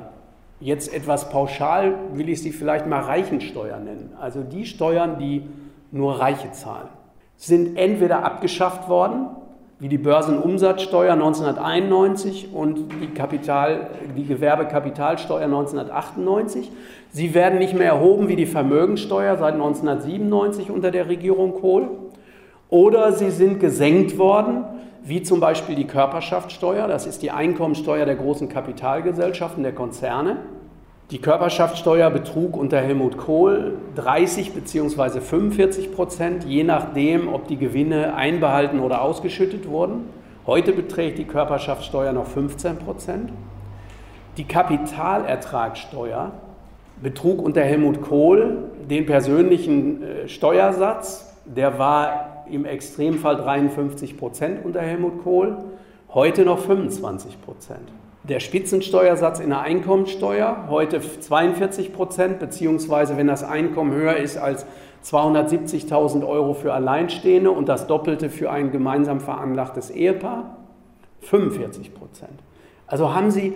jetzt 0.59 0.93
etwas 0.93 1.29
pauschal 1.29 1.95
will 2.13 2.29
ich 2.29 2.41
sie 2.41 2.51
vielleicht 2.51 2.87
mal 2.87 3.01
Reichensteuer 3.01 3.77
nennen, 3.79 4.13
also 4.19 4.41
die 4.41 4.65
Steuern, 4.65 5.19
die 5.19 5.43
nur 5.91 6.19
Reiche 6.19 6.51
zahlen, 6.51 6.87
sind 7.37 7.77
entweder 7.77 8.23
abgeschafft 8.23 8.89
worden 8.89 9.27
wie 9.79 9.89
die 9.89 9.97
Börsenumsatzsteuer 9.97 11.13
1991 11.13 12.53
und 12.53 12.85
die, 13.01 13.07
Kapital, 13.07 13.89
die 14.15 14.25
Gewerbekapitalsteuer 14.25 15.43
1998. 15.43 16.71
Sie 17.11 17.33
werden 17.33 17.59
nicht 17.59 17.73
mehr 17.73 17.87
erhoben 17.87 18.29
wie 18.29 18.37
die 18.37 18.45
Vermögensteuer 18.45 19.37
seit 19.37 19.55
1997 19.55 20.71
unter 20.71 20.91
der 20.91 21.09
Regierung 21.09 21.55
Kohl. 21.55 21.89
Oder 22.69 23.11
sie 23.11 23.31
sind 23.31 23.59
gesenkt 23.59 24.17
worden, 24.17 24.63
wie 25.03 25.21
zum 25.21 25.39
Beispiel 25.39 25.75
die 25.75 25.85
Körperschaftssteuer, 25.85 26.87
das 26.87 27.05
ist 27.05 27.21
die 27.21 27.31
Einkommensteuer 27.31 28.05
der 28.05 28.15
großen 28.15 28.49
Kapitalgesellschaften, 28.49 29.61
der 29.61 29.75
Konzerne. 29.75 30.37
Die 31.11 31.19
Körperschaftssteuer 31.19 32.09
betrug 32.09 32.57
unter 32.57 32.81
Helmut 32.81 33.17
Kohl 33.17 33.77
30 33.93 34.53
bzw. 34.53 35.19
45 35.19 35.93
Prozent, 35.93 36.45
je 36.45 36.63
nachdem, 36.63 37.31
ob 37.31 37.47
die 37.47 37.57
Gewinne 37.57 38.15
einbehalten 38.15 38.79
oder 38.79 39.03
ausgeschüttet 39.03 39.67
wurden. 39.69 40.09
Heute 40.47 40.73
beträgt 40.73 41.19
die 41.19 41.25
Körperschaftssteuer 41.25 42.11
noch 42.11 42.25
15 42.25 42.77
Prozent. 42.77 43.31
Die 44.37 44.45
Kapitalertragssteuer 44.45 46.31
betrug 47.03 47.39
unter 47.39 47.61
Helmut 47.61 48.01
Kohl 48.01 48.63
den 48.89 49.05
persönlichen 49.05 50.01
äh, 50.01 50.27
Steuersatz. 50.27 51.37
Der 51.45 51.77
war 51.77 52.45
im 52.49 52.65
Extremfall 52.65 53.37
53 53.37 54.17
Prozent 54.17 54.65
unter 54.65 54.81
Helmut 54.81 55.23
Kohl, 55.23 55.57
heute 56.09 56.45
noch 56.45 56.57
25 56.57 57.43
Prozent 57.43 57.91
der 58.27 58.39
Spitzensteuersatz 58.39 59.39
in 59.39 59.49
der 59.49 59.61
Einkommensteuer, 59.61 60.65
heute 60.69 60.99
42 60.99 61.93
Prozent, 61.93 62.39
beziehungsweise 62.39 63.17
wenn 63.17 63.27
das 63.27 63.43
Einkommen 63.43 63.93
höher 63.93 64.17
ist 64.17 64.37
als 64.37 64.65
270.000 65.03 66.27
Euro 66.27 66.55
für 66.55 66.73
Alleinstehende 66.73 67.51
und 67.51 67.69
das 67.69 67.85
Doppelte 67.85 68.29
für 68.29 68.49
ein 68.49 68.71
gemeinsam 68.71 69.19
veranlagtes 69.19 69.91
Ehepaar, 69.91 70.57
45 71.21 71.93
Prozent. 71.93 72.39
Also 72.87 73.13
haben 73.13 73.29
Sie 73.29 73.53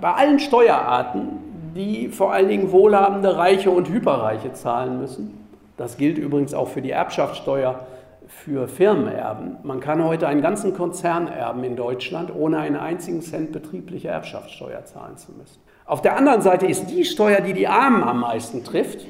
bei 0.00 0.12
allen 0.12 0.38
Steuerarten, 0.38 1.28
die 1.74 2.08
vor 2.08 2.32
allen 2.32 2.48
Dingen 2.48 2.72
wohlhabende 2.72 3.36
Reiche 3.36 3.70
und 3.70 3.88
Hyperreiche 3.88 4.52
zahlen 4.52 5.00
müssen, 5.00 5.46
das 5.78 5.96
gilt 5.96 6.18
übrigens 6.18 6.54
auch 6.54 6.68
für 6.68 6.82
die 6.82 6.90
Erbschaftssteuer, 6.90 7.86
für 8.28 8.68
Firmenerben. 8.68 9.58
Man 9.62 9.80
kann 9.80 10.04
heute 10.04 10.26
einen 10.26 10.42
ganzen 10.42 10.74
Konzern 10.74 11.28
erben 11.28 11.64
in 11.64 11.76
Deutschland, 11.76 12.34
ohne 12.34 12.58
einen 12.58 12.76
einzigen 12.76 13.22
Cent 13.22 13.52
betriebliche 13.52 14.08
Erbschaftssteuer 14.08 14.84
zahlen 14.84 15.16
zu 15.16 15.32
müssen. 15.32 15.60
Auf 15.84 16.02
der 16.02 16.16
anderen 16.16 16.42
Seite 16.42 16.66
ist 16.66 16.86
die 16.86 17.04
Steuer, 17.04 17.40
die 17.40 17.52
die 17.52 17.68
Armen 17.68 18.02
am 18.02 18.20
meisten 18.20 18.64
trifft, 18.64 19.06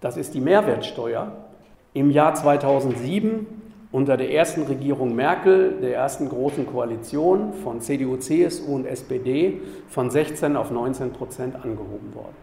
das 0.00 0.18
ist 0.18 0.34
die 0.34 0.40
Mehrwertsteuer, 0.40 1.32
im 1.94 2.10
Jahr 2.10 2.34
2007 2.34 3.46
unter 3.90 4.16
der 4.16 4.32
ersten 4.32 4.62
Regierung 4.64 5.14
Merkel, 5.14 5.78
der 5.80 5.94
ersten 5.94 6.28
großen 6.28 6.66
Koalition 6.66 7.52
von 7.52 7.80
CDU, 7.80 8.16
CSU 8.16 8.74
und 8.74 8.86
SPD, 8.86 9.60
von 9.88 10.10
16 10.10 10.56
auf 10.56 10.70
19 10.72 11.12
Prozent 11.12 11.54
angehoben 11.54 12.12
worden. 12.14 12.34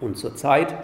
Und 0.00 0.18
zurzeit, 0.18 0.74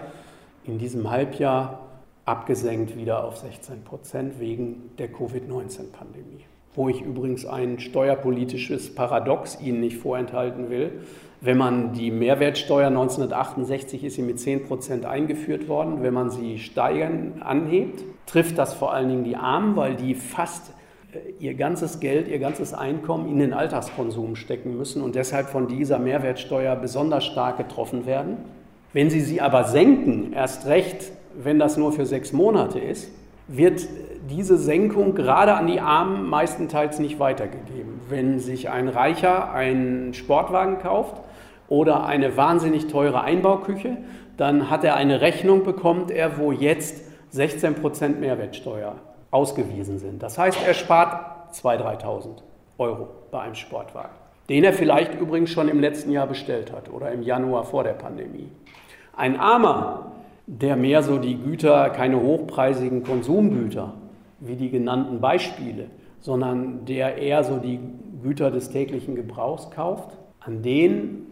in 0.65 0.79
diesem 0.79 1.11
Halbjahr, 1.11 1.84
abgesenkt 2.25 2.97
wieder 2.97 3.25
auf 3.25 3.37
16 3.39 3.85
Prozent 3.85 4.41
wegen 4.41 4.91
der 4.99 5.09
Covid-19-Pandemie. 5.09 6.45
Wo 6.75 6.89
ich 6.89 7.03
übrigens 7.03 7.47
ein 7.47 7.79
steuerpolitisches 7.79 8.95
Paradox 8.95 9.61
Ihnen 9.61 9.81
nicht 9.81 9.99
vorenthalten 9.99 10.71
will. 10.71 10.93
Wenn 11.41 11.59
man 11.59 11.93
die 11.93 12.11
Mehrwertsteuer 12.11 12.89
1968 12.89 14.03
ist 14.03 14.15
sie 14.15 14.23
mit 14.23 14.41
10 14.41 14.65
Prozent 14.65 15.05
eingeführt 15.05 15.69
worden, 15.69 16.03
wenn 16.03 16.15
man 16.15 16.31
sie 16.31 16.59
steigern 16.59 17.43
anhebt, 17.45 18.03
trifft 18.27 18.57
das 18.57 18.73
vor 18.73 18.93
allen 18.95 19.09
Dingen 19.11 19.25
die 19.25 19.37
Armen, 19.37 19.77
weil 19.77 19.95
die 19.95 20.15
fast 20.15 20.73
äh, 21.13 21.19
ihr 21.39 21.55
ganzes 21.55 22.01
Geld, 22.01 22.29
ihr 22.29 22.39
ganzes 22.39 22.73
Einkommen 22.73 23.29
in 23.29 23.39
den 23.39 23.53
Alltagskonsum 23.53 24.35
stecken 24.35 24.77
müssen 24.77 25.03
und 25.03 25.15
deshalb 25.15 25.51
von 25.51 25.69
dieser 25.69 25.99
Mehrwertsteuer 25.99 26.75
besonders 26.77 27.27
stark 27.27 27.59
getroffen 27.59 28.07
werden. 28.07 28.39
Wenn 28.95 29.11
Sie 29.11 29.21
sie 29.21 29.41
aber 29.41 29.65
senken, 29.65 30.33
erst 30.33 30.67
recht 30.67 31.13
wenn 31.43 31.59
das 31.59 31.77
nur 31.77 31.93
für 31.93 32.07
sechs 32.07 32.33
Monate 32.33 32.79
ist, 32.79 33.11
wird 33.49 33.87
diese 34.31 34.57
Senkung 34.57 35.15
gerade 35.15 35.55
an 35.55 35.67
die 35.67 35.81
Armen 35.81 36.29
meistenteils 36.29 36.99
nicht 36.99 37.19
weitergegeben. 37.19 38.01
Wenn 38.09 38.39
sich 38.39 38.71
ein 38.71 38.89
Reicher 38.89 39.53
einen 39.53 40.15
Sportwagen 40.15 40.79
kauft 40.79 41.21
oder 41.69 42.07
eine 42.07 42.37
wahnsinnig 42.37 42.87
teure 42.87 43.23
Einbauküche, 43.23 43.99
dann 44.37 44.71
hat 44.71 44.85
er 44.85 44.97
eine 44.97 45.21
Rechnung, 45.21 45.63
bekommt 45.63 46.11
er, 46.11 46.39
wo 46.39 46.53
jetzt 46.53 47.03
16 47.31 47.75
Prozent 47.75 48.21
Mehrwertsteuer 48.21 48.97
ausgewiesen 49.31 49.99
sind. 49.99 50.23
Das 50.23 50.39
heißt, 50.39 50.59
er 50.67 50.75
spart 50.75 51.53
2.000, 51.55 52.03
3.000 52.03 52.29
Euro 52.79 53.09
bei 53.31 53.41
einem 53.41 53.55
Sportwagen, 53.55 54.15
den 54.49 54.65
er 54.65 54.73
vielleicht 54.73 55.15
übrigens 55.21 55.51
schon 55.51 55.69
im 55.69 55.81
letzten 55.81 56.11
Jahr 56.11 56.27
bestellt 56.27 56.73
hat 56.73 56.91
oder 56.91 57.13
im 57.13 57.23
Januar 57.23 57.65
vor 57.65 57.85
der 57.85 57.93
Pandemie. 57.93 58.49
Ein 59.17 59.39
Armer 59.39 60.13
der 60.47 60.77
mehr 60.77 61.03
so 61.03 61.19
die 61.19 61.37
Güter, 61.37 61.91
keine 61.91 62.21
hochpreisigen 62.21 63.03
Konsumgüter, 63.03 63.95
wie 64.41 64.57
die 64.57 64.71
genannten 64.71 65.21
Beispiele, 65.21 65.87
sondern 66.21 66.85
der 66.85 67.19
eher 67.19 67.45
so 67.45 67.57
die 67.57 67.81
Güter 68.23 68.51
des 68.51 68.71
täglichen 68.71 69.15
Gebrauchs 69.15 69.71
kauft, 69.71 70.17
an 70.41 70.63
denen 70.63 71.27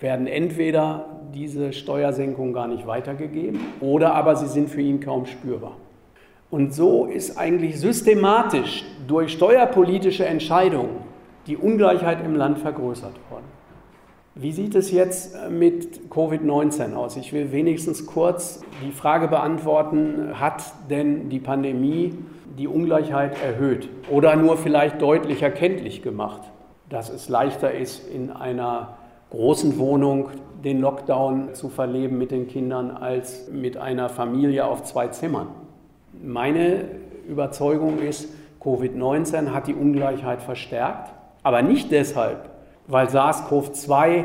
werden 0.00 0.26
entweder 0.26 1.06
diese 1.34 1.72
Steuersenkung 1.72 2.52
gar 2.52 2.68
nicht 2.68 2.86
weitergegeben 2.86 3.60
oder 3.80 4.14
aber 4.14 4.36
sie 4.36 4.46
sind 4.46 4.70
für 4.70 4.80
ihn 4.80 5.00
kaum 5.00 5.26
spürbar. 5.26 5.76
Und 6.50 6.72
so 6.72 7.04
ist 7.04 7.36
eigentlich 7.36 7.78
systematisch 7.78 8.84
durch 9.06 9.32
steuerpolitische 9.32 10.24
Entscheidungen 10.24 10.96
die 11.46 11.56
Ungleichheit 11.56 12.24
im 12.24 12.34
Land 12.34 12.58
vergrößert 12.58 13.14
worden. 13.30 13.44
Wie 14.40 14.52
sieht 14.52 14.76
es 14.76 14.92
jetzt 14.92 15.36
mit 15.50 16.10
Covid-19 16.10 16.94
aus? 16.94 17.16
Ich 17.16 17.32
will 17.32 17.50
wenigstens 17.50 18.06
kurz 18.06 18.60
die 18.86 18.92
Frage 18.92 19.26
beantworten, 19.26 20.38
hat 20.38 20.62
denn 20.88 21.28
die 21.28 21.40
Pandemie 21.40 22.14
die 22.56 22.68
Ungleichheit 22.68 23.34
erhöht 23.42 23.88
oder 24.08 24.36
nur 24.36 24.56
vielleicht 24.56 25.02
deutlich 25.02 25.42
erkenntlich 25.42 26.02
gemacht, 26.02 26.42
dass 26.88 27.10
es 27.10 27.28
leichter 27.28 27.72
ist, 27.72 28.08
in 28.08 28.30
einer 28.30 28.98
großen 29.30 29.76
Wohnung 29.76 30.28
den 30.62 30.80
Lockdown 30.80 31.54
zu 31.54 31.68
verleben 31.68 32.16
mit 32.16 32.30
den 32.30 32.46
Kindern 32.46 32.92
als 32.92 33.48
mit 33.50 33.76
einer 33.76 34.08
Familie 34.08 34.66
auf 34.66 34.84
zwei 34.84 35.08
Zimmern. 35.08 35.48
Meine 36.22 36.84
Überzeugung 37.28 37.98
ist, 37.98 38.28
Covid-19 38.62 39.48
hat 39.48 39.66
die 39.66 39.74
Ungleichheit 39.74 40.42
verstärkt, 40.42 41.12
aber 41.42 41.62
nicht 41.62 41.90
deshalb, 41.90 42.47
weil 42.88 43.06
SARS-CoV-2 43.08 44.24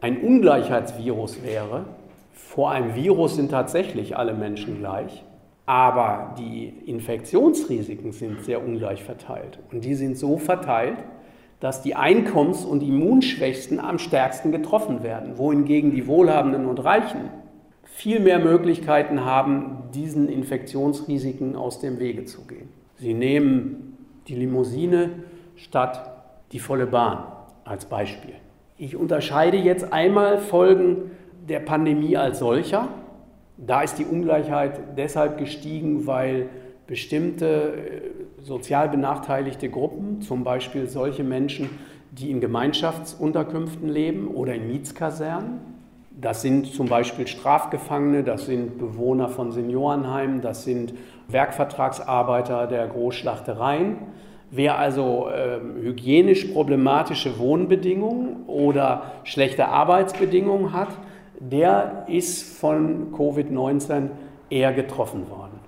ein 0.00 0.22
Ungleichheitsvirus 0.22 1.42
wäre. 1.42 1.84
Vor 2.32 2.70
einem 2.70 2.94
Virus 2.94 3.36
sind 3.36 3.50
tatsächlich 3.50 4.16
alle 4.16 4.32
Menschen 4.32 4.78
gleich, 4.78 5.24
aber 5.66 6.34
die 6.38 6.68
Infektionsrisiken 6.86 8.12
sind 8.12 8.42
sehr 8.44 8.64
ungleich 8.64 9.02
verteilt. 9.02 9.58
Und 9.72 9.84
die 9.84 9.94
sind 9.94 10.16
so 10.16 10.38
verteilt, 10.38 10.98
dass 11.60 11.82
die 11.82 11.96
Einkommens- 11.96 12.64
und 12.64 12.82
Immunschwächsten 12.82 13.80
am 13.80 13.98
stärksten 13.98 14.52
getroffen 14.52 15.02
werden, 15.02 15.38
wohingegen 15.38 15.92
die 15.92 16.06
Wohlhabenden 16.06 16.66
und 16.66 16.84
Reichen 16.84 17.30
viel 17.84 18.20
mehr 18.20 18.38
Möglichkeiten 18.38 19.24
haben, 19.24 19.84
diesen 19.94 20.28
Infektionsrisiken 20.28 21.56
aus 21.56 21.80
dem 21.80 21.98
Wege 21.98 22.24
zu 22.24 22.42
gehen. 22.42 22.68
Sie 22.96 23.14
nehmen 23.14 23.96
die 24.28 24.34
Limousine 24.34 25.10
statt 25.56 26.10
die 26.52 26.58
volle 26.58 26.86
Bahn 26.86 27.24
als 27.64 27.86
Beispiel. 27.86 28.34
Ich 28.76 28.96
unterscheide 28.96 29.56
jetzt 29.56 29.92
einmal 29.92 30.38
Folgen 30.38 31.12
der 31.48 31.60
Pandemie 31.60 32.16
als 32.16 32.38
solcher. 32.38 32.88
Da 33.56 33.82
ist 33.82 33.98
die 33.98 34.04
Ungleichheit 34.04 34.80
deshalb 34.96 35.38
gestiegen, 35.38 36.06
weil 36.06 36.48
bestimmte 36.86 37.46
äh, 37.46 38.42
sozial 38.42 38.88
benachteiligte 38.88 39.68
Gruppen, 39.70 40.20
zum 40.20 40.44
Beispiel 40.44 40.86
solche 40.88 41.24
Menschen, 41.24 41.70
die 42.10 42.30
in 42.30 42.40
Gemeinschaftsunterkünften 42.40 43.88
leben 43.88 44.28
oder 44.28 44.54
in 44.54 44.68
Mietskasernen, 44.68 45.60
das 46.20 46.42
sind 46.42 46.66
zum 46.66 46.86
Beispiel 46.86 47.26
Strafgefangene, 47.26 48.22
das 48.22 48.46
sind 48.46 48.78
Bewohner 48.78 49.28
von 49.28 49.50
Seniorenheimen, 49.50 50.40
das 50.40 50.64
sind 50.64 50.94
Werkvertragsarbeiter 51.28 52.68
der 52.68 52.86
Großschlachtereien. 52.86 53.96
Wer 54.56 54.78
also 54.78 55.28
äh, 55.30 55.58
hygienisch 55.82 56.44
problematische 56.44 57.40
Wohnbedingungen 57.40 58.44
oder 58.46 59.14
schlechte 59.24 59.66
Arbeitsbedingungen 59.66 60.72
hat, 60.72 60.90
der 61.40 62.04
ist 62.06 62.56
von 62.56 63.12
Covid-19 63.12 64.10
eher 64.50 64.72
getroffen 64.72 65.28
worden. 65.28 65.58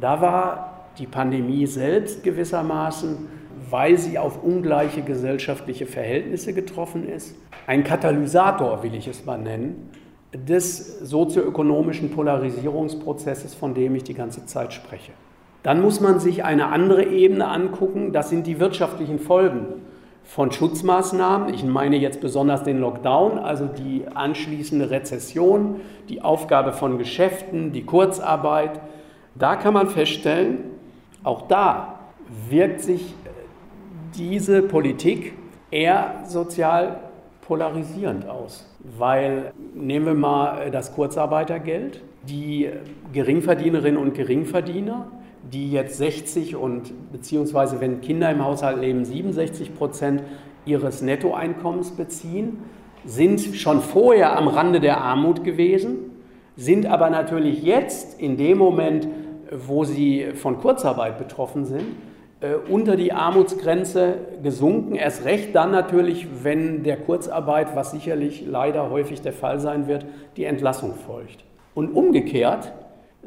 Da 0.00 0.22
war 0.22 0.86
die 0.96 1.06
Pandemie 1.06 1.66
selbst 1.66 2.22
gewissermaßen, 2.22 3.28
weil 3.68 3.98
sie 3.98 4.18
auf 4.18 4.42
ungleiche 4.42 5.02
gesellschaftliche 5.02 5.84
Verhältnisse 5.84 6.54
getroffen 6.54 7.06
ist, 7.06 7.36
ein 7.66 7.84
Katalysator, 7.84 8.82
will 8.82 8.94
ich 8.94 9.06
es 9.06 9.26
mal 9.26 9.36
nennen, 9.36 9.90
des 10.32 11.00
sozioökonomischen 11.00 12.10
Polarisierungsprozesses, 12.10 13.54
von 13.54 13.74
dem 13.74 13.96
ich 13.96 14.04
die 14.04 14.14
ganze 14.14 14.46
Zeit 14.46 14.72
spreche. 14.72 15.12
Dann 15.62 15.82
muss 15.82 16.00
man 16.00 16.20
sich 16.20 16.44
eine 16.44 16.66
andere 16.68 17.04
Ebene 17.04 17.46
angucken, 17.46 18.12
das 18.12 18.30
sind 18.30 18.46
die 18.46 18.60
wirtschaftlichen 18.60 19.18
Folgen 19.18 19.66
von 20.24 20.52
Schutzmaßnahmen. 20.52 21.52
Ich 21.52 21.64
meine 21.64 21.96
jetzt 21.96 22.20
besonders 22.20 22.62
den 22.62 22.80
Lockdown, 22.80 23.38
also 23.38 23.66
die 23.66 24.04
anschließende 24.14 24.90
Rezession, 24.90 25.80
die 26.08 26.22
Aufgabe 26.22 26.72
von 26.72 26.98
Geschäften, 26.98 27.72
die 27.72 27.84
Kurzarbeit. 27.84 28.80
Da 29.34 29.56
kann 29.56 29.74
man 29.74 29.88
feststellen, 29.88 30.58
auch 31.24 31.48
da 31.48 31.98
wirkt 32.48 32.80
sich 32.80 33.14
diese 34.16 34.62
Politik 34.62 35.34
eher 35.70 36.22
sozial 36.26 37.00
polarisierend 37.46 38.28
aus. 38.28 38.66
Weil 38.98 39.52
nehmen 39.74 40.06
wir 40.06 40.14
mal 40.14 40.70
das 40.70 40.94
Kurzarbeitergeld, 40.94 42.00
die 42.28 42.68
Geringverdienerinnen 43.12 44.00
und 44.00 44.14
Geringverdiener, 44.14 45.06
die 45.52 45.70
jetzt 45.70 45.98
60 45.98 46.56
und 46.56 47.12
beziehungsweise 47.12 47.80
wenn 47.80 48.00
Kinder 48.00 48.30
im 48.30 48.44
Haushalt 48.44 48.80
leben, 48.80 49.04
67 49.04 49.74
Prozent 49.74 50.22
ihres 50.64 51.02
Nettoeinkommens 51.02 51.92
beziehen, 51.92 52.58
sind 53.04 53.40
schon 53.56 53.80
vorher 53.80 54.36
am 54.36 54.48
Rande 54.48 54.80
der 54.80 55.00
Armut 55.00 55.42
gewesen, 55.42 55.96
sind 56.56 56.86
aber 56.86 57.10
natürlich 57.10 57.62
jetzt 57.62 58.20
in 58.20 58.36
dem 58.36 58.58
Moment, 58.58 59.08
wo 59.50 59.84
sie 59.84 60.32
von 60.34 60.58
Kurzarbeit 60.58 61.18
betroffen 61.18 61.64
sind, 61.64 61.86
äh, 62.40 62.54
unter 62.70 62.96
die 62.96 63.12
Armutsgrenze 63.12 64.18
gesunken. 64.42 64.94
Erst 64.94 65.24
recht 65.24 65.54
dann 65.54 65.70
natürlich, 65.70 66.26
wenn 66.42 66.82
der 66.82 66.96
Kurzarbeit, 66.98 67.74
was 67.74 67.90
sicherlich 67.90 68.44
leider 68.46 68.90
häufig 68.90 69.22
der 69.22 69.32
Fall 69.32 69.58
sein 69.58 69.88
wird, 69.88 70.06
die 70.36 70.44
Entlassung 70.44 70.94
folgt. 70.94 71.44
Und 71.74 71.94
umgekehrt 71.94 72.72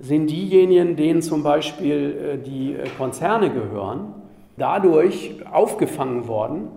sind 0.04 0.30
diejenigen, 0.30 0.98
denen 0.98 1.22
zum 1.22 1.44
Beispiel 1.44 2.36
äh, 2.36 2.38
die 2.38 2.74
äh, 2.74 2.90
Konzerne 2.98 3.50
gehören, 3.50 4.14
dadurch 4.58 5.36
aufgefangen 5.50 6.28
worden, 6.28 6.68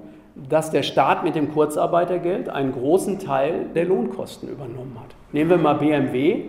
dass 0.49 0.71
der 0.71 0.85
Staat 0.85 1.25
mit 1.25 1.35
dem 1.35 1.53
Kurzarbeitergeld 1.53 2.49
einen 2.49 2.71
großen 2.71 3.19
Teil 3.19 3.67
der 3.75 3.85
Lohnkosten 3.87 4.49
übernommen 4.49 4.97
hat. 5.01 5.17
Nehmen 5.33 5.51
wir 5.51 5.57
mal 5.57 5.75
BMW. 5.75 6.45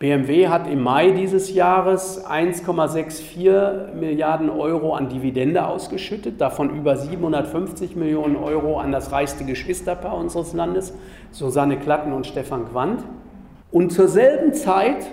BMW 0.00 0.48
hat 0.48 0.68
im 0.68 0.82
Mai 0.82 1.10
dieses 1.10 1.54
Jahres 1.54 2.24
1,64 2.26 3.94
Milliarden 3.94 4.50
Euro 4.50 4.94
an 4.94 5.08
Dividende 5.08 5.66
ausgeschüttet, 5.66 6.40
davon 6.40 6.70
über 6.70 6.96
750 6.96 7.94
Millionen 7.94 8.36
Euro 8.36 8.78
an 8.80 8.90
das 8.90 9.12
reichste 9.12 9.44
Geschwisterpaar 9.44 10.16
unseres 10.16 10.52
Landes, 10.52 10.94
Susanne 11.30 11.78
Klatten 11.78 12.12
und 12.12 12.26
Stefan 12.26 12.68
Quandt. 12.68 13.04
Und 13.70 13.92
zur 13.92 14.08
selben 14.08 14.54
Zeit 14.54 15.06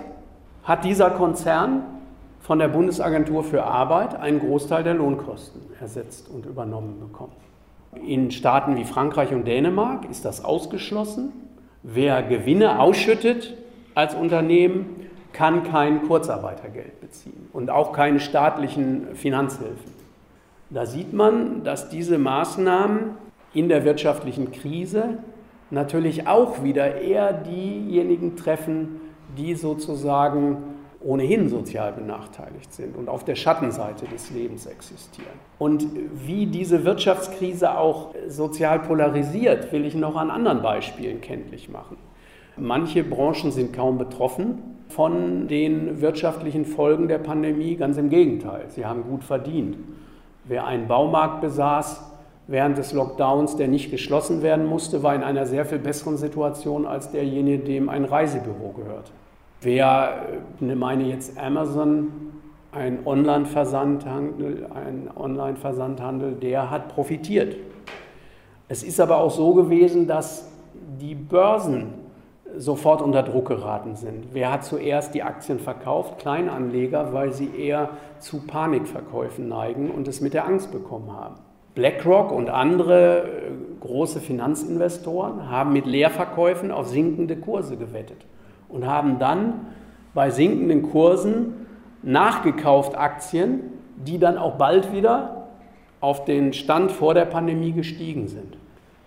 hat 0.66 0.84
dieser 0.84 1.10
Konzern 1.10 1.84
von 2.40 2.58
der 2.58 2.68
Bundesagentur 2.68 3.44
für 3.44 3.64
Arbeit 3.64 4.14
einen 4.16 4.40
Großteil 4.40 4.84
der 4.84 4.94
Lohnkosten 4.94 5.62
ersetzt 5.80 6.28
und 6.28 6.44
übernommen 6.44 7.00
bekommen. 7.00 7.32
In 8.04 8.30
Staaten 8.30 8.76
wie 8.76 8.84
Frankreich 8.84 9.32
und 9.32 9.46
Dänemark 9.46 10.08
ist 10.10 10.24
das 10.24 10.44
ausgeschlossen. 10.44 11.32
Wer 11.82 12.22
Gewinne 12.22 12.80
ausschüttet, 12.80 13.56
als 13.94 14.14
Unternehmen 14.14 15.06
kann 15.32 15.62
kein 15.64 16.02
Kurzarbeitergeld 16.02 17.00
beziehen 17.00 17.48
und 17.52 17.70
auch 17.70 17.92
keine 17.92 18.20
staatlichen 18.20 19.14
Finanzhilfen. 19.14 19.94
Da 20.70 20.84
sieht 20.84 21.12
man, 21.12 21.62
dass 21.62 21.88
diese 21.88 22.18
Maßnahmen 22.18 23.10
in 23.54 23.68
der 23.68 23.84
wirtschaftlichen 23.84 24.50
Krise 24.50 25.18
natürlich 25.70 26.26
auch 26.26 26.62
wieder 26.64 27.00
eher 27.00 27.32
diejenigen 27.32 28.36
treffen, 28.36 29.00
die 29.36 29.54
sozusagen 29.54 30.58
ohnehin 31.00 31.48
sozial 31.48 31.92
benachteiligt 31.92 32.72
sind 32.72 32.96
und 32.96 33.08
auf 33.08 33.24
der 33.24 33.36
Schattenseite 33.36 34.06
des 34.06 34.30
Lebens 34.30 34.66
existieren. 34.66 35.28
Und 35.58 35.86
wie 36.14 36.46
diese 36.46 36.84
Wirtschaftskrise 36.84 37.78
auch 37.78 38.14
sozial 38.28 38.80
polarisiert, 38.80 39.70
will 39.72 39.84
ich 39.84 39.94
noch 39.94 40.16
an 40.16 40.30
anderen 40.30 40.62
Beispielen 40.62 41.20
kenntlich 41.20 41.68
machen. 41.68 41.96
Manche 42.56 43.04
Branchen 43.04 43.52
sind 43.52 43.72
kaum 43.72 43.98
betroffen 43.98 44.62
von 44.88 45.46
den 45.46 46.00
wirtschaftlichen 46.00 46.64
Folgen 46.64 47.06
der 47.06 47.18
Pandemie, 47.18 47.76
ganz 47.76 47.98
im 47.98 48.08
Gegenteil, 48.08 48.64
sie 48.68 48.86
haben 48.86 49.04
gut 49.04 49.24
verdient. 49.24 49.76
Wer 50.44 50.64
einen 50.64 50.88
Baumarkt 50.88 51.40
besaß 51.40 52.02
während 52.46 52.78
des 52.78 52.92
Lockdowns, 52.92 53.56
der 53.56 53.68
nicht 53.68 53.90
geschlossen 53.90 54.42
werden 54.42 54.66
musste, 54.66 55.02
war 55.02 55.14
in 55.14 55.22
einer 55.22 55.44
sehr 55.44 55.66
viel 55.66 55.78
besseren 55.78 56.16
Situation 56.16 56.86
als 56.86 57.10
derjenige, 57.10 57.64
dem 57.64 57.88
ein 57.88 58.04
Reisebüro 58.04 58.72
gehört. 58.76 59.12
Wer, 59.62 60.26
äh, 60.60 60.74
meine 60.74 61.04
jetzt 61.04 61.38
Amazon, 61.38 62.12
ein 62.72 63.06
Online-Versandhandel, 63.06 64.66
ein 64.74 65.10
Online-Versandhandel, 65.16 66.32
der 66.34 66.70
hat 66.70 66.88
profitiert. 66.88 67.56
Es 68.68 68.82
ist 68.82 69.00
aber 69.00 69.18
auch 69.18 69.30
so 69.30 69.54
gewesen, 69.54 70.06
dass 70.06 70.52
die 71.00 71.14
Börsen 71.14 71.94
sofort 72.56 73.00
unter 73.00 73.22
Druck 73.22 73.48
geraten 73.48 73.96
sind. 73.96 74.28
Wer 74.32 74.52
hat 74.52 74.64
zuerst 74.64 75.14
die 75.14 75.22
Aktien 75.22 75.58
verkauft? 75.58 76.18
Kleinanleger, 76.18 77.12
weil 77.12 77.32
sie 77.32 77.50
eher 77.56 77.90
zu 78.18 78.46
Panikverkäufen 78.46 79.48
neigen 79.48 79.90
und 79.90 80.06
es 80.06 80.20
mit 80.20 80.34
der 80.34 80.46
Angst 80.46 80.70
bekommen 80.70 81.12
haben. 81.12 81.36
BlackRock 81.74 82.30
und 82.30 82.50
andere 82.50 83.22
äh, 83.22 83.24
große 83.80 84.20
Finanzinvestoren 84.20 85.50
haben 85.50 85.72
mit 85.72 85.86
Leerverkäufen 85.86 86.70
auf 86.70 86.88
sinkende 86.88 87.36
Kurse 87.36 87.76
gewettet 87.76 88.26
und 88.68 88.86
haben 88.86 89.18
dann 89.18 89.66
bei 90.14 90.30
sinkenden 90.30 90.82
Kursen 90.82 91.66
nachgekauft 92.02 92.96
Aktien, 92.96 93.60
die 93.96 94.18
dann 94.18 94.38
auch 94.38 94.56
bald 94.56 94.92
wieder 94.92 95.48
auf 96.00 96.24
den 96.24 96.52
Stand 96.52 96.92
vor 96.92 97.14
der 97.14 97.24
Pandemie 97.24 97.72
gestiegen 97.72 98.28
sind. 98.28 98.56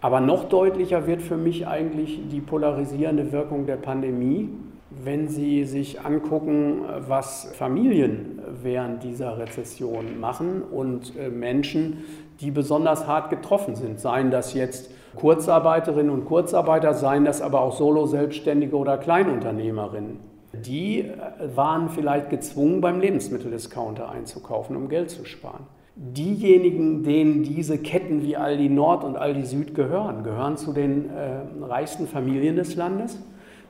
Aber 0.02 0.22
noch 0.22 0.46
deutlicher 0.46 1.08
wird 1.08 1.22
für 1.22 1.38
mich 1.38 1.68
eigentlich 1.68 2.20
die 2.32 2.40
polarisierende 2.40 3.32
Wirkung 3.32 3.66
der 3.66 3.76
Pandemie, 3.76 4.50
wenn 4.90 5.28
Sie 5.28 5.66
sich 5.66 6.02
angucken, 6.02 6.82
was 7.08 7.52
Familien 7.54 8.42
während 8.64 9.04
dieser 9.04 9.38
Rezession 9.38 10.20
machen 10.20 10.64
und 10.64 11.16
äh, 11.16 11.30
Menschen, 11.30 12.06
die 12.40 12.50
besonders 12.50 13.06
hart 13.06 13.30
getroffen 13.30 13.76
sind, 13.76 14.00
seien 14.00 14.32
das 14.32 14.54
jetzt 14.54 14.92
Kurzarbeiterinnen 15.20 16.10
und 16.10 16.26
Kurzarbeiter, 16.26 16.94
seien 16.94 17.26
das 17.26 17.42
aber 17.42 17.62
auch 17.62 17.76
Solo-Selbstständige 17.76 18.76
oder 18.76 18.98
Kleinunternehmerinnen. 18.98 20.20
Die 20.54 21.02
äh, 21.02 21.56
waren 21.56 21.90
vielleicht 21.90 22.30
gezwungen, 22.30 22.82
beim 22.82 23.00
Lebensmitteldiscounter 23.00 24.10
einzukaufen, 24.10 24.76
um 24.76 24.90
Geld 24.90 25.10
zu 25.10 25.26
sparen. 25.26 25.68
Diejenigen, 25.96 27.04
denen 27.04 27.44
diese 27.44 27.78
Ketten 27.78 28.24
wie 28.24 28.38
Aldi 28.38 28.70
Nord 28.70 29.04
und 29.04 29.18
Aldi 29.18 29.46
Süd 29.46 29.76
gehören, 29.76 30.24
gehören 30.24 30.58
zu 30.58 30.72
den 30.72 31.10
äh, 31.10 31.66
reichsten 31.66 32.08
Familien 32.08 32.56
des 32.56 32.76
Landes. 32.76 33.22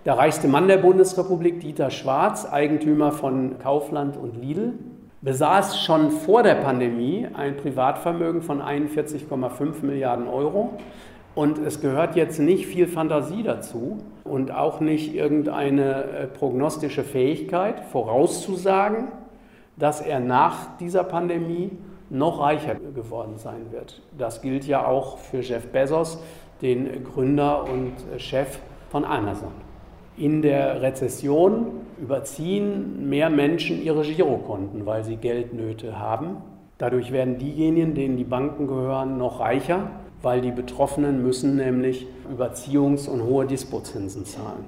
Der 0.06 0.18
reichste 0.18 0.48
Mann 0.48 0.68
der 0.68 0.78
Bundesrepublik, 0.78 1.60
Dieter 1.60 1.90
Schwarz, 1.90 2.46
Eigentümer 2.46 3.12
von 3.12 3.60
Kaufland 3.60 4.16
und 4.16 4.40
Lidl, 4.40 4.74
besaß 5.22 5.82
schon 5.82 6.12
vor 6.12 6.44
der 6.44 6.56
Pandemie 6.56 7.28
ein 7.34 7.58
Privatvermögen 7.58 8.42
von 8.42 8.62
41,5 8.62 9.84
Milliarden 9.84 10.28
Euro. 10.28 10.78
Und 11.36 11.60
es 11.60 11.80
gehört 11.80 12.16
jetzt 12.16 12.40
nicht 12.40 12.66
viel 12.66 12.88
Fantasie 12.88 13.44
dazu 13.44 14.00
und 14.24 14.52
auch 14.52 14.80
nicht 14.80 15.14
irgendeine 15.14 16.04
äh, 16.04 16.28
prognostische 16.28 17.04
Fähigkeit 17.04 17.82
vorauszusagen, 17.86 19.10
dass 19.78 20.02
er 20.02 20.20
nach 20.20 20.78
dieser 20.78 21.04
Pandemie 21.04 21.72
noch 22.10 22.40
reicher 22.42 22.76
geworden 22.76 23.38
sein 23.38 23.72
wird. 23.72 24.02
Das 24.18 24.42
gilt 24.42 24.66
ja 24.66 24.86
auch 24.86 25.20
für 25.20 25.42
Jeff 25.42 25.68
Bezos, 25.68 26.22
den 26.62 27.04
Gründer 27.04 27.64
und 27.64 27.94
Chef 28.20 28.60
von 28.90 29.06
Amazon. 29.06 29.52
In 30.18 30.42
der 30.42 30.82
Rezession 30.82 31.68
überziehen 32.02 33.08
mehr 33.10 33.30
Menschen 33.30 33.82
ihre 33.82 34.02
Girokonten, 34.02 34.86
weil 34.86 35.04
sie 35.06 35.16
Geldnöte 35.16 35.98
haben. 35.98 36.38
Dadurch 36.78 37.12
werden 37.12 37.38
diejenigen, 37.38 37.94
denen 37.94 38.18
die 38.18 38.26
Banken 38.26 38.68
gehören, 38.68 39.18
noch 39.18 39.40
reicher, 39.40 39.90
weil 40.22 40.42
die 40.42 40.52
Betroffenen 40.52 41.24
müssen 41.24 41.56
nämlich 41.56 42.08
Überziehungs- 42.32 43.08
und 43.08 43.24
hohe 43.24 43.46
Dispozinsen 43.46 44.26
zahlen. 44.26 44.66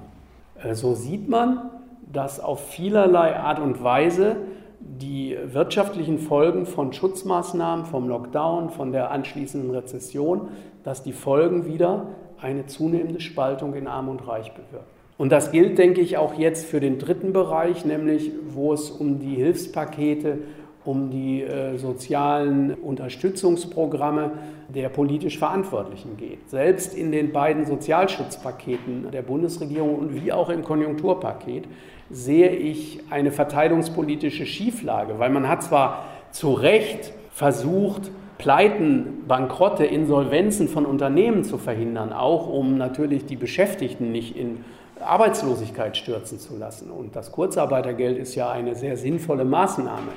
Äh, 0.62 0.76
so 0.76 0.94
sieht 0.94 1.30
man, 1.30 1.70
dass 2.12 2.40
auf 2.40 2.70
vielerlei 2.70 3.36
Art 3.38 3.60
und 3.60 3.84
Weise 3.84 4.38
die 4.80 5.38
wirtschaftlichen 5.46 6.18
Folgen 6.18 6.66
von 6.66 6.92
Schutzmaßnahmen, 6.92 7.86
vom 7.86 8.10
Lockdown, 8.10 8.70
von 8.70 8.92
der 8.92 9.12
anschließenden 9.12 9.72
Rezession, 9.72 10.50
dass 10.84 11.04
die 11.04 11.14
Folgen 11.14 11.66
wieder 11.66 12.08
eine 12.42 12.66
zunehmende 12.66 13.22
Spaltung 13.22 13.76
in 13.76 13.88
Arm 13.88 14.10
und 14.10 14.28
Reich 14.28 14.52
bewirken. 14.54 14.88
Und 15.18 15.32
das 15.32 15.52
gilt, 15.52 15.78
denke 15.78 16.02
ich, 16.02 16.18
auch 16.18 16.34
jetzt 16.34 16.66
für 16.66 16.80
den 16.80 16.98
dritten 16.98 17.32
Bereich, 17.32 17.86
nämlich 17.86 18.32
wo 18.50 18.74
es 18.74 18.90
um 18.90 19.20
die 19.20 19.36
Hilfspakete, 19.36 20.40
um 20.84 21.12
die 21.12 21.44
äh, 21.44 21.78
sozialen 21.78 22.74
Unterstützungsprogramme 22.74 24.32
der 24.70 24.90
politisch 24.90 25.38
Verantwortlichen 25.38 26.18
geht. 26.18 26.50
Selbst 26.50 26.96
in 26.96 27.12
den 27.12 27.32
beiden 27.32 27.66
Sozialschutzpaketen 27.66 29.12
der 29.12 29.22
Bundesregierung 29.22 29.96
und 29.96 30.16
wie 30.16 30.32
auch 30.32 30.50
im 30.50 30.64
Konjunkturpaket 30.64 31.66
sehe 32.10 32.50
ich 32.50 33.00
eine 33.10 33.32
verteilungspolitische 33.32 34.46
Schieflage, 34.46 35.20
weil 35.20 35.30
man 35.30 35.48
hat 35.48 35.64
zwar 35.64 36.06
zu 36.32 36.54
Recht 36.54 37.14
versucht, 37.34 38.12
Pleiten, 38.38 39.26
Bankrotte, 39.28 39.86
Insolvenzen 39.86 40.68
von 40.68 40.88
Unternehmen 40.88 41.44
zu 41.44 41.60
verhindern, 41.60 42.12
auch 42.12 42.50
um 42.50 42.76
natürlich 42.76 43.26
die 43.26 43.36
Beschäftigten 43.36 44.12
nicht 44.12 44.36
in 44.36 44.66
Arbeitslosigkeit 45.00 45.96
stürzen 45.96 46.40
zu 46.40 46.58
lassen. 46.58 46.90
Und 46.90 47.16
das 47.16 47.32
Kurzarbeitergeld 47.32 48.18
ist 48.18 48.34
ja 48.34 48.50
eine 48.50 48.74
sehr 48.74 48.98
sinnvolle 48.98 49.46
Maßnahme. 49.46 50.12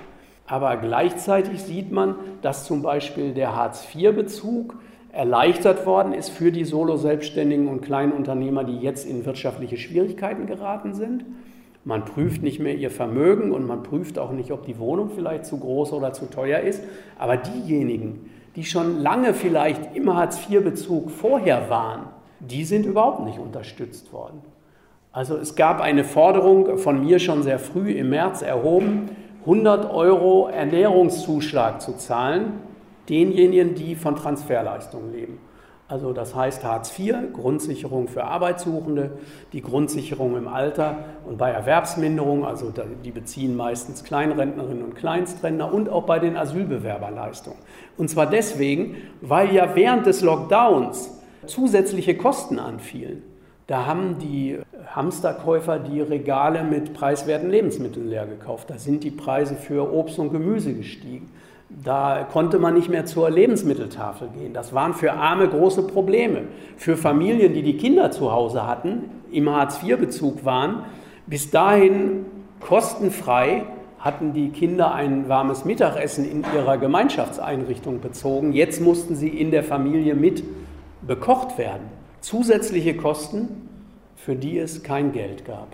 Aber 0.46 0.76
gleichzeitig 0.76 1.62
sieht 1.62 1.90
man, 1.90 2.16
dass 2.42 2.64
zum 2.64 2.82
Beispiel 2.82 3.32
der 3.32 3.56
Hartz-IV-Bezug 3.56 4.76
erleichtert 5.10 5.86
worden 5.86 6.12
ist 6.12 6.30
für 6.30 6.52
die 6.52 6.64
Solo-Selbstständigen 6.64 7.68
und 7.68 7.82
kleinen 7.82 8.12
Unternehmer, 8.12 8.64
die 8.64 8.78
jetzt 8.78 9.08
in 9.08 9.24
wirtschaftliche 9.24 9.76
Schwierigkeiten 9.76 10.46
geraten 10.46 10.92
sind. 10.92 11.24
Man 11.84 12.04
prüft 12.04 12.42
nicht 12.42 12.60
mehr 12.60 12.74
ihr 12.74 12.90
Vermögen 12.90 13.52
und 13.52 13.66
man 13.66 13.82
prüft 13.82 14.18
auch 14.18 14.32
nicht, 14.32 14.50
ob 14.50 14.66
die 14.66 14.78
Wohnung 14.78 15.10
vielleicht 15.14 15.46
zu 15.46 15.58
groß 15.58 15.92
oder 15.92 16.12
zu 16.12 16.26
teuer 16.26 16.60
ist. 16.60 16.82
Aber 17.18 17.36
diejenigen, 17.36 18.30
die 18.56 18.64
schon 18.64 19.00
lange 19.00 19.34
vielleicht 19.34 19.94
im 19.94 20.12
Hartz-IV-Bezug 20.14 21.10
vorher 21.10 21.70
waren, 21.70 22.06
die 22.40 22.64
sind 22.64 22.84
überhaupt 22.86 23.24
nicht 23.24 23.38
unterstützt 23.38 24.12
worden. 24.12 24.42
Also 25.12 25.36
es 25.36 25.54
gab 25.54 25.80
eine 25.80 26.04
Forderung 26.04 26.76
von 26.78 27.00
mir 27.04 27.18
schon 27.18 27.42
sehr 27.42 27.58
früh 27.58 27.92
im 27.92 28.10
März 28.10 28.42
erhoben, 28.42 29.10
100 29.44 29.92
Euro 29.92 30.48
Ernährungszuschlag 30.48 31.80
zu 31.82 31.96
zahlen, 31.96 32.60
denjenigen, 33.08 33.74
die 33.74 33.94
von 33.94 34.16
Transferleistungen 34.16 35.12
leben. 35.12 35.38
Also 35.86 36.14
das 36.14 36.34
heißt 36.34 36.64
Hartz 36.64 36.98
IV, 36.98 37.14
Grundsicherung 37.34 38.08
für 38.08 38.24
Arbeitssuchende, 38.24 39.18
die 39.52 39.60
Grundsicherung 39.60 40.34
im 40.34 40.48
Alter 40.48 40.96
und 41.26 41.36
bei 41.36 41.50
Erwerbsminderung, 41.50 42.46
also 42.46 42.72
die 43.04 43.10
beziehen 43.10 43.54
meistens 43.54 44.02
Kleinrentnerinnen 44.02 44.82
und 44.82 44.96
Kleinstrentner 44.96 45.72
und 45.72 45.90
auch 45.90 46.04
bei 46.04 46.18
den 46.18 46.38
Asylbewerberleistungen. 46.38 47.58
Und 47.98 48.08
zwar 48.08 48.26
deswegen, 48.26 48.96
weil 49.20 49.54
ja 49.54 49.74
während 49.74 50.06
des 50.06 50.22
Lockdowns 50.22 51.20
zusätzliche 51.46 52.16
Kosten 52.16 52.58
anfielen. 52.58 53.22
Da 53.66 53.86
haben 53.86 54.18
die 54.18 54.58
Hamsterkäufer 54.94 55.78
die 55.78 56.02
Regale 56.02 56.64
mit 56.64 56.92
preiswerten 56.92 57.48
Lebensmitteln 57.48 58.08
leer 58.08 58.26
gekauft. 58.26 58.68
Da 58.68 58.76
sind 58.76 59.04
die 59.04 59.10
Preise 59.10 59.54
für 59.54 59.90
Obst 59.90 60.18
und 60.18 60.32
Gemüse 60.32 60.74
gestiegen. 60.74 61.30
Da 61.70 62.28
konnte 62.30 62.58
man 62.58 62.74
nicht 62.74 62.90
mehr 62.90 63.06
zur 63.06 63.30
Lebensmitteltafel 63.30 64.28
gehen. 64.28 64.52
Das 64.52 64.74
waren 64.74 64.92
für 64.92 65.14
Arme 65.14 65.48
große 65.48 65.86
Probleme. 65.86 66.42
Für 66.76 66.98
Familien, 66.98 67.54
die 67.54 67.62
die 67.62 67.78
Kinder 67.78 68.10
zu 68.10 68.30
Hause 68.30 68.66
hatten, 68.66 69.04
im 69.32 69.48
Hartz-IV-Bezug 69.48 70.44
waren, 70.44 70.84
bis 71.26 71.50
dahin 71.50 72.26
kostenfrei 72.60 73.64
hatten 73.98 74.34
die 74.34 74.50
Kinder 74.50 74.94
ein 74.94 75.30
warmes 75.30 75.64
Mittagessen 75.64 76.30
in 76.30 76.44
ihrer 76.54 76.76
Gemeinschaftseinrichtung 76.76 78.02
bezogen. 78.02 78.52
Jetzt 78.52 78.82
mussten 78.82 79.16
sie 79.16 79.28
in 79.30 79.50
der 79.50 79.64
Familie 79.64 80.14
mit 80.14 80.44
bekocht 81.00 81.56
werden 81.56 81.93
zusätzliche 82.24 82.96
Kosten, 82.96 83.68
für 84.16 84.34
die 84.34 84.58
es 84.58 84.82
kein 84.82 85.12
Geld 85.12 85.44
gab. 85.44 85.68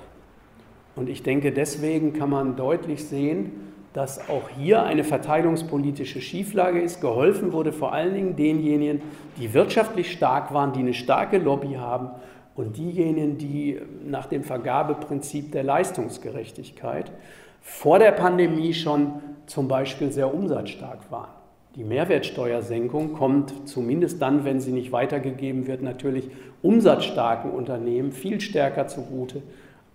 Und 0.97 1.09
ich 1.09 1.23
denke, 1.23 1.53
deswegen 1.53 2.13
kann 2.13 2.29
man 2.29 2.57
deutlich 2.57 3.05
sehen, 3.05 3.53
dass 3.93 4.29
auch 4.29 4.49
hier 4.59 4.83
eine 4.83 5.05
verteilungspolitische 5.05 6.21
Schieflage 6.21 6.81
ist. 6.81 7.01
Geholfen 7.01 7.53
wurde 7.53 7.73
vor 7.73 7.93
allen 7.93 8.15
Dingen 8.15 8.37
denjenigen, 8.37 9.01
die 9.39 9.55
wirtschaftlich 9.55 10.11
stark 10.11 10.53
waren, 10.53 10.73
die 10.73 10.81
eine 10.81 10.95
starke 10.95 11.39
Lobby 11.39 11.75
haben 11.75 12.11
und 12.57 12.77
diejenigen, 12.77 13.39
die 13.39 13.81
nach 14.05 14.27
dem 14.27 14.43
Vergabeprinzip 14.43 15.53
der 15.53 15.63
Leistungsgerechtigkeit 15.63 17.13
vor 17.61 18.01
der 18.01 18.13
Pandemie 18.13 18.75
schon 18.75 19.21
zum 19.47 19.69
Beispiel 19.69 20.11
sehr 20.11 20.35
umsatzstark 20.35 21.11
waren. 21.11 21.40
Die 21.81 21.87
Mehrwertsteuersenkung 21.87 23.15
kommt 23.15 23.67
zumindest 23.67 24.21
dann, 24.21 24.45
wenn 24.45 24.61
sie 24.61 24.71
nicht 24.71 24.93
weitergegeben 24.93 25.67
wird, 25.67 25.81
natürlich 25.81 26.29
umsatzstarken 26.61 27.51
Unternehmen 27.51 28.13
viel 28.13 28.43
stärker 28.43 28.87
zugute 28.87 29.41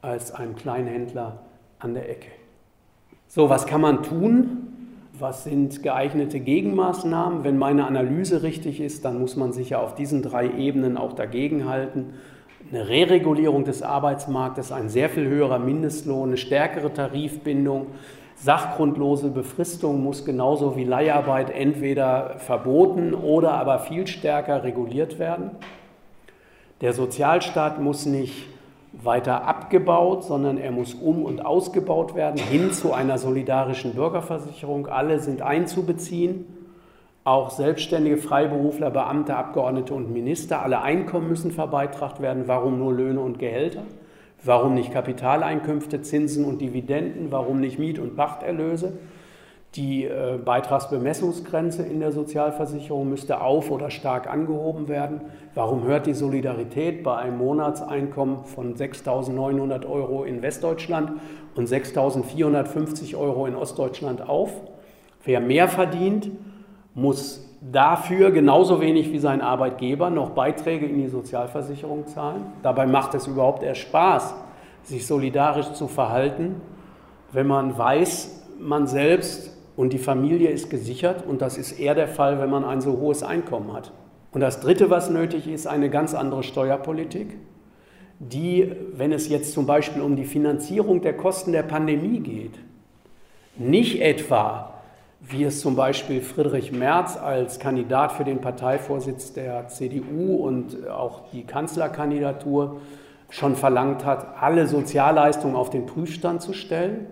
als 0.01 0.31
einem 0.31 0.55
Kleinhändler 0.55 1.43
an 1.77 1.93
der 1.93 2.09
Ecke. 2.09 2.29
So, 3.27 3.51
was 3.51 3.67
kann 3.67 3.81
man 3.81 4.01
tun? 4.01 4.65
Was 5.19 5.43
sind 5.43 5.83
geeignete 5.83 6.39
Gegenmaßnahmen? 6.39 7.43
Wenn 7.43 7.59
meine 7.59 7.85
Analyse 7.85 8.41
richtig 8.41 8.81
ist, 8.81 9.05
dann 9.05 9.19
muss 9.19 9.35
man 9.35 9.53
sich 9.53 9.69
ja 9.69 9.79
auf 9.79 9.93
diesen 9.93 10.23
drei 10.23 10.49
Ebenen 10.49 10.97
auch 10.97 11.13
dagegenhalten. 11.13 12.13
Eine 12.71 12.89
Reregulierung 12.89 13.63
des 13.63 13.83
Arbeitsmarktes, 13.83 14.71
ein 14.71 14.89
sehr 14.89 15.09
viel 15.09 15.27
höherer 15.27 15.59
Mindestlohn, 15.59 16.29
eine 16.29 16.37
stärkere 16.37 16.91
Tarifbindung, 16.91 17.89
Sachgrundlose 18.35 19.29
Befristung 19.29 20.03
muss 20.03 20.25
genauso 20.25 20.75
wie 20.75 20.83
Leiharbeit 20.83 21.49
entweder 21.49 22.35
verboten 22.37 23.13
oder 23.13 23.53
aber 23.53 23.79
viel 23.79 24.07
stärker 24.07 24.63
reguliert 24.63 25.19
werden. 25.19 25.51
Der 26.81 26.93
Sozialstaat 26.93 27.81
muss 27.81 28.05
nicht 28.05 28.47
weiter 28.91 29.47
abgebaut, 29.47 30.23
sondern 30.23 30.57
er 30.57 30.71
muss 30.71 30.93
um 30.93 31.23
und 31.23 31.45
ausgebaut 31.45 32.15
werden, 32.15 32.37
hin 32.37 32.71
zu 32.71 32.93
einer 32.93 33.17
solidarischen 33.17 33.93
Bürgerversicherung. 33.93 34.87
Alle 34.87 35.19
sind 35.19 35.41
einzubeziehen. 35.41 36.45
auch 37.23 37.49
Selbstständige, 37.49 38.17
Freiberufler, 38.17 38.91
Beamte, 38.91 39.35
Abgeordnete 39.35 39.95
und 39.95 40.13
Minister. 40.13 40.61
Alle 40.61 40.81
Einkommen 40.81 41.27
müssen 41.27 41.51
verbeitragt 41.51 42.21
werden. 42.21 42.43
Warum 42.45 42.77
nur 42.77 42.93
Löhne 42.93 43.19
und 43.19 43.39
Gehälter? 43.39 43.81
Warum 44.45 44.75
nicht 44.75 44.93
Kapitaleinkünfte, 44.93 46.03
Zinsen 46.03 46.45
und 46.45 46.61
Dividenden? 46.61 47.31
Warum 47.31 47.59
nicht 47.59 47.79
Miet- 47.79 47.97
und 47.97 48.15
Pachterlöse? 48.15 48.93
Die 49.73 50.05
äh, 50.05 50.37
Beitragsbemessungsgrenze 50.37 51.81
in 51.81 51.99
der 51.99 52.11
Sozialversicherung 52.11 53.09
müsste 53.09 53.41
auf 53.41 53.71
oder 53.71 53.89
stark 53.89 54.29
angehoben 54.29 54.87
werden. 54.87 55.21
Warum 55.55 55.83
hört 55.83 56.05
die 56.05 56.13
Solidarität 56.13 57.03
bei 57.03 57.17
einem 57.17 57.39
Monatseinkommen 57.39 58.45
von 58.45 58.75
6.900 58.75 59.89
Euro 59.89 60.23
in 60.23 60.43
Westdeutschland 60.43 61.13
und 61.55 61.67
6.450 61.67 63.17
Euro 63.17 63.47
in 63.47 63.55
Ostdeutschland 63.55 64.21
auf? 64.21 64.51
Wer 65.23 65.39
mehr 65.39 65.67
verdient, 65.67 66.29
muss 66.93 67.54
dafür 67.71 68.31
genauso 68.31 68.81
wenig 68.81 69.11
wie 69.11 69.19
sein 69.19 69.41
Arbeitgeber 69.41 70.09
noch 70.09 70.31
Beiträge 70.31 70.85
in 70.85 70.99
die 70.99 71.07
Sozialversicherung 71.07 72.07
zahlen. 72.07 72.45
Dabei 72.63 72.85
macht 72.85 73.13
es 73.15 73.27
überhaupt 73.27 73.63
erst 73.63 73.81
Spaß, 73.81 74.35
sich 74.83 75.07
solidarisch 75.07 75.71
zu 75.73 75.87
verhalten, 75.87 76.61
wenn 77.31 77.47
man 77.47 77.77
weiß, 77.77 78.43
man 78.59 78.87
selbst 78.87 79.51
und 79.75 79.93
die 79.93 79.97
Familie 79.97 80.49
ist 80.49 80.69
gesichert 80.69 81.25
und 81.27 81.41
das 81.41 81.57
ist 81.57 81.79
eher 81.79 81.95
der 81.95 82.07
Fall, 82.07 82.39
wenn 82.39 82.49
man 82.49 82.63
ein 82.63 82.81
so 82.81 82.99
hohes 82.99 83.23
Einkommen 83.23 83.73
hat. 83.73 83.91
Und 84.31 84.41
das 84.41 84.59
Dritte, 84.59 84.89
was 84.89 85.09
nötig 85.09 85.47
ist, 85.47 85.65
eine 85.65 85.89
ganz 85.89 86.13
andere 86.13 86.43
Steuerpolitik, 86.43 87.37
die, 88.19 88.71
wenn 88.93 89.11
es 89.11 89.27
jetzt 89.27 89.53
zum 89.53 89.65
Beispiel 89.65 90.01
um 90.01 90.15
die 90.15 90.23
Finanzierung 90.23 91.01
der 91.01 91.17
Kosten 91.17 91.51
der 91.51 91.63
Pandemie 91.63 92.19
geht, 92.19 92.53
nicht 93.57 94.01
etwa, 94.01 94.74
wie 95.21 95.43
es 95.43 95.61
zum 95.61 95.75
Beispiel 95.75 96.21
Friedrich 96.21 96.71
Merz 96.71 97.17
als 97.17 97.59
Kandidat 97.59 98.11
für 98.11 98.23
den 98.23 98.41
Parteivorsitz 98.41 99.33
der 99.33 99.67
CDU 99.67 100.35
und 100.35 100.87
auch 100.87 101.29
die 101.31 101.43
Kanzlerkandidatur 101.43 102.81
schon 103.29 103.55
verlangt 103.55 104.05
hat, 104.05 104.35
alle 104.39 104.67
Sozialleistungen 104.67 105.55
auf 105.55 105.69
den 105.69 105.85
Prüfstand 105.85 106.41
zu 106.41 106.53
stellen, 106.53 107.07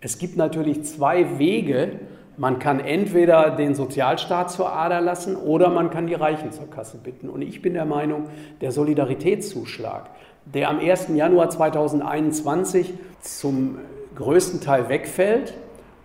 es 0.00 0.18
gibt 0.18 0.36
natürlich 0.36 0.84
zwei 0.84 1.38
Wege. 1.38 2.00
Man 2.38 2.58
kann 2.58 2.80
entweder 2.80 3.50
den 3.50 3.74
Sozialstaat 3.74 4.50
zur 4.50 4.72
Ader 4.72 5.02
lassen 5.02 5.36
oder 5.36 5.68
man 5.68 5.90
kann 5.90 6.06
die 6.06 6.14
Reichen 6.14 6.52
zur 6.52 6.70
Kasse 6.70 6.96
bitten. 6.96 7.28
Und 7.28 7.42
ich 7.42 7.60
bin 7.60 7.74
der 7.74 7.84
Meinung, 7.84 8.24
der 8.62 8.72
Solidaritätszuschlag, 8.72 10.08
der 10.46 10.70
am 10.70 10.78
1. 10.78 11.08
Januar 11.14 11.50
2021 11.50 12.94
zum 13.20 13.76
größten 14.16 14.62
Teil 14.62 14.88
wegfällt 14.88 15.52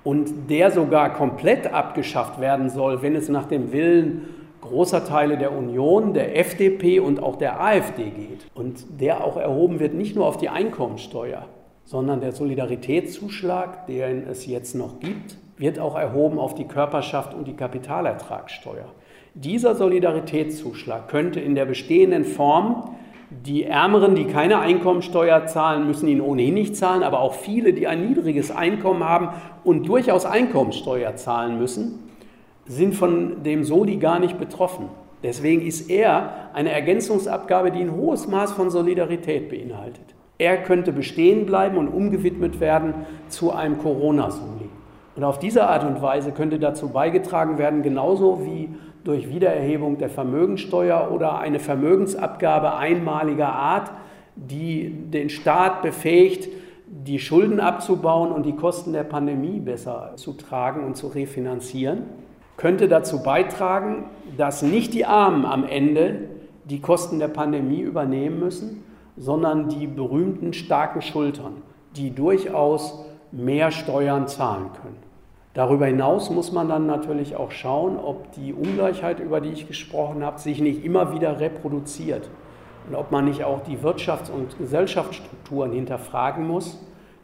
und 0.05 0.49
der 0.49 0.71
sogar 0.71 1.13
komplett 1.13 1.73
abgeschafft 1.73 2.39
werden 2.39 2.69
soll, 2.69 3.01
wenn 3.01 3.15
es 3.15 3.27
nach 3.27 3.47
dem 3.47 3.73
Willen 3.73 4.27
großer 4.61 5.03
Teile 5.03 5.37
der 5.37 5.51
Union, 5.51 6.13
der 6.13 6.37
FDP 6.37 6.99
und 6.99 7.21
auch 7.21 7.35
der 7.35 7.59
AfD 7.59 8.11
geht. 8.11 8.47
Und 8.53 9.01
der 9.01 9.23
auch 9.23 9.35
erhoben 9.35 9.79
wird 9.79 9.95
nicht 9.95 10.15
nur 10.15 10.27
auf 10.27 10.37
die 10.37 10.49
Einkommensteuer, 10.49 11.47
sondern 11.83 12.21
der 12.21 12.31
Solidaritätszuschlag, 12.31 13.87
den 13.87 14.27
es 14.27 14.45
jetzt 14.45 14.75
noch 14.75 14.99
gibt, 14.99 15.37
wird 15.57 15.79
auch 15.79 15.95
erhoben 15.95 16.37
auf 16.37 16.53
die 16.53 16.65
Körperschaft 16.65 17.33
und 17.33 17.47
die 17.47 17.55
Kapitalertragssteuer. 17.55 18.85
Dieser 19.33 19.73
Solidaritätszuschlag 19.73 21.07
könnte 21.07 21.39
in 21.39 21.55
der 21.55 21.65
bestehenden 21.65 22.25
Form 22.25 22.95
die 23.29 23.63
Ärmeren, 23.63 24.15
die 24.15 24.25
keine 24.25 24.59
Einkommensteuer 24.59 25.47
zahlen, 25.47 25.87
müssen 25.87 26.07
ihn 26.07 26.21
ohnehin 26.21 26.53
nicht 26.53 26.75
zahlen, 26.75 27.03
aber 27.03 27.19
auch 27.19 27.33
viele, 27.33 27.73
die 27.73 27.87
ein 27.87 28.07
niedriges 28.07 28.51
Einkommen 28.51 29.03
haben 29.03 29.29
und 29.63 29.87
durchaus 29.87 30.25
Einkommensteuer 30.25 31.15
zahlen 31.15 31.57
müssen, 31.57 32.03
sind 32.65 32.93
von 32.93 33.43
dem 33.43 33.63
Soli 33.63 33.97
gar 33.97 34.19
nicht 34.19 34.39
betroffen. 34.39 34.89
Deswegen 35.23 35.61
ist 35.65 35.89
er 35.89 36.49
eine 36.53 36.71
Ergänzungsabgabe, 36.71 37.71
die 37.71 37.81
ein 37.81 37.95
hohes 37.95 38.27
Maß 38.27 38.51
von 38.51 38.69
Solidarität 38.69 39.49
beinhaltet. 39.49 40.13
Er 40.37 40.57
könnte 40.57 40.91
bestehen 40.91 41.45
bleiben 41.45 41.77
und 41.77 41.87
umgewidmet 41.87 42.59
werden 42.59 42.93
zu 43.27 43.51
einem 43.51 43.79
Corona-Soli. 43.79 44.69
Und 45.15 45.23
auf 45.23 45.39
diese 45.39 45.67
Art 45.67 45.85
und 45.85 46.01
Weise 46.01 46.31
könnte 46.31 46.59
dazu 46.59 46.89
beigetragen 46.89 47.57
werden, 47.57 47.83
genauso 47.83 48.45
wie 48.45 48.69
durch 49.05 49.29
Wiedererhebung 49.29 49.97
der 49.99 50.09
Vermögensteuer 50.09 51.11
oder 51.13 51.37
eine 51.37 51.59
Vermögensabgabe 51.59 52.75
einmaliger 52.75 53.53
Art, 53.53 53.91
die 54.35 54.89
den 54.89 55.29
Staat 55.29 55.81
befähigt, 55.83 56.49
die 56.87 57.19
Schulden 57.19 57.59
abzubauen 57.59 58.31
und 58.31 58.45
die 58.45 58.55
Kosten 58.55 58.93
der 58.93 59.03
Pandemie 59.03 59.59
besser 59.59 60.13
zu 60.15 60.33
tragen 60.33 60.83
und 60.83 60.97
zu 60.97 61.07
refinanzieren, 61.07 62.03
könnte 62.57 62.87
dazu 62.87 63.21
beitragen, 63.21 64.05
dass 64.37 64.63
nicht 64.63 64.93
die 64.93 65.05
Armen 65.05 65.45
am 65.45 65.65
Ende 65.65 66.29
die 66.63 66.81
Kosten 66.81 67.19
der 67.19 67.27
Pandemie 67.27 67.81
übernehmen 67.81 68.39
müssen, 68.39 68.83
sondern 69.17 69.69
die 69.69 69.85
berühmten 69.85 70.53
starken 70.53 71.01
Schultern, 71.01 71.61
die 71.95 72.09
durchaus 72.09 73.05
mehr 73.31 73.71
Steuern 73.71 74.27
zahlen 74.27 74.69
können. 74.81 75.04
Darüber 75.55 75.85
hinaus 75.85 76.29
muss 76.29 76.51
man 76.51 76.67
dann 76.67 76.85
natürlich 76.85 77.37
auch 77.37 77.49
schauen, 77.49 77.97
ob 77.97 78.33
die 78.33 78.53
Ungleichheit, 78.53 79.21
über 79.21 79.39
die 79.39 79.51
ich 79.51 79.69
gesprochen 79.69 80.21
habe, 80.21 80.37
sich 80.37 80.59
nicht 80.59 80.83
immer 80.83 81.13
wieder 81.13 81.39
reproduziert 81.39 82.29
und 82.89 82.95
ob 82.95 83.11
man 83.11 83.23
nicht 83.23 83.45
auch 83.45 83.63
die 83.63 83.77
Wirtschafts- 83.77 84.29
und 84.29 84.57
Gesellschaftsstrukturen 84.57 85.71
hinterfragen 85.71 86.45
muss, 86.45 86.77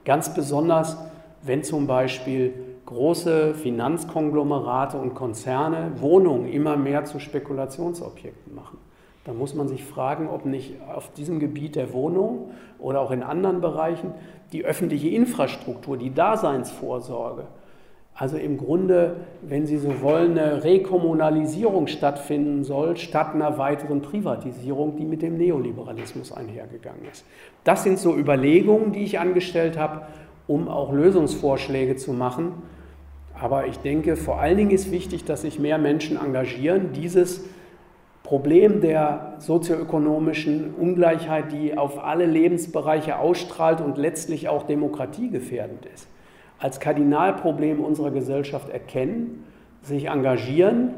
ganz 0.05 0.34
besonders 0.34 0.97
wenn 1.43 1.63
zum 1.63 1.88
Beispiel 1.88 2.53
große 2.86 3.53
Finanzkonglomerate 3.55 4.97
und 4.97 5.13
Konzerne 5.13 5.91
Wohnungen 5.99 6.47
immer 6.47 6.77
mehr 6.77 7.03
zu 7.03 7.19
Spekulationsobjekten 7.19 8.55
machen. 8.55 8.77
Da 9.25 9.34
muss 9.34 9.55
man 9.55 9.67
sich 9.67 9.84
fragen, 9.84 10.29
ob 10.29 10.45
nicht 10.45 10.75
auf 10.95 11.11
diesem 11.13 11.39
Gebiet 11.39 11.75
der 11.75 11.91
Wohnung 11.91 12.51
oder 12.79 13.01
auch 13.01 13.11
in 13.11 13.23
anderen 13.23 13.59
Bereichen 13.59 14.13
die 14.53 14.63
öffentliche 14.63 15.09
Infrastruktur, 15.09 15.97
die 15.97 16.13
Daseinsvorsorge, 16.13 17.47
also 18.22 18.38
im 18.38 18.59
Grunde, 18.59 19.15
wenn 19.41 19.65
Sie 19.65 19.80
so 19.80 19.99
wollen, 20.03 20.38
eine 20.38 20.63
Rekommunalisierung 20.63 21.88
stattfinden 21.88 22.63
soll, 22.63 22.95
statt 22.95 23.34
einer 23.34 23.57
weiteren 23.57 24.03
Privatisierung, 24.03 24.95
die 24.95 25.05
mit 25.05 25.24
dem 25.24 25.39
Neoliberalismus 25.39 26.32
einhergegangen 26.32 27.01
ist. 27.11 27.26
Das 27.63 27.82
sind 27.82 27.97
so 27.97 28.15
Überlegungen, 28.15 28.91
die 28.91 29.05
ich 29.05 29.19
angestellt 29.19 29.76
habe, 29.76 30.03
um 30.45 30.67
auch 30.67 30.93
Lösungsvorschläge 30.93 31.95
zu 31.95 32.13
machen. 32.13 32.51
Aber 33.34 33.65
ich 33.65 33.80
denke, 33.80 34.15
vor 34.15 34.39
allen 34.39 34.57
Dingen 34.57 34.69
ist 34.69 34.91
wichtig, 34.91 35.26
dass 35.26 35.41
sich 35.41 35.57
mehr 35.57 35.80
Menschen 35.80 36.15
engagieren, 36.24 36.93
dieses 36.93 37.43
Problem 38.22 38.82
der 38.82 39.34
sozioökonomischen 39.39 40.76
Ungleichheit, 40.76 41.51
die 41.51 41.76
auf 41.76 42.03
alle 42.03 42.28
Lebensbereiche 42.28 43.17
ausstrahlt 43.17 43.82
und 43.82 43.97
letztlich 43.97 44.47
auch 44.47 44.61
demokratiegefährdend 44.61 45.88
ist, 45.88 46.07
als 46.62 46.80
Kardinalproblem 46.80 47.84
unserer 47.84 48.12
Gesellschaft 48.12 48.70
erkennen, 48.70 49.43
sich 49.82 50.05
engagieren 50.05 50.93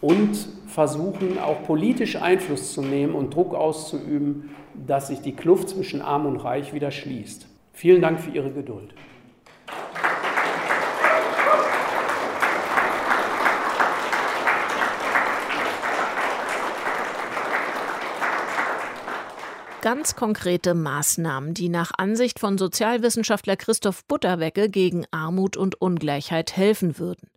und 0.00 0.36
versuchen 0.66 1.38
auch 1.38 1.62
politisch 1.64 2.16
Einfluss 2.16 2.72
zu 2.72 2.82
nehmen 2.82 3.14
und 3.14 3.34
Druck 3.34 3.54
auszuüben, 3.54 4.50
dass 4.86 5.08
sich 5.08 5.20
die 5.20 5.34
Kluft 5.34 5.70
zwischen 5.70 6.02
Arm 6.02 6.26
und 6.26 6.36
Reich 6.36 6.74
wieder 6.74 6.90
schließt. 6.90 7.48
Vielen 7.72 8.02
Dank 8.02 8.20
für 8.20 8.30
Ihre 8.30 8.50
Geduld. 8.50 8.94
Ganz 19.80 20.14
konkrete 20.14 20.74
Maßnahmen, 20.74 21.54
die 21.54 21.68
nach 21.68 21.92
Ansicht 21.96 22.38
von 22.38 22.58
Sozialwissenschaftler 22.58 23.56
Christoph 23.56 24.04
Butterwecke 24.04 24.68
gegen 24.68 25.06
Armut 25.10 25.56
und 25.56 25.80
Ungleichheit 25.80 26.56
helfen 26.56 26.98
würden. 26.98 27.30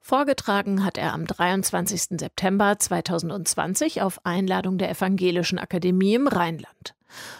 Vorgetragen 0.00 0.84
hat 0.84 0.96
er 0.96 1.12
am 1.12 1.26
23. 1.26 2.18
September 2.18 2.78
2020 2.78 4.00
auf 4.02 4.24
Einladung 4.24 4.78
der 4.78 4.90
Evangelischen 4.90 5.58
Akademie 5.58 6.14
im 6.14 6.26
Rheinland. 6.26 6.94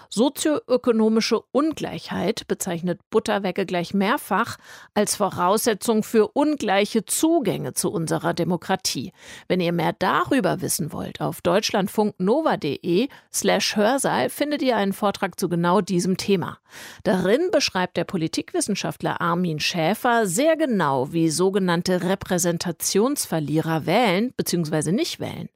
Sozioökonomische 0.09 1.41
Ungleichheit 1.53 2.49
bezeichnet 2.49 3.01
Butterwecke 3.11 3.67
gleich 3.67 3.95
mehrfach 3.95 4.57
als 4.95 5.17
Voraussetzung 5.17 6.03
für 6.03 6.29
ungleiche 6.29 7.05
Zugänge 7.05 7.75
zu 7.75 7.93
unserer 7.93 8.35
Demokratie. 8.35 9.13
Wenn 9.49 9.61
ihr 9.61 9.73
mehr 9.73 9.95
darüber 9.99 10.61
wissen 10.61 10.93
wollt, 10.93 11.21
auf 11.21 11.43
deutschlandfunknova.de 11.43 13.09
slash 13.33 13.77
Hörsaal 13.77 14.31
findet 14.31 14.63
ihr 14.63 14.77
einen 14.77 14.93
Vortrag 14.93 15.39
zu 15.39 15.49
genau 15.49 15.81
diesem 15.81 16.17
Thema. 16.17 16.59
Darin 17.05 17.51
beschreibt 17.51 17.97
der 17.97 18.05
Politikwissenschaftler 18.05 19.21
Armin 19.21 19.61
Schäfer 19.61 20.27
sehr 20.27 20.57
genau, 20.57 21.13
wie 21.13 21.31
sogenannte 21.31 22.03
Repräsentationsverlierer 22.03 23.87
wählen 23.87 24.33
bzw. 24.37 24.93
nicht 24.93 25.21
wählen. 25.21 25.49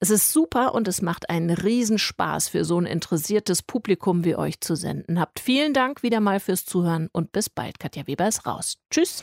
Es 0.00 0.10
ist 0.10 0.32
super 0.32 0.74
und 0.74 0.88
es 0.88 1.02
macht 1.02 1.30
einen 1.30 1.50
Riesenspaß 1.50 2.48
für 2.48 2.64
so 2.64 2.78
ein 2.78 2.86
interessiertes 2.86 3.62
Publikum 3.62 4.24
wie 4.24 4.36
euch 4.36 4.60
zu 4.60 4.74
senden. 4.74 5.20
Habt 5.20 5.40
vielen 5.40 5.74
Dank 5.74 6.02
wieder 6.02 6.20
mal 6.20 6.40
fürs 6.40 6.64
Zuhören 6.64 7.08
und 7.12 7.32
bis 7.32 7.48
bald. 7.50 7.78
Katja 7.78 8.06
Weber 8.06 8.28
ist 8.28 8.46
raus. 8.46 8.78
Tschüss. 8.90 9.22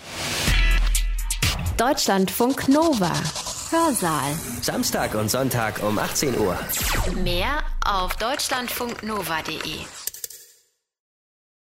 Deutschlandfunk 1.77 2.67
Nova. 2.67 3.13
Hörsaal. 3.71 4.33
Samstag 4.61 5.13
und 5.15 5.29
Sonntag 5.29 5.83
um 5.83 5.99
18 5.99 6.37
Uhr. 6.39 6.57
Mehr 7.23 7.63
auf 7.85 8.15
deutschlandfunknova.de. 8.15 10.08